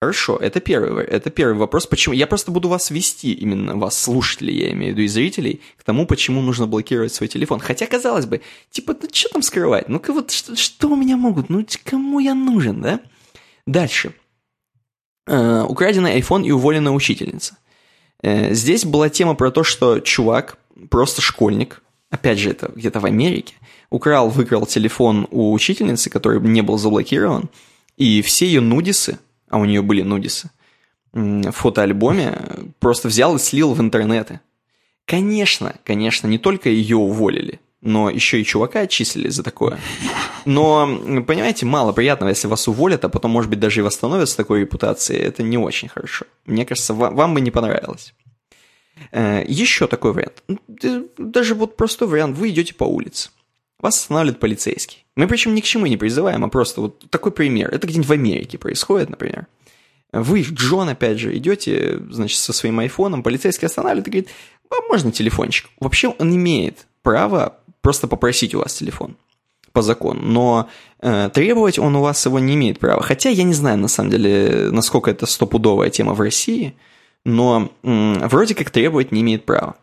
[0.00, 1.86] Хорошо, это первый, это первый вопрос.
[1.86, 2.14] Почему?
[2.14, 5.82] Я просто буду вас вести, именно вас, слушателей, я имею в виду, и зрителей, к
[5.82, 7.60] тому, почему нужно блокировать свой телефон.
[7.60, 8.40] Хотя, казалось бы,
[8.70, 9.88] типа, ну что там скрывать?
[9.88, 11.50] Ну-ка вот, что, что у меня могут?
[11.50, 13.00] Ну, кому я нужен, да?
[13.66, 14.14] Дальше.
[15.26, 17.56] Э, украденный iPhone и уволенная учительница.
[18.22, 20.58] Э, здесь была тема про то, что чувак,
[20.90, 23.54] просто школьник, опять же, это где-то в Америке,
[23.90, 27.50] украл, выкрал телефон у учительницы, который не был заблокирован,
[27.96, 29.18] и все ее нудисы,
[29.48, 30.50] а у нее были нудисы,
[31.12, 32.38] в фотоальбоме
[32.78, 34.40] просто взял и слил в интернеты.
[35.06, 39.78] Конечно, конечно, не только ее уволили, но еще и чувака отчислили за такое.
[40.44, 40.86] Но,
[41.26, 44.60] понимаете, мало приятного, если вас уволят, а потом, может быть, даже и восстановят с такой
[44.60, 45.20] репутацией.
[45.20, 46.26] Это не очень хорошо.
[46.44, 48.14] Мне кажется, вам, вам бы не понравилось.
[49.12, 50.42] Э, еще такой вариант.
[51.16, 52.36] Даже вот простой вариант.
[52.36, 53.30] Вы идете по улице.
[53.78, 55.06] Вас останавливает полицейский.
[55.16, 57.72] Мы причем ни к чему не призываем, а просто вот такой пример.
[57.72, 59.46] Это где-нибудь в Америке происходит, например.
[60.12, 64.30] Вы, Джон, опять же, идете, значит, со своим айфоном, полицейский останавливает и говорит,
[64.68, 65.70] а можно телефончик?
[65.78, 69.16] Вообще он имеет право просто попросить у вас телефон
[69.72, 70.68] по закону, но
[71.00, 73.02] э, требовать он у вас его не имеет права.
[73.02, 76.74] Хотя я не знаю, на самом деле, насколько это стопудовая тема в России,
[77.24, 79.76] но э, вроде как требовать не имеет права.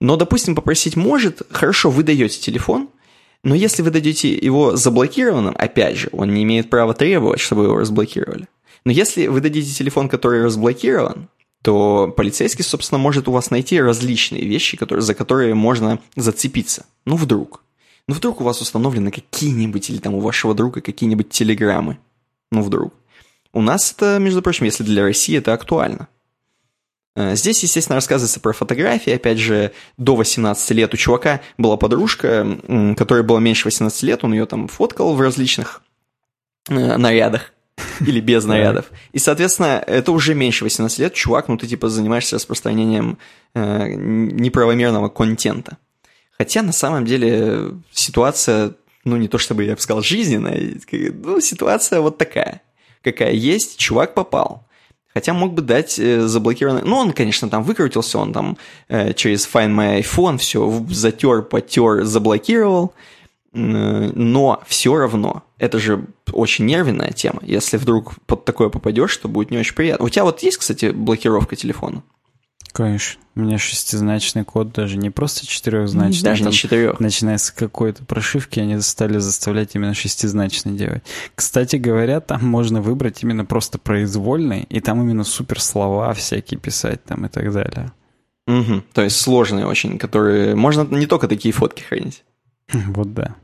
[0.00, 2.88] Но, допустим, попросить может, хорошо, вы даете телефон–
[3.42, 7.78] но если вы дадите его заблокированным, опять же, он не имеет права требовать, чтобы его
[7.78, 8.48] разблокировали.
[8.84, 11.28] Но если вы дадите телефон, который разблокирован,
[11.62, 16.86] то полицейский, собственно, может у вас найти различные вещи, которые, за которые можно зацепиться.
[17.04, 17.62] Ну, вдруг.
[18.08, 21.98] Ну, вдруг у вас установлены какие-нибудь, или там у вашего друга какие-нибудь телеграммы.
[22.50, 22.94] Ну, вдруг.
[23.52, 26.08] У нас это, между прочим, если для России это актуально.
[27.14, 29.12] Э, здесь, естественно, рассказывается про фотографии.
[29.12, 32.58] Опять же, до 18 лет у чувака была подружка,
[32.96, 35.82] которая была меньше 18 лет, он ее там фоткал в различных
[36.68, 37.52] э, нарядах
[38.00, 38.90] или без нарядов.
[39.12, 41.14] И, соответственно, это уже меньше 18 лет.
[41.14, 43.18] Чувак, ну ты типа занимаешься распространением
[43.54, 45.78] э, неправомерного контента.
[46.38, 48.74] Хотя на самом деле ситуация,
[49.04, 52.62] ну не то чтобы я бы сказал жизненная, ну ситуация вот такая,
[53.02, 53.78] какая есть.
[53.78, 54.66] Чувак попал.
[55.12, 56.82] Хотя мог бы дать э, заблокированный...
[56.84, 58.56] Ну, он, конечно, там выкрутился, он там
[58.88, 62.94] э, через Find My iPhone все затер, потер, заблокировал.
[62.94, 63.19] Э,
[63.52, 67.40] но все равно, это же очень нервная тема.
[67.42, 70.06] Если вдруг под такое попадешь, то будет не очень приятно.
[70.06, 72.02] У тебя вот есть, кстати, блокировка телефона?
[72.72, 73.20] Конечно.
[73.34, 76.22] У меня шестизначный код даже не просто четырехзначный.
[76.22, 77.00] Даже не четырех.
[77.00, 81.02] Начиная с какой-то прошивки, они стали заставлять именно шестизначный делать.
[81.34, 87.04] Кстати говоря, там можно выбрать именно просто произвольный, и там именно супер слова всякие писать
[87.04, 87.92] там и так далее.
[88.46, 88.82] Угу.
[88.92, 90.54] То есть сложные очень, которые...
[90.54, 92.24] Можно не только такие фотки хранить.
[92.88, 93.36] Вот да.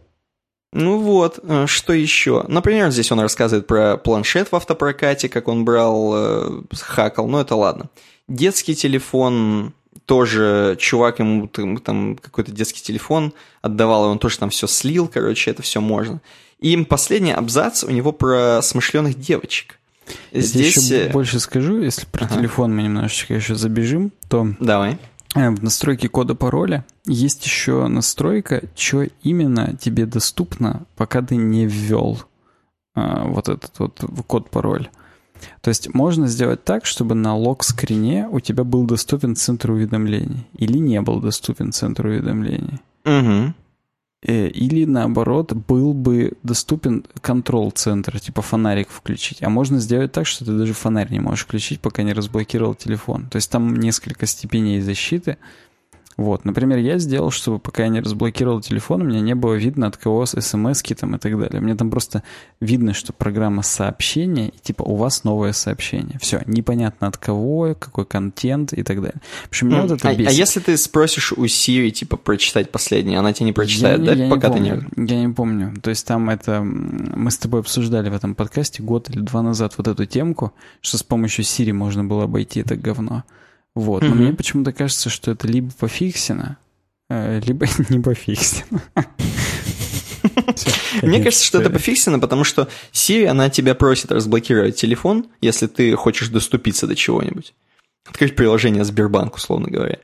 [0.73, 2.45] Ну вот, э, что еще?
[2.49, 7.55] Например, здесь он рассказывает про планшет в автопрокате, как он брал, э, хакал, но это
[7.55, 7.89] ладно.
[8.29, 9.73] Детский телефон,
[10.05, 13.33] тоже чувак ему там какой-то детский телефон
[13.63, 16.21] отдавал, и он тоже там все слил, короче, это все можно.
[16.59, 19.79] И последний абзац у него про смышленых девочек.
[20.33, 20.77] Здесь...
[20.77, 22.37] Я еще больше скажу, если про ага.
[22.37, 24.55] телефон мы немножечко еще забежим, то...
[24.61, 24.99] Давай.
[25.37, 31.67] Э, в настройке кода пароля есть еще настройка, что именно тебе доступно, пока ты не
[31.67, 32.23] ввел
[32.95, 34.89] а, вот этот вот код-пароль.
[35.61, 40.79] То есть можно сделать так, чтобы на лог-скрине у тебя был доступен центр уведомлений или
[40.79, 42.81] не был доступен центр уведомлений.
[43.05, 43.55] Угу.
[44.23, 49.43] Или наоборот, был бы доступен контрол-центр, типа фонарик включить.
[49.43, 53.29] А можно сделать так, что ты даже фонарь не можешь включить, пока не разблокировал телефон.
[53.31, 55.37] То есть там несколько степеней защиты.
[56.17, 59.87] Вот, например, я сделал, чтобы пока я не разблокировал телефон, у меня не было видно,
[59.87, 61.61] от кого смс там и так далее.
[61.61, 62.23] Мне там просто
[62.59, 66.19] видно, что программа сообщения, и типа у вас новое сообщение.
[66.19, 69.21] Все, непонятно от кого, какой контент и так далее.
[69.45, 69.83] В общем, меня mm.
[69.83, 73.53] вот это а, а если ты спросишь у Siri, типа, прочитать последнее, она тебе не
[73.53, 74.13] прочитает, я, да?
[74.15, 74.91] Я пока не ты помню.
[74.97, 75.13] не...
[75.13, 75.75] Я не помню.
[75.83, 76.63] То есть там это...
[76.63, 80.97] Мы с тобой обсуждали в этом подкасте год или два назад вот эту темку, что
[80.97, 83.25] с помощью Siri можно было обойти это говно.
[83.77, 84.03] Вот.
[84.03, 86.57] Но мне почему-то кажется, что это либо пофиксено,
[87.11, 88.81] э, либо не пофиксено.
[91.03, 95.95] Мне кажется, что это пофиксено, потому что Siri, она тебя просит разблокировать телефон, если ты
[95.95, 97.53] хочешь доступиться до чего-нибудь.
[98.09, 99.99] Открыть приложение Сбербанк, условно говоря.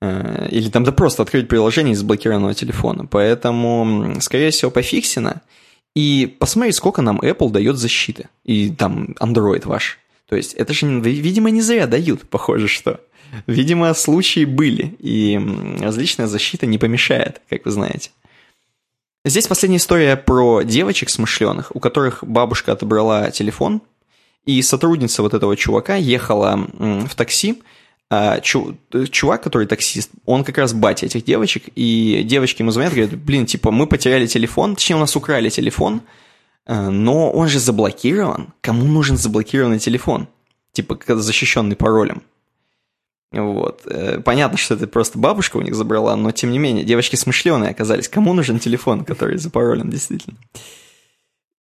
[0.00, 3.06] Э, или там да просто открыть приложение из заблокированного телефона.
[3.06, 5.34] Поэтому, скорее всего, пофиксено.
[5.94, 8.28] И посмотри, сколько нам Apple дает защиты.
[8.42, 10.00] И там Android ваш.
[10.28, 13.00] То есть это же, видимо, не зря дают, похоже, что.
[13.46, 15.40] Видимо, случаи были, и
[15.80, 18.10] различная защита не помешает, как вы знаете.
[19.24, 23.80] Здесь последняя история про девочек смышленых, у которых бабушка отобрала телефон,
[24.46, 27.62] и сотрудница вот этого чувака ехала в такси,
[28.10, 33.16] а чувак, который таксист, он как раз батя этих девочек, и девочки ему звонят, говорят,
[33.16, 36.02] блин, типа, мы потеряли телефон, точнее, у нас украли телефон,
[36.66, 38.54] но он же заблокирован.
[38.60, 40.28] Кому нужен заблокированный телефон?
[40.72, 42.22] Типа, защищенный паролем.
[43.32, 43.82] Вот.
[43.86, 47.70] Э, понятно, что это просто бабушка у них забрала, но тем не менее, девочки смышленые
[47.70, 48.08] оказались.
[48.08, 50.36] Кому нужен телефон, который запаролен, действительно?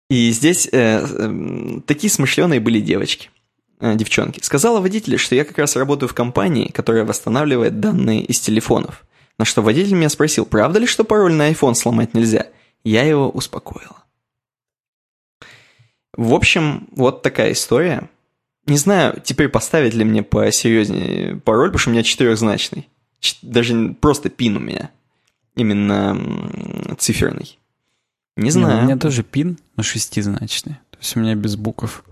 [0.10, 3.32] И здесь э, э, такие смышленые были девочки,
[3.80, 4.40] э, девчонки.
[4.44, 9.04] Сказала водителю, что я как раз работаю в компании, которая восстанавливает данные из телефонов.
[9.40, 12.48] На что водитель меня спросил, правда ли, что пароль на iPhone сломать нельзя?
[12.84, 14.03] Я его успокоила.
[16.15, 18.10] В общем, вот такая история.
[18.65, 22.88] Не знаю, теперь поставить ли мне посерьезнее пароль, потому что у меня четырехзначный.
[23.41, 24.90] Даже просто пин у меня.
[25.56, 26.18] Именно
[26.98, 27.57] циферный.
[28.35, 28.76] Не знаю.
[28.77, 30.77] Не, у меня тоже пин, но шестизначный.
[30.91, 32.03] То есть у меня без букв.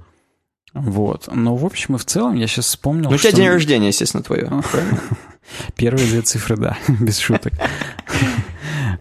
[0.73, 1.29] Вот.
[1.33, 3.37] Но в общем и в целом я сейчас вспомнил, Ну, у тебя что...
[3.37, 4.49] день рождения, естественно, твое,
[5.75, 7.53] Первые две цифры, да, без шуток.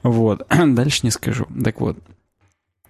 [0.02, 0.46] Вот.
[0.48, 1.46] Дальше не скажу.
[1.62, 1.98] Так вот.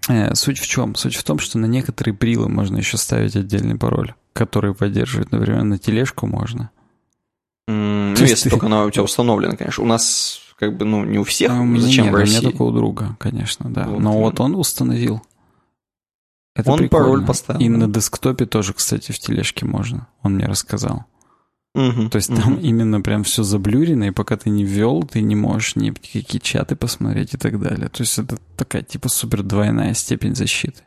[0.08, 0.94] Э, суть в чем?
[0.94, 5.64] Суть в том, что на некоторые брилы можно еще ставить отдельный пароль который поддерживает, например,
[5.64, 6.70] на тележку можно.
[7.68, 8.50] Mm, ну, если ты...
[8.50, 9.84] только она у тебя установлена, конечно.
[9.84, 12.38] У нас как бы, ну, не у всех, а, зачем нет, в России?
[12.38, 13.86] У меня только у друга, конечно, да.
[13.86, 15.22] Вот, Но вот он установил.
[16.54, 17.04] Это он прикольно.
[17.04, 17.60] пароль поставил.
[17.60, 20.08] И на десктопе тоже, кстати, в тележке можно.
[20.22, 21.04] Он мне рассказал.
[21.74, 22.40] Угу, То есть угу.
[22.40, 26.40] там именно прям все заблюрено, и пока ты не ввел, ты не можешь ни какие
[26.40, 27.88] чаты посмотреть и так далее.
[27.88, 30.82] То есть это такая типа супер двойная степень защиты.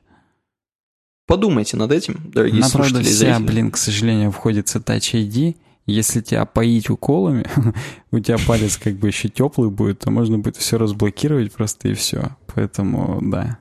[1.26, 5.56] Подумайте над этим, дорогие Она, слушатели правда, вся, блин, к сожалению, входит в Touch ID.
[5.86, 7.46] Если тебя поить уколами,
[8.12, 11.94] у тебя палец как бы еще теплый будет, то можно будет все разблокировать просто и
[11.94, 12.36] все.
[12.54, 13.58] Поэтому, да.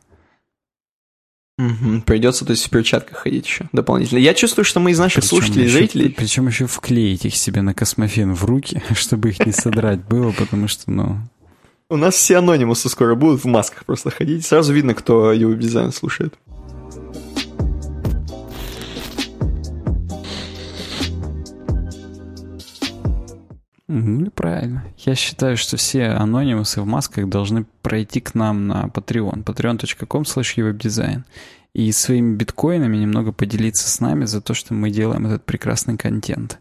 [1.62, 2.02] Угу.
[2.02, 4.18] Придется, то есть, в перчатках ходить еще дополнительно.
[4.18, 6.08] Я чувствую, что мы из наших причем слушателей и зрителей...
[6.10, 10.68] Причем еще вклеить их себе на космофен в руки, чтобы их не содрать было, потому
[10.68, 11.18] что, ну...
[11.88, 14.46] У нас все анонимусы скоро будут в масках просто ходить.
[14.46, 16.34] Сразу видно, кто его дизайн слушает.
[23.94, 24.84] Ну, правильно.
[24.96, 29.44] Я считаю, что все анонимусы в масках должны пройти к нам на Patreon.
[29.44, 31.22] patreon.com slash.
[31.74, 36.58] И своими биткоинами немного поделиться с нами за то, что мы делаем этот прекрасный контент.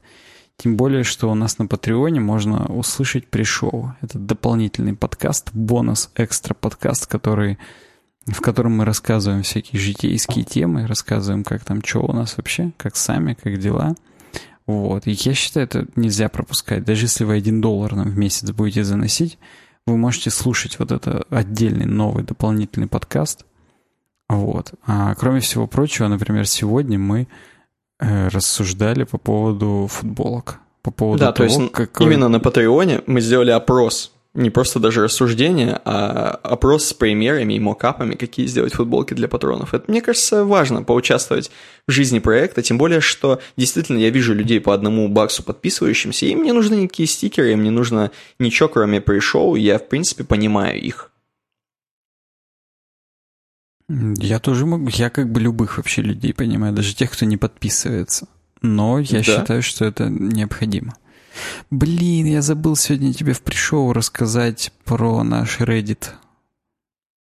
[0.57, 3.95] Тем более, что у нас на Патреоне можно услышать пришоу.
[4.01, 7.57] Это дополнительный подкаст, бонус, экстра подкаст, который,
[8.25, 12.97] в котором мы рассказываем всякие житейские темы, рассказываем, как там, что у нас вообще, как
[12.97, 13.95] сами, как дела–
[14.71, 15.07] вот.
[15.07, 16.83] И я считаю, это нельзя пропускать.
[16.83, 19.37] Даже если вы один доллар нам в месяц будете заносить,
[19.85, 23.45] вы можете слушать вот это отдельный новый дополнительный подкаст.
[24.29, 24.73] Вот.
[24.85, 27.27] А кроме всего прочего, например, сегодня мы
[27.99, 30.59] э, рассуждали по поводу футболок.
[30.81, 32.07] По поводу да, того, то есть какой...
[32.07, 37.59] именно на Патреоне мы сделали опрос не просто даже рассуждение, а опрос с примерами и
[37.59, 39.73] мокапами, какие сделать футболки для патронов.
[39.73, 41.51] Это, мне кажется, важно поучаствовать
[41.87, 46.43] в жизни проекта, тем более, что действительно я вижу людей по одному баксу подписывающимся, им
[46.43, 51.11] не нужны никакие стикеры, им не нужно ничего, кроме пришоу, я, в принципе, понимаю их.
[53.89, 58.27] Я тоже могу, я как бы любых вообще людей понимаю, даже тех, кто не подписывается.
[58.61, 59.23] Но я да.
[59.23, 60.95] считаю, что это необходимо.
[61.69, 66.09] Блин, я забыл сегодня тебе в пришоу рассказать про наш Reddit.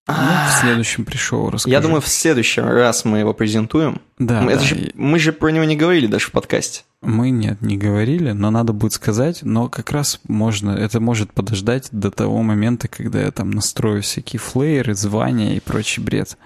[0.08, 1.72] Ну, в следующем пришоу расскажу.
[1.72, 4.02] Я думаю, в следующий раз мы его презентуем.
[4.18, 4.60] Да, мы, да.
[4.60, 6.84] Же, мы же про него не говорили даже в подкасте.
[7.02, 9.40] Мы нет, не говорили, но надо будет сказать.
[9.44, 14.40] Но как раз можно, это может подождать до того момента, когда я там настрою всякие
[14.40, 16.38] флееры, звания и прочий бред.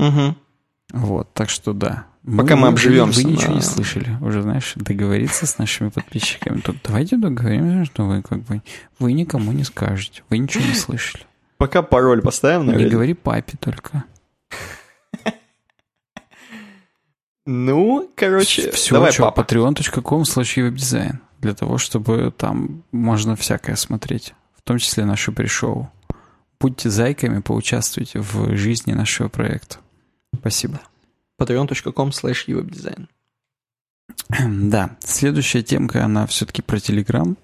[0.00, 0.34] Угу.
[0.92, 2.06] Вот, так что да.
[2.36, 3.20] Пока мы, мы обживемся.
[3.20, 4.16] Вы, вы ничего не слышали.
[4.20, 6.60] Уже, знаешь, договориться с нашими подписчиками.
[6.60, 8.62] Тут давайте договоримся, что вы как бы...
[8.98, 10.22] Вы никому не скажете.
[10.28, 11.24] Вы ничего не слышали.
[11.56, 12.84] Пока пароль поставим, наверное.
[12.84, 14.04] Не говори папе только.
[17.46, 19.40] Ну, короче, Все, давай, что, папа.
[19.40, 21.20] patreon.com slash веб-дизайн.
[21.40, 24.34] Для того, чтобы там можно всякое смотреть.
[24.54, 25.90] В том числе наши пришоу.
[26.60, 29.78] будьте зайками, поучаствуйте в жизни нашего проекта.
[30.34, 30.80] Спасибо.
[31.40, 33.06] patreon.com slash uwebdesign.
[34.48, 37.36] Да, следующая темка, она все-таки про Telegram.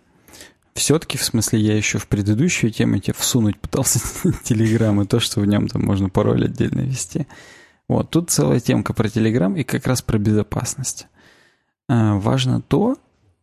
[0.74, 3.98] Все-таки, в смысле, я еще в предыдущую тему тебе всунуть пытался
[4.44, 7.26] Telegram и то, что в нем там можно пароль отдельно ввести.
[7.88, 11.06] Вот, тут целая темка про Telegram и как раз про безопасность.
[11.88, 12.98] А, важно то,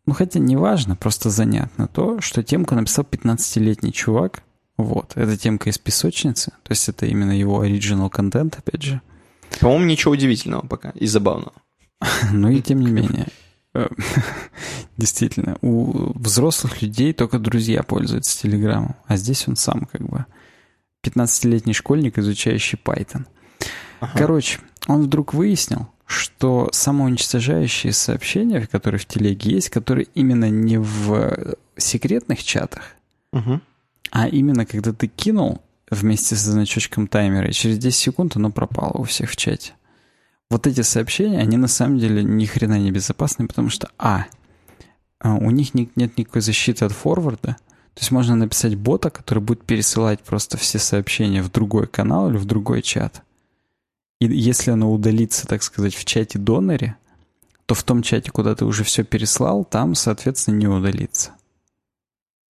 [0.06, 4.44] ну хотя не важно, просто занятно то, что темку написал 15-летний чувак.
[4.78, 9.02] Вот, это темка из песочницы, то есть это именно его оригинал контент, опять же.
[9.60, 11.54] По-моему, ничего удивительного пока и забавного.
[12.32, 13.28] Ну и тем не менее.
[13.74, 13.88] Э,
[14.98, 20.26] действительно, у взрослых людей только друзья пользуются Телеграмом, а здесь он сам как бы
[21.04, 23.26] 15-летний школьник, изучающий Python.
[24.00, 24.12] Ага.
[24.18, 31.56] Короче, он вдруг выяснил, что самоуничтожающие сообщения, которые в телеге есть, которые именно не в
[31.78, 32.84] секретных чатах,
[33.32, 33.62] угу.
[34.12, 35.62] а именно когда ты кинул
[35.94, 39.74] вместе со значочком таймера, и через 10 секунд оно пропало у всех в чате.
[40.50, 44.26] Вот эти сообщения, они на самом деле ни хрена не безопасны, потому что, а,
[45.20, 47.58] а у них нет никакой защиты от форварда,
[47.94, 52.38] то есть можно написать бота, который будет пересылать просто все сообщения в другой канал или
[52.38, 53.22] в другой чат.
[54.20, 56.98] И если оно удалится, так сказать, в чате доноре,
[57.66, 61.32] то в том чате, куда ты уже все переслал, там, соответственно, не удалится.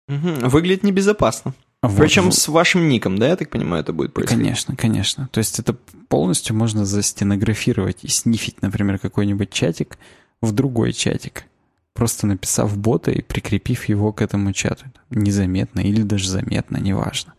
[0.08, 1.54] Выглядит небезопасно.
[1.88, 1.98] Вот.
[1.98, 4.44] Причем с вашим ником, да, я так понимаю, это будет происходить?
[4.44, 5.30] Конечно, конечно.
[5.32, 5.74] То есть это
[6.08, 9.98] полностью можно застенографировать и снифить, например, какой-нибудь чатик
[10.42, 11.46] в другой чатик,
[11.94, 14.86] просто написав бота и прикрепив его к этому чату.
[15.10, 17.34] Незаметно или даже заметно, неважно.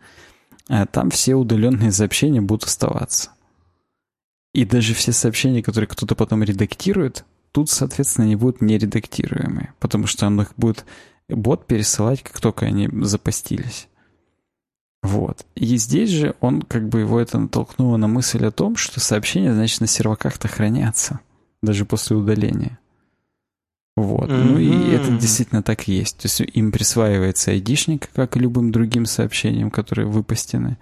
[0.69, 3.31] А там все удаленные сообщения будут оставаться.
[4.53, 10.25] И даже все сообщения, которые кто-то потом редактирует, тут, соответственно, они будут нередактируемые, потому что
[10.25, 10.85] он их будет
[11.29, 13.87] бот пересылать, как только они запостились.
[15.03, 15.45] Вот.
[15.55, 19.53] И здесь же он как бы его это натолкнуло на мысль о том, что сообщения,
[19.53, 21.19] значит, на серваках-то хранятся,
[21.61, 22.79] даже после удаления.
[23.95, 24.29] Вот.
[24.29, 24.43] Mm-hmm.
[24.43, 26.17] Ну и это действительно так и есть.
[26.17, 30.77] То есть им присваивается айдишник, как и любым другим сообщениям, которые выпустены.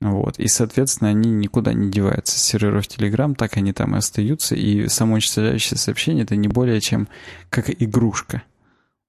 [0.00, 0.38] Вот.
[0.38, 4.54] И, соответственно, они никуда не деваются с серверов Telegram, так они там и остаются.
[4.54, 7.08] И самоуничтожающее сообщение— это не более чем
[7.48, 8.42] как игрушка.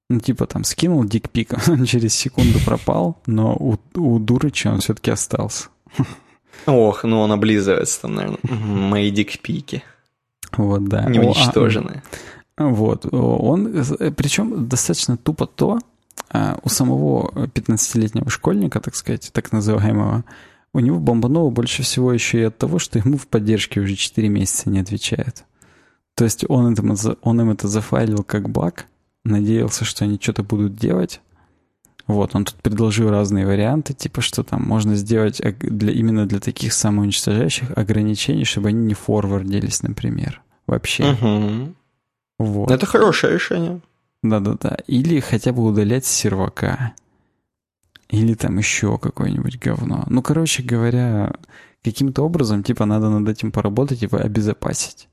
[0.09, 5.11] Ну, типа там скинул дикпик, он через секунду пропал, но у, у Дурыча он все-таки
[5.11, 5.69] остался.
[6.65, 8.39] Ох, ну он облизывается там, наверное.
[8.43, 9.83] Мои дикпики.
[10.57, 11.05] Вот, да.
[11.05, 12.01] Не уничтожены.
[12.57, 13.05] Вот.
[13.11, 13.83] Он,
[14.15, 15.79] причем достаточно тупо то,
[16.29, 20.23] а, у самого 15-летнего школьника, так сказать, так называемого,
[20.73, 24.27] у него бомбануло больше всего еще и от того, что ему в поддержке уже 4
[24.29, 25.43] месяца не отвечает.
[26.15, 28.85] То есть он, это, он им это зафайлил как баг,
[29.25, 31.19] надеялся, что они что-то будут делать.
[32.07, 36.71] Вот, он тут предложил разные варианты, типа, что там можно сделать для, именно для таких
[36.73, 41.11] самоуничтожающих ограничений, чтобы они не форвардились, например, вообще.
[41.13, 41.73] Угу.
[42.37, 42.71] Вот.
[42.71, 43.81] Это хорошее решение.
[44.21, 44.77] Да-да-да.
[44.87, 46.93] Или хотя бы удалять сервака.
[48.09, 50.05] Или там еще какое-нибудь говно.
[50.07, 51.33] Ну, короче говоря,
[51.83, 55.07] каким-то образом, типа, надо над этим поработать и обезопасить.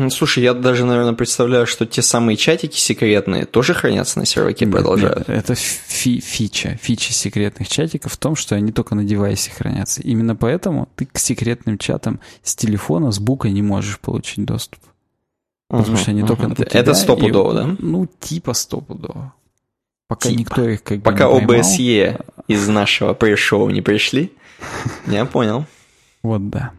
[0.00, 4.64] Ну, слушай, я даже, наверное, представляю, что те самые чатики секретные тоже хранятся на серваке
[4.64, 5.28] и продолжают.
[5.28, 6.78] Нет, это фи фича.
[6.80, 10.00] Фича секретных чатиков в том, что они только на девайсе хранятся.
[10.00, 14.80] Именно поэтому ты к секретным чатам с телефона, с бука не можешь получить доступ.
[15.68, 16.28] Потому угу, что они угу.
[16.28, 17.76] только на Это стопудово, да?
[17.78, 19.34] Ну, типа стопудово.
[20.08, 20.40] Пока типа.
[20.40, 24.32] никто их как бы Пока не ОБСЕ из нашего пресс-шоу не пришли,
[25.06, 25.66] я понял.
[26.22, 26.72] Вот да.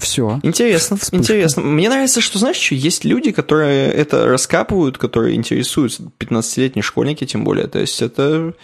[0.00, 0.40] Все.
[0.42, 1.16] Интересно, Вспышка.
[1.22, 1.62] интересно.
[1.62, 7.44] Мне нравится, что, знаешь, что есть люди, которые это раскапывают, которые интересуются, 15-летние школьники тем
[7.44, 7.66] более.
[7.66, 8.54] То есть это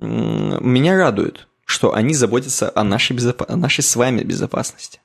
[0.00, 5.00] меня радует, что они заботятся о нашей, безопа- о нашей с вами безопасности.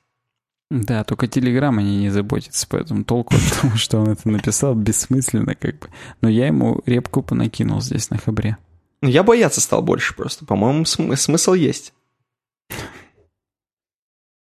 [0.70, 5.54] Да, только Телеграм они не заботятся, поэтому толку от того, что он это написал, бессмысленно
[5.54, 5.88] как бы.
[6.20, 8.58] Но я ему репку понакинул здесь на хабре.
[9.00, 10.44] Ну, я бояться стал больше просто.
[10.44, 11.94] По-моему, см- смысл есть.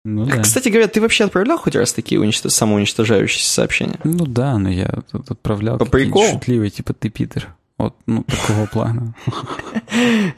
[0.04, 0.38] Ну, да.
[0.42, 2.52] Кстати говоря, ты вообще отправлял хоть раз такие уничтож...
[2.52, 4.00] самоуничтожающиеся сообщения?
[4.02, 6.26] Ну да, но я тут отправлял По приколу?
[6.26, 7.54] шутливые, типа ты Питер.
[7.78, 9.14] Вот, ну, такого плана.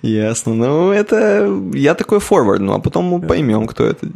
[0.02, 0.54] Ясно.
[0.54, 1.50] Ну, это...
[1.74, 4.08] Я такой форвард, ну, а потом мы поймем, кто это.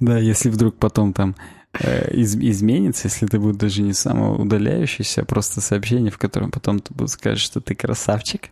[0.00, 1.34] Да, если вдруг потом там
[1.80, 6.78] э, из, изменится, если это будет даже не самоудаляющееся, а просто сообщение, в котором потом
[6.78, 8.50] ты будешь сказать, что ты красавчик,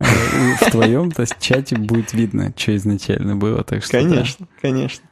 [0.00, 3.64] в твоем то чате будет видно, что изначально было.
[3.64, 4.56] Так что, конечно, да.
[4.60, 5.04] конечно.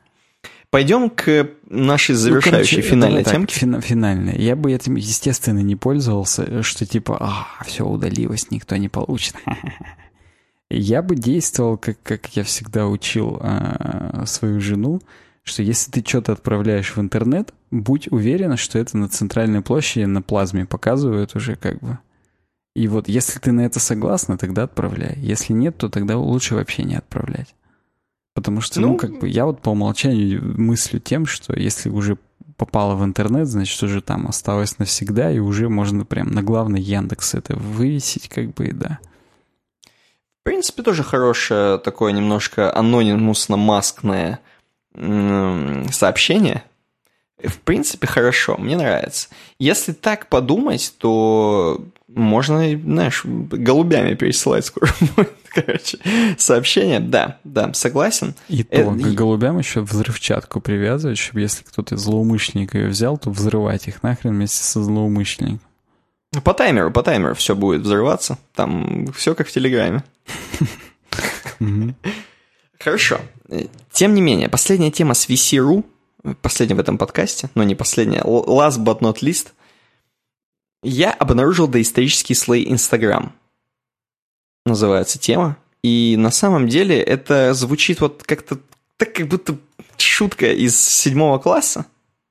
[0.70, 3.54] Пойдем к нашей ну, завершающей ну, короче, финальной так, темке.
[3.58, 4.36] Фина, финальной.
[4.36, 9.36] Я бы этим, естественно, не пользовался, что типа, а, все удалилось, никто не получит.
[10.68, 15.00] Я бы действовал, как, как я всегда учил э, свою жену,
[15.44, 20.22] что если ты что-то отправляешь в интернет, будь уверена, что это на центральной площади на
[20.22, 21.98] плазме показывают уже как бы.
[22.76, 25.16] И вот если ты на это согласна, тогда отправляй.
[25.16, 27.54] Если нет, то тогда лучше вообще не отправлять.
[28.34, 32.18] Потому что, ну, ну как бы я вот по умолчанию мыслю тем, что если уже
[32.58, 37.32] попало в интернет, значит, уже там осталось навсегда, и уже можно прям на главный Яндекс
[37.32, 38.98] это вывесить, как бы, и да.
[40.42, 44.40] В принципе, тоже хорошее такое немножко анонимусно-маскное
[44.92, 46.62] сообщение.
[47.42, 49.28] В принципе, хорошо, мне нравится.
[49.58, 51.82] Если так подумать, то
[52.16, 55.98] можно, знаешь, голубями пересылать скоро будет, короче,
[56.38, 56.98] сообщение.
[56.98, 58.34] Да, да, согласен.
[58.48, 58.90] И то, Это...
[58.90, 64.02] к голубям еще взрывчатку привязывать, чтобы если кто-то из злоумышленников ее взял, то взрывать их
[64.02, 65.60] нахрен вместе со злоумышленником.
[66.42, 68.38] По таймеру, по таймеру все будет взрываться.
[68.54, 70.02] Там все как в Телеграме.
[72.80, 73.20] Хорошо.
[73.92, 75.84] Тем не менее, последняя тема с VC.ru,
[76.42, 79.48] последняя в этом подкасте, но не последняя, last but not least,
[80.86, 83.34] я обнаружил доисторический слой Инстаграм.
[84.64, 85.56] Называется тема.
[85.82, 88.58] И на самом деле это звучит вот как-то
[88.96, 89.56] так, как будто
[89.98, 91.86] шутка из седьмого класса.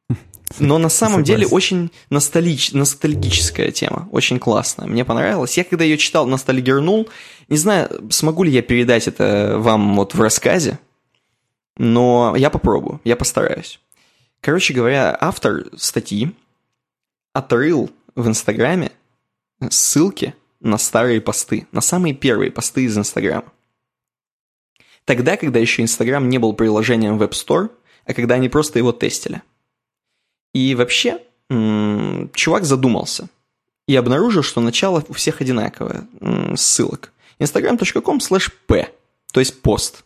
[0.59, 1.41] Но на самом Согласен.
[1.41, 4.87] деле очень ностальгич, ностальгическая тема, очень классная.
[4.87, 5.57] Мне понравилось.
[5.57, 7.09] Я когда ее читал, ностальгернул.
[7.49, 10.79] Не знаю, смогу ли я передать это вам вот в рассказе,
[11.77, 13.79] но я попробую, я постараюсь.
[14.41, 16.31] Короче говоря, автор статьи
[17.33, 18.91] отрыл в Инстаграме
[19.69, 23.51] ссылки на старые посты, на самые первые посты из Инстаграма.
[25.03, 27.69] Тогда, когда еще Инстаграм не был приложением в App Store,
[28.05, 29.41] а когда они просто его тестили–
[30.55, 31.19] и вообще,
[31.49, 33.27] чувак задумался
[33.89, 36.07] и обнаружил, что начало у всех одинаковое,
[36.55, 37.11] ссылок.
[37.39, 38.89] instagram.com slash p,
[39.33, 40.05] то есть пост.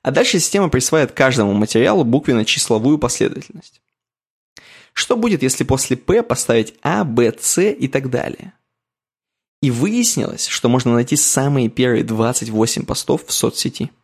[0.00, 3.82] А дальше система присваивает каждому материалу буквенно-числовую последовательность.
[4.94, 8.54] Что будет, если после P поставить А, Б, С и так далее?
[9.60, 13.90] И выяснилось, что можно найти самые первые 28 постов в соцсети–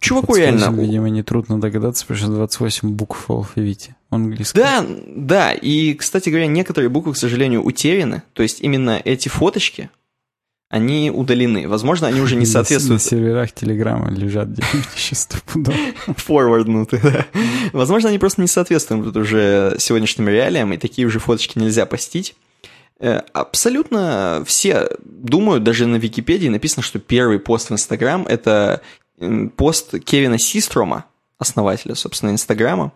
[0.00, 0.74] Чуваку реально...
[0.80, 4.62] Видимо, нетрудно догадаться, потому что 28 букв в алфавите английском.
[4.62, 9.90] Да, да, и, кстати говоря, некоторые буквы, к сожалению, утеряны, то есть именно эти фоточки,
[10.70, 11.68] они удалены.
[11.68, 13.02] Возможно, они уже не соответствуют...
[13.02, 15.76] На серверах Телеграма лежат где-нибудь стопудово.
[16.16, 17.26] Форварднуты, да.
[17.72, 22.36] Возможно, они просто не соответствуют уже сегодняшним реалиям, и такие уже фоточки нельзя постить.
[23.00, 28.80] Э, абсолютно все думают, даже на Википедии написано, что первый пост в Инстаграм– это
[29.56, 31.04] пост Кевина Систрома,
[31.38, 32.92] основателя, собственно, Инстаграма.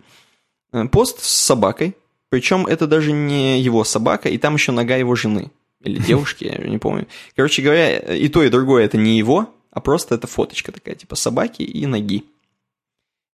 [0.72, 1.96] Э, пост с собакой,
[2.28, 5.50] причем это даже не его собака, и там еще нога его жены.
[5.84, 7.06] Или девушки, я не помню.
[7.36, 11.16] Короче говоря, и то, и другое это не его, а просто это фоточка такая, типа
[11.16, 12.24] собаки и ноги.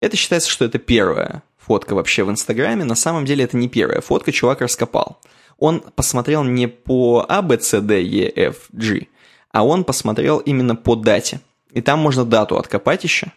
[0.00, 2.84] Это считается, что это первая фотка вообще в Инстаграме.
[2.84, 5.20] На самом деле это не первая фотка, чувак раскопал.
[5.58, 9.06] Он посмотрел не по A, B, C, D, E, F, G,
[9.52, 11.40] а он посмотрел именно по дате.
[11.72, 13.32] И там можно дату откопать еще.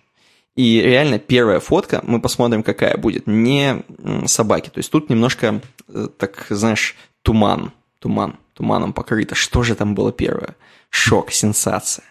[0.56, 3.84] И реально первая фотка, мы посмотрим, какая будет, не
[4.28, 4.70] собаки.
[4.70, 9.36] То есть тут немножко, э, так, знаешь, туман, туман, туманом покрыто.
[9.36, 10.56] Что же там было первое?
[10.90, 12.06] Шок, сенсация.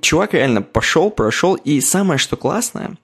[0.00, 2.96] Чувак реально пошел, прошел, и самое, что классное,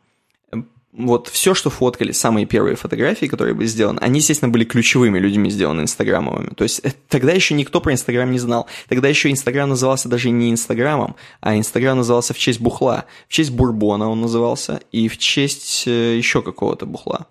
[0.93, 5.51] вот все, что фоткали, самые первые фотографии, которые были сделаны, они, естественно, были ключевыми людьми
[5.51, 6.51] сделаны инстаграмовыми.
[6.55, 8.67] То есть э, тогда еще никто про Инстаграм не знал.
[8.89, 13.05] Тогда еще Инстаграм назывался даже не Инстаграмом, а Инстаграм назывался в честь бухла.
[13.29, 17.27] В честь Бурбона он назывался, и в честь э, еще какого-то бухла.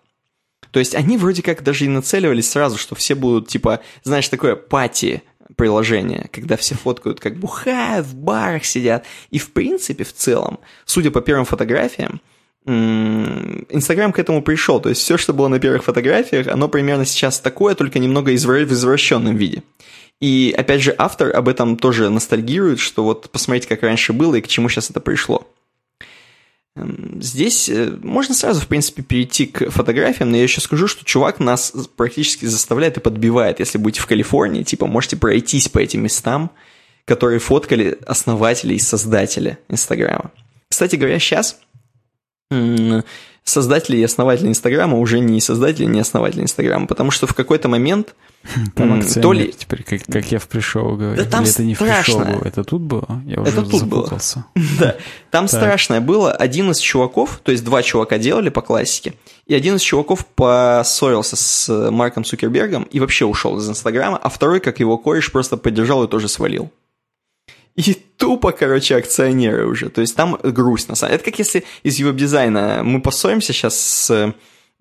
[0.71, 4.55] То есть они вроде как даже и нацеливались сразу, что все будут, типа, знаешь, такое
[4.55, 5.23] пати
[5.55, 9.05] приложение, когда все фоткают, как бухают, в барах сидят.
[9.31, 12.21] И в принципе, в целом, судя по первым фотографиям,
[12.65, 14.79] Инстаграм к этому пришел.
[14.79, 18.35] То есть все, что было на первых фотографиях, оно примерно сейчас такое, только немного в
[18.35, 19.63] извращенном виде.
[20.19, 24.41] И опять же, автор об этом тоже ностальгирует, что вот посмотрите, как раньше было и
[24.41, 25.47] к чему сейчас это пришло.
[26.75, 31.39] Здесь э, можно сразу, в принципе, перейти к фотографиям, но я еще скажу, что чувак
[31.39, 33.59] нас практически заставляет и подбивает.
[33.59, 36.51] Если будете в Калифорнии, типа, можете пройтись по этим местам,
[37.05, 40.31] которые фоткали основатели и создатели Инстаграма.
[40.69, 41.59] Кстати говоря, сейчас
[43.43, 48.15] создатели и основатели Инстаграма уже не создатели, не основатели Инстаграма, потому что в какой-то момент
[48.75, 49.51] там то ли...
[49.51, 51.17] теперь, как, как я в пришел говорю.
[51.17, 52.23] Да там Или это не страшно.
[52.23, 53.21] в пришел это тут было?
[53.25, 54.45] Я уже это тут запутался.
[54.55, 54.65] было.
[54.79, 54.95] да,
[55.29, 55.59] там так.
[55.59, 56.31] страшное было.
[56.31, 61.35] Один из чуваков, то есть два чувака делали по классике, и один из чуваков поссорился
[61.35, 66.03] с Марком Цукербергом и вообще ушел из Инстаграма, а второй, как его кореш, просто поддержал
[66.03, 66.71] и тоже свалил.
[67.80, 69.89] И тупо, короче, акционеры уже.
[69.89, 71.22] То есть там грусть, на самом деле.
[71.22, 74.34] Это как если из веб-дизайна мы поссоримся сейчас с...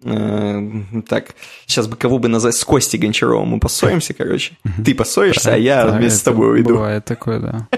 [0.03, 0.70] Э,
[1.09, 1.35] так,
[1.66, 4.57] сейчас бы кого бы назвать, с Костей Гончаровым мы поссоримся, короче.
[4.85, 6.70] Ты поссоришься, а я вместе с тобой уйду.
[6.75, 7.69] Бывает такое, да.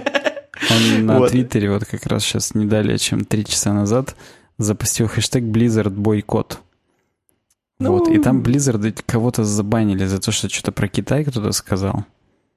[0.71, 1.31] Он на Вот.
[1.33, 4.17] Твиттере вот как раз сейчас не далее, чем три часа назад
[4.59, 6.61] запустил хэштег Blizzard бойкот.
[7.79, 8.23] Вот, и Ну.
[8.23, 12.05] там Blizzard кого-то забанили за то, что что-то про Китай кто-то сказал.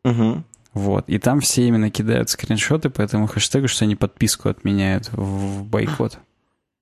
[0.03, 0.43] Мгм.
[0.73, 5.63] Вот, и там все именно кидают скриншоты по этому хэштегу, что они подписку отменяют в
[5.63, 6.17] бойкот.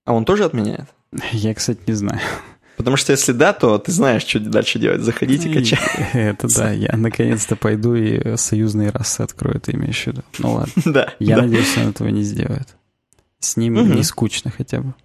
[0.06, 0.88] А он тоже отменяет?
[1.32, 2.22] Я, кстати, не знаю.
[2.78, 5.02] Потому что если да, то ты знаешь, что дальше делать.
[5.02, 5.80] Заходите, качай.
[6.14, 10.24] Это да, я наконец-то пойду и союзные расы открою, ты имеешь в виду.
[10.40, 10.74] Ну ладно.
[10.86, 11.14] Да.
[11.20, 11.44] Я да.
[11.44, 12.76] надеюсь, он этого не сделает.
[13.40, 14.96] С ним не скучно хотя бы.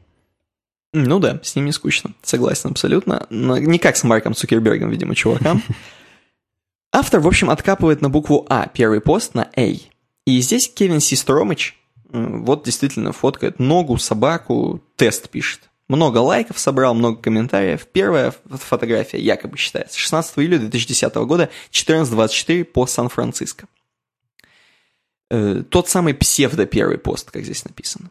[0.95, 2.13] Ну да, с ним не скучно.
[2.23, 3.27] Согласен абсолютно.
[3.29, 5.63] Но не как с Марком Цукербергом, видимо, чувакам.
[6.99, 9.61] Автор, в общем, откапывает на букву А первый пост на А.
[9.61, 11.79] И здесь Кевин Систромыч
[12.09, 15.69] вот действительно фоткает ногу, собаку, тест пишет.
[15.89, 17.87] Много лайков собрал, много комментариев.
[17.93, 19.99] Первая фотография якобы считается.
[19.99, 23.67] 16 июля 2010 года, 14.24 по Сан-Франциско.
[25.31, 28.11] Э, Тот самый псевдо первый пост, как здесь написано.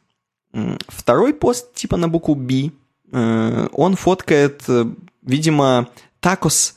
[0.90, 2.70] Второй пост, типа на букву B,
[3.12, 4.86] э, он фоткает, э,
[5.24, 5.90] видимо,
[6.20, 6.76] такос,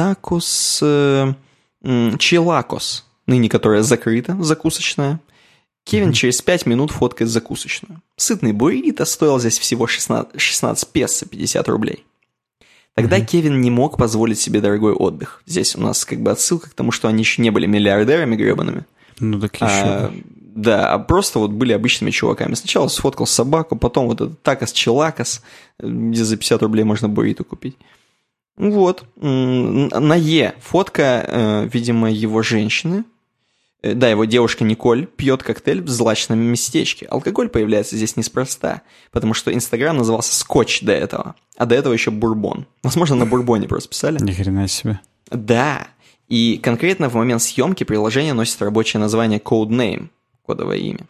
[0.00, 1.34] такос э,
[2.18, 5.20] челакос, ныне которая закрыта, закусочная.
[5.84, 8.00] Кевин через 5 минут фоткает закусочную.
[8.16, 12.04] Сытный буррито стоил здесь всего 16, 16 песо, 50 рублей.
[12.94, 15.42] Тогда Кевин не мог позволить себе дорогой отдых.
[15.46, 18.86] Здесь у нас как бы отсылка к тому, что они еще не были миллиардерами гребаными.
[19.18, 19.66] Ну так еще.
[19.66, 20.12] А,
[20.54, 22.54] да, а просто вот были обычными чуваками.
[22.54, 25.42] Сначала сфоткал собаку, потом вот этот такос челакос,
[25.78, 27.76] где за 50 рублей можно буррито купить.
[28.60, 29.04] Вот.
[29.16, 33.04] На Е фотка, э, видимо, его женщины.
[33.82, 37.06] Э, Да, его девушка Николь пьет коктейль в злачном местечке.
[37.06, 38.82] Алкоголь появляется здесь неспроста,
[39.12, 42.66] потому что Инстаграм назывался Скотч до этого, а до этого еще Бурбон.
[42.82, 44.18] Возможно, на Бурбоне просто писали.
[44.22, 45.00] Ни хрена себе.
[45.30, 45.86] Да,
[46.28, 50.08] и конкретно в момент съемки приложение носит рабочее название Codename,
[50.44, 51.06] кодовое имя.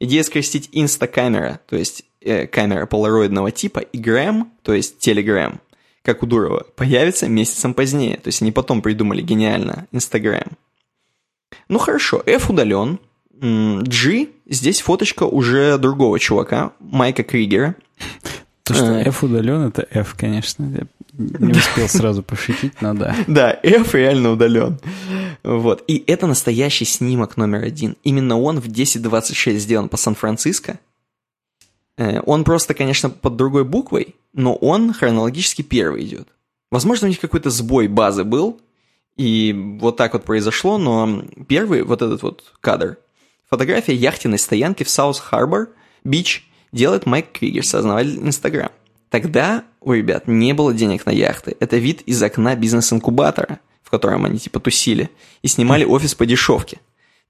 [0.00, 5.58] Идея скрестить инстакамера, то есть э, камера полароидного типа, и Грэм, то есть Telegram,
[6.04, 8.18] как у Дурова, появится месяцем позднее.
[8.18, 10.52] То есть они потом придумали гениально Instagram.
[11.68, 12.98] Ну хорошо, F удален.
[13.40, 17.74] G, здесь фоточка уже другого чувака, Майка Кригера.
[18.64, 19.04] То, что Э.
[19.08, 20.64] F удален, это F, конечно.
[20.64, 20.86] Я
[21.16, 23.16] не успел сразу пошутить, но да.
[23.26, 24.78] Да, F реально удален.
[25.42, 25.84] Вот.
[25.86, 27.96] И это настоящий снимок номер один.
[28.04, 30.78] Именно он в 10.26 сделан по Сан-Франциско.
[31.96, 36.28] Э, Он просто, конечно, под другой буквой, но он хронологически первый идет.
[36.70, 38.60] Возможно, у них какой-то сбой базы был,
[39.16, 42.98] и вот так вот произошло, но первый, вот этот вот кадр,
[43.48, 45.68] фотография яхтенной стоянки в South Harbor,
[46.02, 48.70] Beach, делает Майк Кригер, создатель Instagram.
[49.08, 51.56] Тогда у ребят не было денег на яхты.
[51.60, 55.10] Это вид из окна бизнес-инкубатора, в котором они типа тусили,
[55.42, 56.80] и снимали офис по дешевке.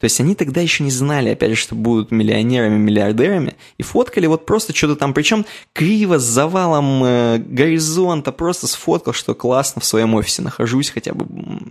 [0.01, 4.27] То есть они тогда еще не знали, опять же, что будут миллионерами, миллиардерами, и фоткали
[4.27, 9.85] вот просто что-то там, причем криво, с завалом э, горизонта, просто сфоткал, что классно в
[9.85, 11.27] своем офисе нахожусь, хотя бы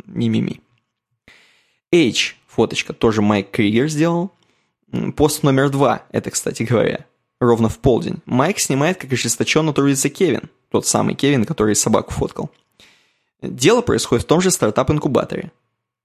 [0.06, 0.62] мимими.
[1.94, 4.32] H, фоточка, тоже Майк Кригер сделал.
[5.16, 7.06] Пост номер два, это, кстати говоря,
[7.42, 8.22] ровно в полдень.
[8.26, 12.50] Майк снимает, как ожесточенно трудится Кевин, тот самый Кевин, который собаку фоткал.
[13.42, 15.52] Дело происходит в том же стартап-инкубаторе.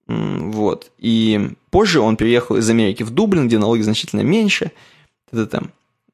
[0.08, 0.90] Вот.
[0.98, 4.72] И позже он переехал из Америки в Дублин, где налоги значительно меньше.
[5.30, 5.70] Это там.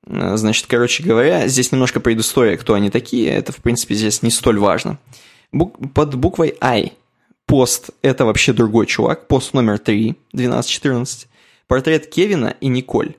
[0.06, 3.28] Э, Значит, короче говоря, здесь немножко предыстория, кто они такие.
[3.30, 4.98] Это, в принципе, здесь не столь важно.
[5.52, 6.92] Бук- под буквой I
[7.46, 9.28] пост– это вообще другой чувак.
[9.28, 11.26] Пост номер 3, 12-14.
[11.68, 13.14] Портрет Кевина и Николь.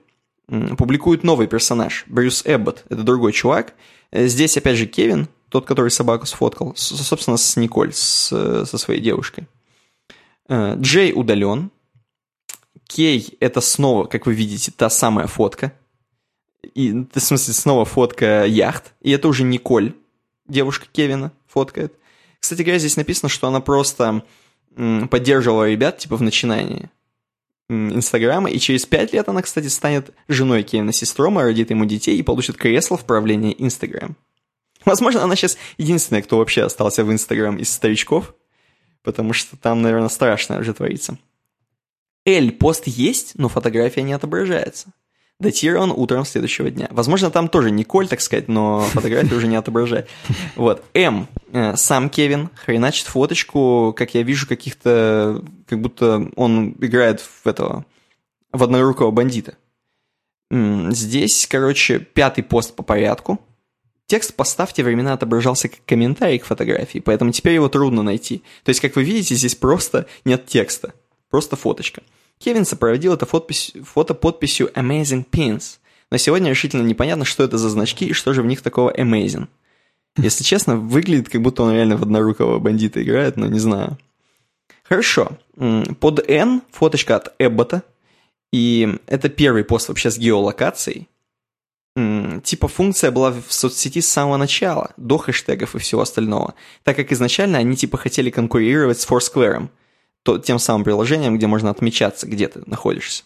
[0.77, 2.83] Публикует новый персонаж, Брюс Эббот.
[2.89, 3.73] Это другой чувак.
[4.11, 8.27] Э, Здесь, опять же, Кевин, тот, который собаку сфоткал, собственно, с Николь, с,
[8.65, 9.47] со своей девушкой.
[10.47, 11.71] Э, Джей удален.
[12.87, 15.73] Кей– это снова, как вы видите, та самая фотка.
[16.73, 18.93] И, в смысле, снова фотка яхт.
[19.01, 19.93] И это уже Николь,
[20.47, 21.93] девушка Кевина, фоткает.
[22.39, 24.23] Кстати говоря, здесь написано, что она просто
[25.09, 26.89] поддерживала ребят, типа, в начинании
[27.69, 32.23] Инстаграма, и через пять лет она, кстати, станет женой Кевина Систрома, родит ему детей и
[32.23, 34.15] получит кресло в правлении Инстаграм.
[34.83, 38.35] Возможно, она сейчас единственная, кто вообще остался в Инстаграм из старичков,
[39.05, 41.17] потому что там, наверное, страшное уже творится.
[42.25, 44.89] Эль, пост есть, но фотография не отображается.
[45.39, 46.87] Датирован утром следующего дня.
[46.91, 50.09] Возможно, там тоже Николь, так сказать, но фотография уже не отображает.
[50.55, 50.83] Вот.
[50.93, 51.27] М.
[51.51, 55.43] Э, Сам Кевин хреначит фоточку, как я вижу, каких-то...
[55.67, 57.85] Как будто он играет в этого...
[58.51, 59.55] в однорукого бандита.
[60.49, 63.39] Здесь, короче, пятый пост по порядку.
[64.07, 68.43] Текст поста в те времена отображался как комментарий к фотографии, поэтому теперь его трудно найти.
[68.63, 70.93] То есть, как вы видите, здесь просто нет текста,
[71.29, 72.03] просто фоточка.
[72.37, 75.77] Кевин сопроводил это фотопись, фото подписью Amazing Pins,
[76.11, 79.47] но сегодня решительно непонятно, что это за значки и что же в них такого amazing.
[80.17, 83.97] Если честно, выглядит, как будто он реально в однорукого бандита играет, но не знаю.
[84.83, 85.37] Хорошо.
[85.99, 87.83] Под N фоточка от Эббота.
[88.53, 91.09] И это первый пост вообще с геолокацией.
[91.95, 97.13] Типа функция была в соцсети с самого начала, до хэштегов и всего остального, так как
[97.13, 99.69] изначально они типа хотели конкурировать с Foursquare,
[100.23, 103.23] то, тем самым приложением, где можно отмечаться, где ты находишься.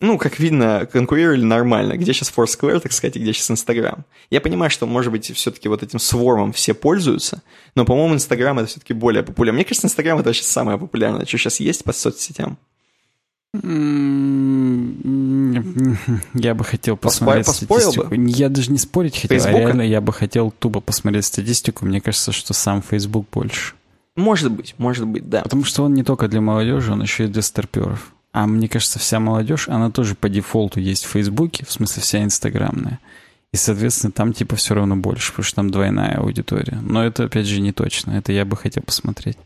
[0.00, 1.96] Ну, как видно, конкурировали нормально.
[1.96, 4.04] Где сейчас Foursquare, так сказать, и где сейчас Instagram.
[4.30, 7.42] Я понимаю, что, может быть, все-таки вот этим свормом все пользуются,
[7.74, 9.56] но, по-моему, Instagram это все-таки более популярно.
[9.56, 12.58] Мне кажется, Instagram это вообще самое популярное, что сейчас есть по соцсетям.
[16.34, 18.08] Я бы хотел посмотреть Поспорил статистику.
[18.08, 18.30] бы?
[18.30, 19.56] Я даже не спорить хотел, Фейсбука?
[19.56, 21.86] а реально я бы хотел тупо посмотреть статистику.
[21.86, 23.74] Мне кажется, что сам Facebook больше.
[24.16, 25.42] Может быть, может быть, да.
[25.42, 28.12] Потому что он не только для молодежи, он еще и для старперов.
[28.32, 32.22] А мне кажется, вся молодежь, она тоже по дефолту есть в Фейсбуке, в смысле вся
[32.22, 32.98] инстаграмная.
[33.52, 36.78] И, соответственно, там типа все равно больше, потому что там двойная аудитория.
[36.82, 38.10] Но это, опять же, не точно.
[38.10, 39.38] Это я бы хотел посмотреть.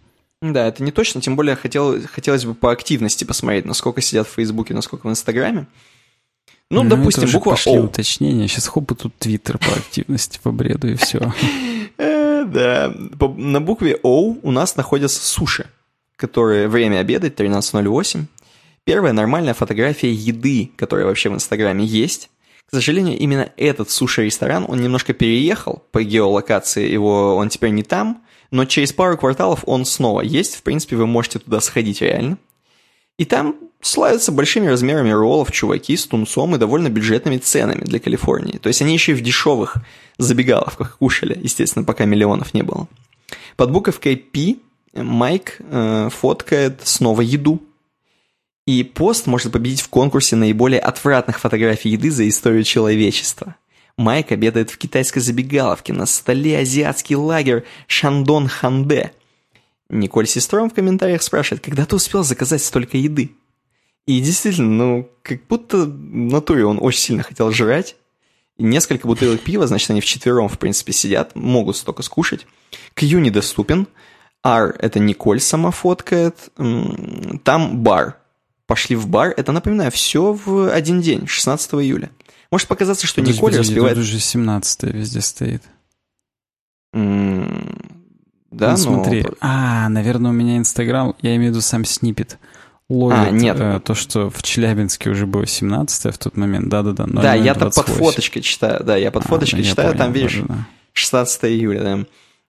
[0.43, 4.33] Да, это не точно, тем более хотел, хотелось бы по активности посмотреть, насколько сидят в
[4.33, 5.69] Фейсбуке, насколько в Инстаграме.
[6.69, 7.83] Ну, допустим, это уже буква пошли О.
[7.83, 8.49] уточнения.
[8.49, 11.33] Сейчас хоп, и тут Твиттер по активности, по бреду, и все.
[11.99, 12.93] Э, Да,
[13.37, 15.67] на букве О у нас находятся суши,
[16.17, 18.25] которые время обедать 13.08.
[18.85, 22.31] Первая нормальная фотография еды, которая вообще в Инстаграме есть.
[22.67, 28.23] К сожалению, именно этот суши-ресторан, он немножко переехал по геолокации, его он теперь не там,
[28.53, 32.37] но через пару кварталов он снова есть, в принципе, вы можете туда сходить реально.
[33.19, 38.59] И там славятся большими размерами роллов чуваки с тунцом и довольно бюджетными ценами для Калифорнии.
[38.59, 39.77] То есть они еще и в дешевых
[40.19, 42.89] забегаловках кушали, естественно, пока миллионов не было.
[43.57, 44.57] Под буковкой P
[44.95, 47.63] Майк э, фоткает снова еду.
[48.67, 53.57] И пост может победить в конкурсе наиболее отвратных фотографий еды за историю человечества.
[54.03, 59.13] Майк обедает в китайской забегаловке, на столе азиатский лагерь Шандон Ханде.
[59.89, 63.31] Николь Сестром в комментариях спрашивает, когда ты успел заказать столько еды?
[64.07, 67.95] И действительно, ну, как будто в натуре он очень сильно хотел жрать.
[68.59, 72.47] Несколько бутылок пива, значит, они вчетвером, в принципе, сидят, могут столько скушать.
[72.95, 73.87] Q недоступен.
[74.43, 76.51] R– это Николь сама фоткает.
[77.45, 78.19] Там бар.
[78.67, 79.33] Пошли в бар.
[79.37, 82.11] Это, напоминаю, все в один день, 16 июля.
[82.53, 83.95] Может показаться, что Подожди, Николь подожди, распевает...
[83.97, 85.63] Тут уже 17 везде стоит.
[86.93, 87.79] М,
[88.51, 88.77] Да, Ну, но...
[88.77, 89.25] смотри.
[89.41, 92.39] А, наверное, у меня Инстаграм, я имею в виду сам снипет.
[92.91, 93.57] Ловит А, нет.
[93.59, 96.69] э, то, что в Челябинске уже было 17 в тот момент.
[96.69, 97.07] Да-да-да.
[97.07, 97.99] Да, я там под 0028.
[98.05, 98.85] фоточкой читаю.
[98.85, 100.67] Да, я под А, фоточкой я читаю, там, понял, видишь, да-да-да.
[100.93, 101.99] 16 июля, да.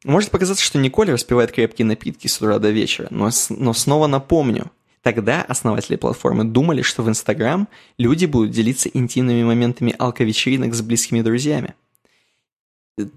[0.03, 4.69] Может показаться, что Николь распивает крепкие напитки с утра до вечера, но, но снова напомню.
[5.03, 7.67] Тогда основатели платформы думали, что в Инстаграм
[7.97, 11.75] люди будут делиться интимными моментами алковечеринок с близкими друзьями.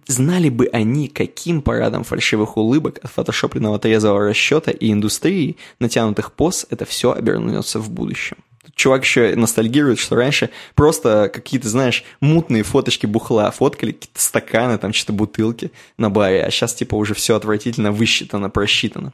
[0.07, 6.67] Знали бы они, каким парадом фальшивых улыбок от фотошопленного трезвого расчета и индустрии натянутых поз
[6.71, 8.39] это все обернется в будущем.
[8.75, 14.93] Чувак еще ностальгирует, что раньше просто какие-то, знаешь, мутные фоточки бухла фоткали, какие-то стаканы, там
[14.93, 19.13] что-то бутылки на баре, а сейчас типа уже все отвратительно высчитано, просчитано.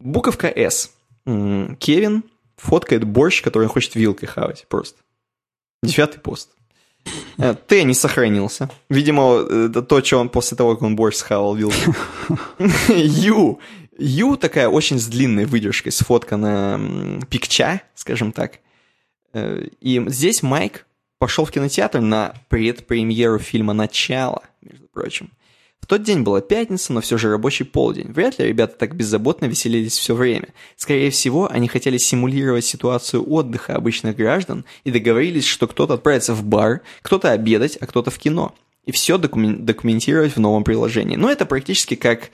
[0.00, 0.92] Буковка «С».
[1.24, 2.24] Кевин
[2.56, 5.00] фоткает борщ, который он хочет вилкой хавать просто.
[5.82, 6.50] Девятый пост.
[7.38, 8.70] Э, Т не сохранился.
[8.88, 11.94] Видимо, это то, что он после того, как он борщ схавал вилкой.
[12.88, 13.58] Ю.
[13.98, 18.60] Ю такая очень с длинной выдержкой, сфоткана пикча, скажем так.
[19.32, 20.86] Э, И здесь Майк
[21.18, 25.30] пошел в кинотеатр на предпремьеру фильма «Начало», между прочим.
[25.82, 28.12] В тот день была пятница, но все же рабочий полдень.
[28.12, 30.48] Вряд ли ребята так беззаботно веселились все время.
[30.76, 36.44] Скорее всего, они хотели симулировать ситуацию отдыха обычных граждан и договорились, что кто-то отправится в
[36.44, 38.54] бар, кто-то обедать, а кто-то в кино.
[38.84, 41.16] И все докумен- документировать в новом приложении.
[41.16, 42.30] Но это практически как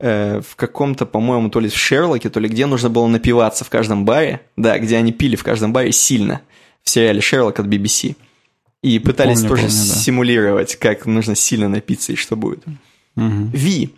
[0.00, 3.70] э, в каком-то, по-моему, то ли в Шерлоке, то ли где нужно было напиваться в
[3.70, 4.40] каждом баре.
[4.56, 6.42] Да, где они пили в каждом баре сильно.
[6.82, 8.16] В сериале «Шерлок» от BBC.
[8.82, 9.94] И пытались Помню, тоже помню, да.
[10.00, 12.64] симулировать, как нужно сильно напиться и что будет.
[13.18, 13.50] Мгм.
[13.50, 13.90] V.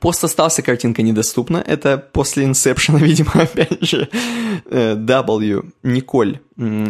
[0.00, 1.58] Пост остался, картинка недоступна.
[1.58, 4.08] Это после Инсепшена, видимо, опять же.
[4.66, 5.72] Э, W.
[5.82, 6.40] Николь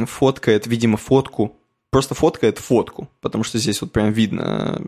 [0.06, 1.56] фоткает, видимо, фотку.
[1.90, 3.08] Просто фоткает фотку.
[3.20, 4.80] Потому что здесь вот прям видно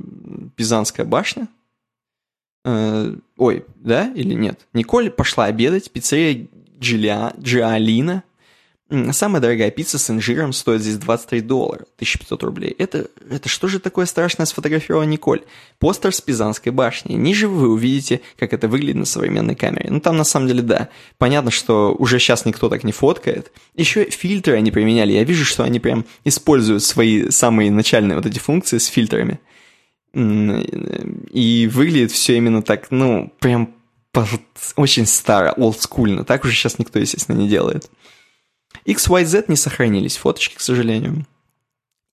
[0.56, 1.48] Пизанская башня.
[2.64, 4.66] Э, Ой, да или нет?
[4.72, 5.90] Николь пошла обедать.
[5.90, 6.48] Пиццерия
[6.80, 7.32] Джиля.
[9.10, 12.76] Самая дорогая пицца с инжиром стоит здесь 23 доллара, 1500 рублей.
[12.78, 15.42] Это, это что же такое страшное сфотографировала Николь?
[15.80, 17.14] Постер с Пизанской башни.
[17.14, 19.90] Ниже вы увидите, как это выглядит на современной камере.
[19.90, 20.88] Ну, там на самом деле, да.
[21.18, 23.50] Понятно, что уже сейчас никто так не фоткает.
[23.74, 25.14] Еще фильтры они применяли.
[25.14, 29.40] Я вижу, что они прям используют свои самые начальные вот эти функции с фильтрами.
[30.14, 33.74] И выглядит все именно так, ну, прям
[34.76, 36.24] очень старо, олдскульно.
[36.24, 37.90] Так уже сейчас никто, естественно, не делает.
[38.84, 41.26] XYZ не сохранились фоточки, к сожалению.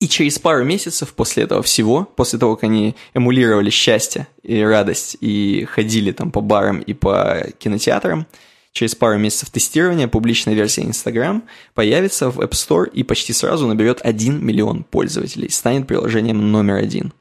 [0.04, 5.16] И через пару месяцев после этого всего, после того, как они эмулировали счастье и радость
[5.22, 8.28] и ходили там по барам и по кинотеатрам,
[8.74, 14.02] через пару месяцев тестирования публичная версия Instagram появится в App Store и почти сразу наберет
[14.04, 17.14] 1 миллион пользователей, станет приложением номер один.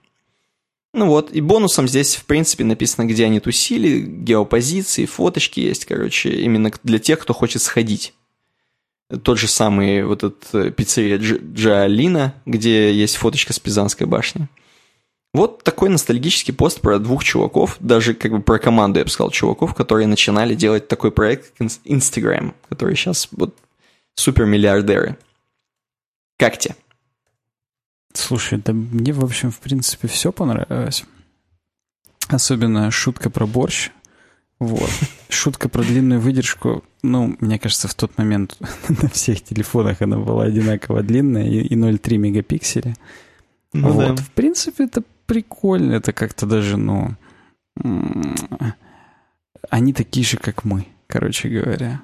[0.93, 6.31] Ну вот, и бонусом здесь, в принципе, написано, где они тусили, геопозиции, фоточки есть, короче,
[6.31, 8.13] именно для тех, кто хочет сходить
[9.19, 14.49] тот же самый вот этот э, пиццерия Джалина, где есть фоточка с Пизанской башни.
[15.35, 19.31] Вот такой ностальгический пост про двух чуваков, даже как бы про команду, я бы сказал,
[19.31, 23.57] чуваков, которые начинали делать такой проект, как Instagram, который сейчас вот
[24.15, 25.17] супермиллиардеры.
[26.39, 26.77] Как тебе?
[28.13, 31.05] Слушай, да мне, в общем, в принципе, все понравилось.
[32.29, 33.91] Особенно шутка про борщ.
[34.63, 34.91] Вот.
[35.29, 36.85] Шутка про длинную выдержку.
[37.03, 38.57] Ну, мне кажется, в тот момент
[38.89, 42.95] на всех телефонах она была одинаково длинная и, и 0,3 мегапикселя.
[43.73, 44.15] Ну, вот.
[44.15, 44.23] Да.
[44.23, 45.95] В принципе, это прикольно.
[45.95, 47.15] Это как-то даже, ну...
[49.69, 52.03] Они такие же, как мы, короче говоря.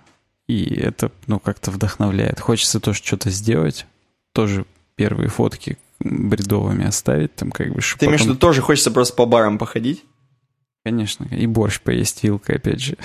[0.49, 2.41] И это, ну, как-то вдохновляет.
[2.41, 3.87] Хочется тоже что-то сделать.
[4.33, 4.65] Тоже
[4.97, 7.81] первые фотки бредовыми оставить там как бы.
[7.81, 8.09] Ты потом...
[8.09, 10.05] имеешь в виду, тоже хочется просто по барам походить?
[10.85, 12.97] Конечно, и борщ поесть вилкой, опять же.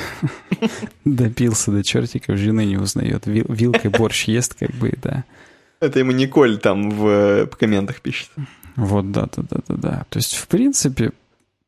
[1.05, 3.23] Допился до чертиков, жены не узнает.
[3.25, 5.23] Вилкой борщ ест, как бы, да.
[5.79, 8.29] Это ему Николь там в, э, в комментах пишет.
[8.75, 10.05] Вот, да, да, да, да, да.
[10.09, 11.11] То есть, в принципе,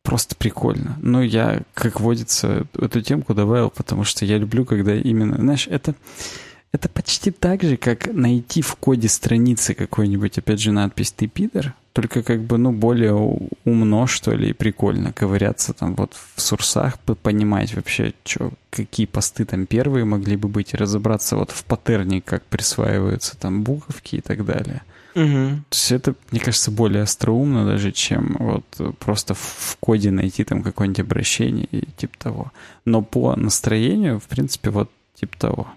[0.03, 0.97] просто прикольно.
[1.01, 5.95] Но я, как водится, эту темку добавил, потому что я люблю, когда именно, знаешь, это,
[6.75, 11.73] это почти так же, как найти в коде страницы какой-нибудь, опять же, надпись «ты пидор»,
[11.93, 13.13] только как бы, ну, более
[13.63, 19.45] умно, что ли, и прикольно ковыряться там вот в сурсах, понимать вообще, что, какие посты
[19.45, 24.21] там первые могли бы быть, и разобраться вот в паттерне, как присваиваются там буковки и
[24.21, 24.81] так далее.
[25.15, 25.63] Угу.
[25.69, 28.65] То есть это, мне кажется, более остроумно даже, чем вот
[28.99, 32.51] просто в коде найти там какое-нибудь обращение и типа того.
[32.83, 35.67] Но по настроению, в принципе, вот типа того.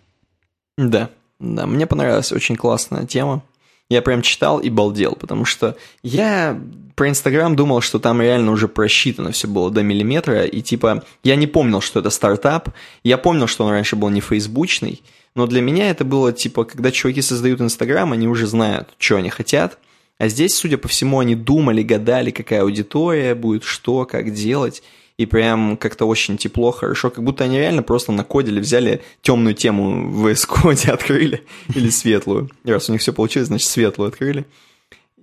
[0.79, 1.11] Да,
[1.41, 3.43] да, мне понравилась очень классная тема.
[3.91, 6.59] Я прям читал и балдел, потому что я
[6.95, 11.35] про Инстаграм думал, что там реально уже просчитано все было до миллиметра, и типа я
[11.35, 12.71] не помнил, что это стартап,
[13.03, 15.03] я помнил, что он раньше был не фейсбучный,
[15.35, 19.31] но для меня это было типа, когда чуваки создают Инстаграм, они уже знают, что они
[19.31, 19.79] хотят,
[20.19, 24.83] а здесь, судя по всему, они думали, гадали, какая аудитория будет, что, как делать,
[25.19, 29.55] и прям как-то очень тепло, хорошо, как будто они реально просто на коде взяли темную
[29.55, 32.51] тему в VS открыли, или светлую.
[32.65, 34.47] И раз у них все получилось, значит, светлую открыли.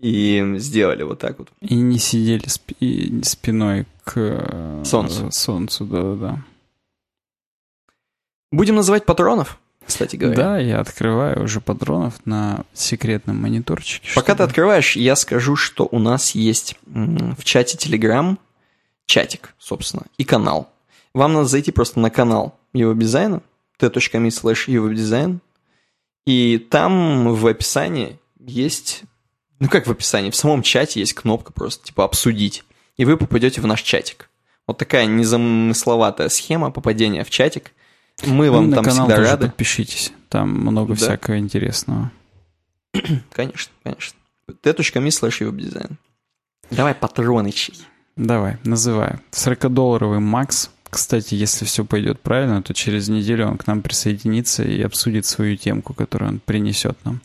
[0.01, 1.47] И сделали вот так вот.
[1.61, 5.31] И не сидели спи- спиной к э, солнцу.
[5.31, 6.43] Солнцу, да-да-да.
[8.51, 9.57] Будем называть патронов?
[9.85, 10.35] кстати говоря.
[10.35, 14.07] Да, я открываю уже патронов на секретном мониторчике.
[14.15, 14.37] Пока чтобы...
[14.37, 18.37] ты открываешь, я скажу, что у нас есть в чате Telegram
[19.05, 20.69] чатик, собственно, и канал.
[21.13, 23.41] Вам надо зайти просто на канал его дизайна,
[23.77, 25.39] t.me slash его дизайн,
[26.25, 29.03] и там в описании есть,
[29.59, 32.63] ну как в описании, в самом чате есть кнопка просто, типа «Обсудить»,
[32.97, 34.29] и вы попадете в наш чатик.
[34.67, 37.71] Вот такая незамысловатая схема попадения в чатик.
[38.25, 39.47] Мы вам ну, там канал всегда рады.
[39.47, 40.95] подпишитесь, там много да.
[40.95, 42.11] всякого интересного.
[43.31, 44.17] конечно, конечно.
[44.61, 45.97] t.me slash дизайн.
[46.71, 47.75] Давай патронычей.
[48.15, 49.19] Давай, называю.
[49.31, 50.69] 40-долларовый Макс.
[50.89, 55.57] Кстати, если все пойдет правильно, то через неделю он к нам присоединится и обсудит свою
[55.57, 57.21] темку, которую он принесет нам.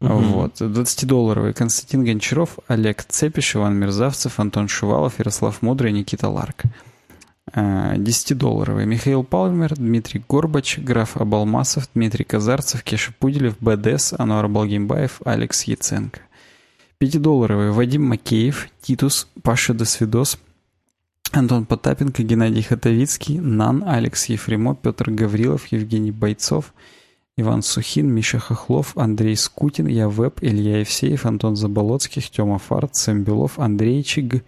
[0.00, 0.10] Угу.
[0.10, 0.60] Вот.
[0.60, 6.64] 20-долларовый Константин Гончаров, Олег Цепиш, Иван Мерзавцев, Антон Шувалов, Ярослав Мудрый, Никита Ларк.
[7.54, 15.62] 10-долларовый Михаил Палмер, Дмитрий Горбач, Граф Абалмасов, Дмитрий Казарцев, Кеша Пуделев, БДС, Ануар Балгимбаев, Алекс
[15.64, 16.20] Яценко.
[17.02, 20.38] Пятидолларовые Вадим Макеев, Титус, Паша Досвидос,
[21.32, 26.72] Антон Потапенко, Геннадий Хатовицкий, Нан, Алекс Ефремов, Петр Гаврилов, Евгений Бойцов,
[27.36, 33.24] Иван Сухин, Миша Хохлов, Андрей Скутин, Я Веб, Илья Евсеев, Антон Заболоцких, Тёма Фарт, Сэм
[33.24, 34.44] Белов, Андрей Чиг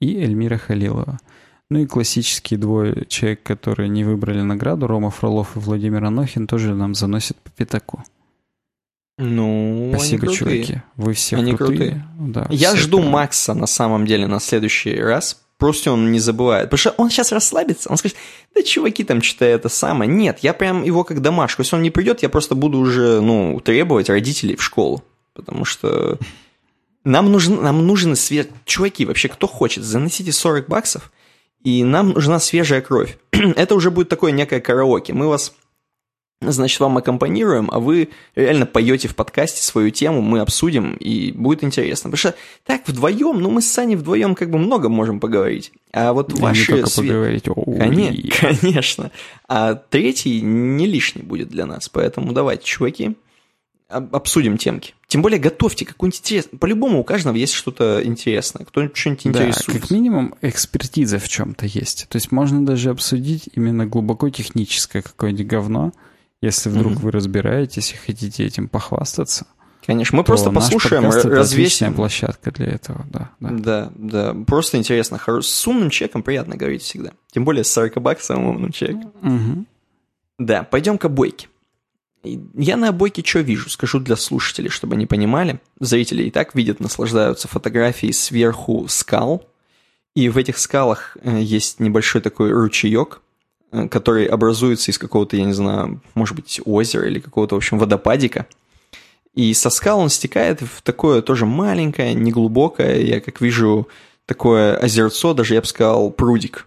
[0.00, 1.18] и Эльмира Халилова.
[1.68, 6.74] Ну и классические двое человек, которые не выбрали награду, Рома Фролов и Владимир Анохин, тоже
[6.74, 8.02] нам заносят по пятаку.
[9.18, 10.62] Ну, Спасибо, они крутые.
[10.64, 10.82] чуваки.
[10.96, 11.78] Вы все Они крутые.
[11.78, 12.04] крутые.
[12.18, 15.42] Да, Я жду прям- Макса на самом деле на следующий раз.
[15.58, 16.66] Просто он не забывает.
[16.70, 17.90] Потому что он сейчас расслабится.
[17.90, 18.16] Он скажет,
[18.54, 20.08] да чуваки там что-то это самое.
[20.08, 21.62] Нет, я прям его как домашку.
[21.62, 25.02] Если он не придет, я просто буду уже, ну, требовать родителей в школу.
[25.34, 26.16] Потому что
[27.02, 28.50] нам нужен, нам нужен свет.
[28.66, 31.10] Чуваки, вообще, кто хочет, заносите 40 баксов,
[31.64, 33.18] и нам нужна свежая кровь.
[33.32, 35.12] это уже будет такое некое караоке.
[35.12, 35.54] Мы вас
[36.40, 41.64] Значит, вам аккомпанируем, а вы реально поете в подкасте свою тему, мы обсудим, и будет
[41.64, 42.10] интересно.
[42.10, 42.34] Потому что
[42.64, 45.72] так вдвоем, ну мы с Саней вдвоем как бы много можем поговорить.
[45.92, 46.66] А вот Да, не ваши...
[46.72, 47.44] только све- поговорить.
[47.48, 47.76] Ой.
[47.78, 49.10] Коне- Конечно.
[49.48, 51.88] А третий не лишний будет для нас.
[51.88, 53.16] Поэтому давайте, чуваки,
[53.88, 54.94] об- обсудим темки.
[55.08, 56.60] Тем более готовьте какую-нибудь интересную.
[56.60, 58.64] По-любому у каждого есть что-то интересное.
[58.64, 59.80] Кто-нибудь что-нибудь Да, интересует.
[59.80, 62.06] как минимум экспертиза в чем-то есть.
[62.08, 65.92] То есть можно даже обсудить именно глубоко техническое какое-нибудь говно,
[66.40, 67.02] если вдруг Мгм.
[67.02, 69.46] вы разбираетесь и хотите этим похвастаться.
[69.86, 71.94] Конечно, мы то просто наш послушаем, подкаст р- это развесим.
[71.94, 73.30] площадка для этого, да.
[73.40, 73.50] да.
[73.50, 75.16] Да, да, просто интересно.
[75.24, 77.12] Хоро- С умным человеком приятно говорить всегда.
[77.32, 79.12] Тем более с 40 баксовым умным человеком.
[79.22, 79.66] Мгм.
[80.38, 81.48] Да, пойдем к обойке.
[82.22, 83.70] Я на обойке что вижу?
[83.70, 85.60] Скажу для слушателей, чтобы они понимали.
[85.80, 89.46] Зрители и так видят, наслаждаются фотографией сверху скал.
[90.14, 93.20] И в этих скалах э, есть небольшой такой ручеек,
[93.70, 98.46] который образуется из какого-то, я не знаю, может быть, озера или какого-то, в общем, водопадика.
[99.34, 103.88] И со скал он стекает в такое тоже маленькое, неглубокое, я как вижу,
[104.26, 106.66] такое озерцо, даже я бы сказал, прудик.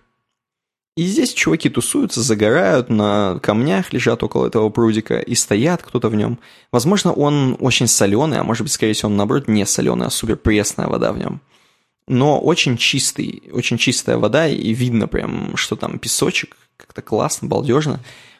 [0.97, 6.15] И здесь чуваки тусуются, загорают, на камнях лежат около этого прудика и стоят кто-то в
[6.15, 6.37] нем.
[6.71, 10.35] Возможно, он очень соленый, а может быть, скорее всего, он наоборот не соленый, а супер
[10.35, 11.41] пресная вода в нем.
[12.07, 17.99] Но очень чистый, очень чистая вода, и видно прям, что там песочек, как-то классно, балдежно.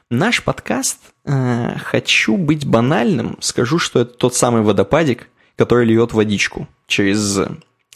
[0.09, 6.67] Наш подкаст э, «Хочу быть банальным» скажу, что это тот самый водопадик, который льет водичку
[6.87, 7.39] через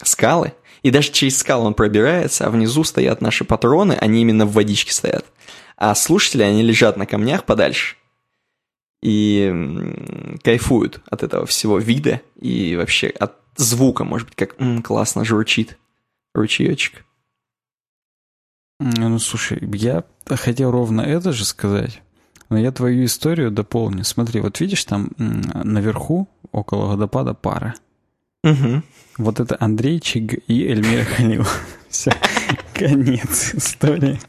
[0.01, 4.53] скалы, и даже через скалы он пробирается, а внизу стоят наши патроны, они именно в
[4.53, 5.26] водичке стоят.
[5.77, 7.97] А слушатели, они лежат на камнях подальше
[9.01, 9.53] и
[10.43, 15.77] кайфуют от этого всего вида и вообще от звука, может быть, как м, классно журчит
[16.34, 17.05] ручеечек.
[18.80, 22.02] Ну, слушай, я хотел ровно это же сказать,
[22.49, 24.03] но я твою историю дополню.
[24.03, 27.76] Смотри, вот видишь там наверху, около водопада, пара.
[28.43, 28.84] Угу.
[29.18, 31.45] Вот это Андрейчик и Эльмира Халил.
[31.89, 32.11] Все,
[32.73, 34.19] конец истории.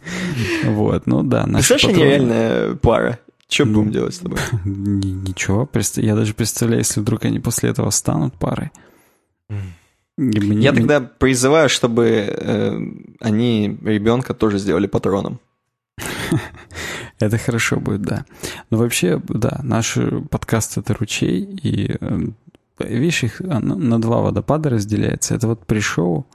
[0.65, 1.47] Вот, ну да.
[1.47, 3.19] наши Представляешь, патроны- нереальная пара.
[3.49, 4.39] Что Ну, будем делать с тобой?
[4.65, 8.71] Ни- Ничего, я даже представляю, если вдруг они после этого станут парой.
[10.17, 12.79] Мне- Я тогда призываю, чтобы э,
[13.21, 15.41] они ребенка тоже сделали патроном.
[17.19, 18.25] Это хорошо будет, да.
[18.71, 19.99] Но вообще, да, наш
[20.31, 22.19] подкаст— это ручей, и, э,
[22.81, 25.35] видишь, их на два водопада разделяется.
[25.35, 26.27] Это вот пришоу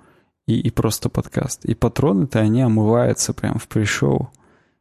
[0.48, 1.66] и, и просто подкаст.
[1.66, 4.32] И патроны-то, они омываются прям в пришоу.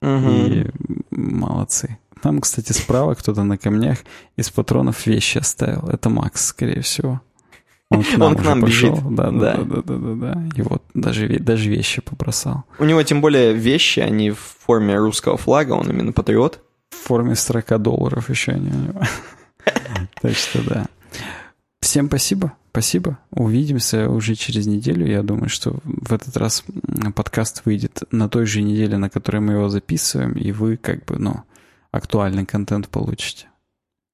[0.02, 0.66] И
[1.10, 1.98] молодцы.
[2.22, 3.98] Там, кстати, справа кто-то на камнях
[4.36, 5.88] из патронов вещи оставил.
[5.88, 7.20] Это Макс, скорее всего.
[7.90, 8.94] Он к нам, Он к нам бежит.
[9.10, 9.56] Да, да, Да.
[9.56, 10.48] да, да, да, да, да.
[10.56, 12.64] И вот даже, даже вещи побросал.
[12.78, 16.60] У него тем более вещи, они в форме русского флага, он именно патриот.
[16.90, 19.02] В форме 40 долларов еще они у него.
[20.22, 20.86] Так что да.
[21.80, 22.52] Всем спасибо.
[22.70, 23.18] Спасибо.
[23.30, 25.06] Увидимся уже через неделю.
[25.06, 26.64] Я думаю, что в этот раз
[27.14, 31.18] подкаст выйдет на той же неделе, на которой мы его записываем, и вы как бы,
[31.18, 31.42] ну,
[31.90, 33.48] актуальный контент получите.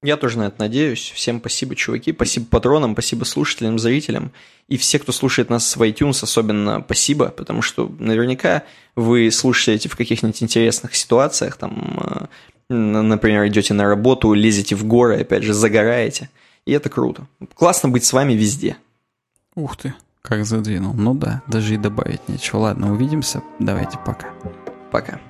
[0.03, 1.11] Я тоже на это надеюсь.
[1.15, 2.13] Всем спасибо, чуваки.
[2.13, 4.31] Спасибо патронам, спасибо слушателям, зрителям.
[4.69, 8.65] И все, кто слушает нас в iTunes, особенно спасибо, потому что наверняка
[8.95, 12.29] вы слушаете в каких-нибудь интересных ситуациях, там,
[12.69, 16.31] э, например, идете на работу, лезете в горы, опять же, загораете.
[16.67, 17.27] И это круто.
[17.55, 18.77] Классно быть с вами везде.
[19.55, 20.93] Ух ты, как задвинул.
[20.95, 22.59] Ну да, даже и добавить нечего.
[22.59, 23.43] Ладно, увидимся.
[23.61, 24.29] Давайте, пока.
[24.91, 25.21] Пока.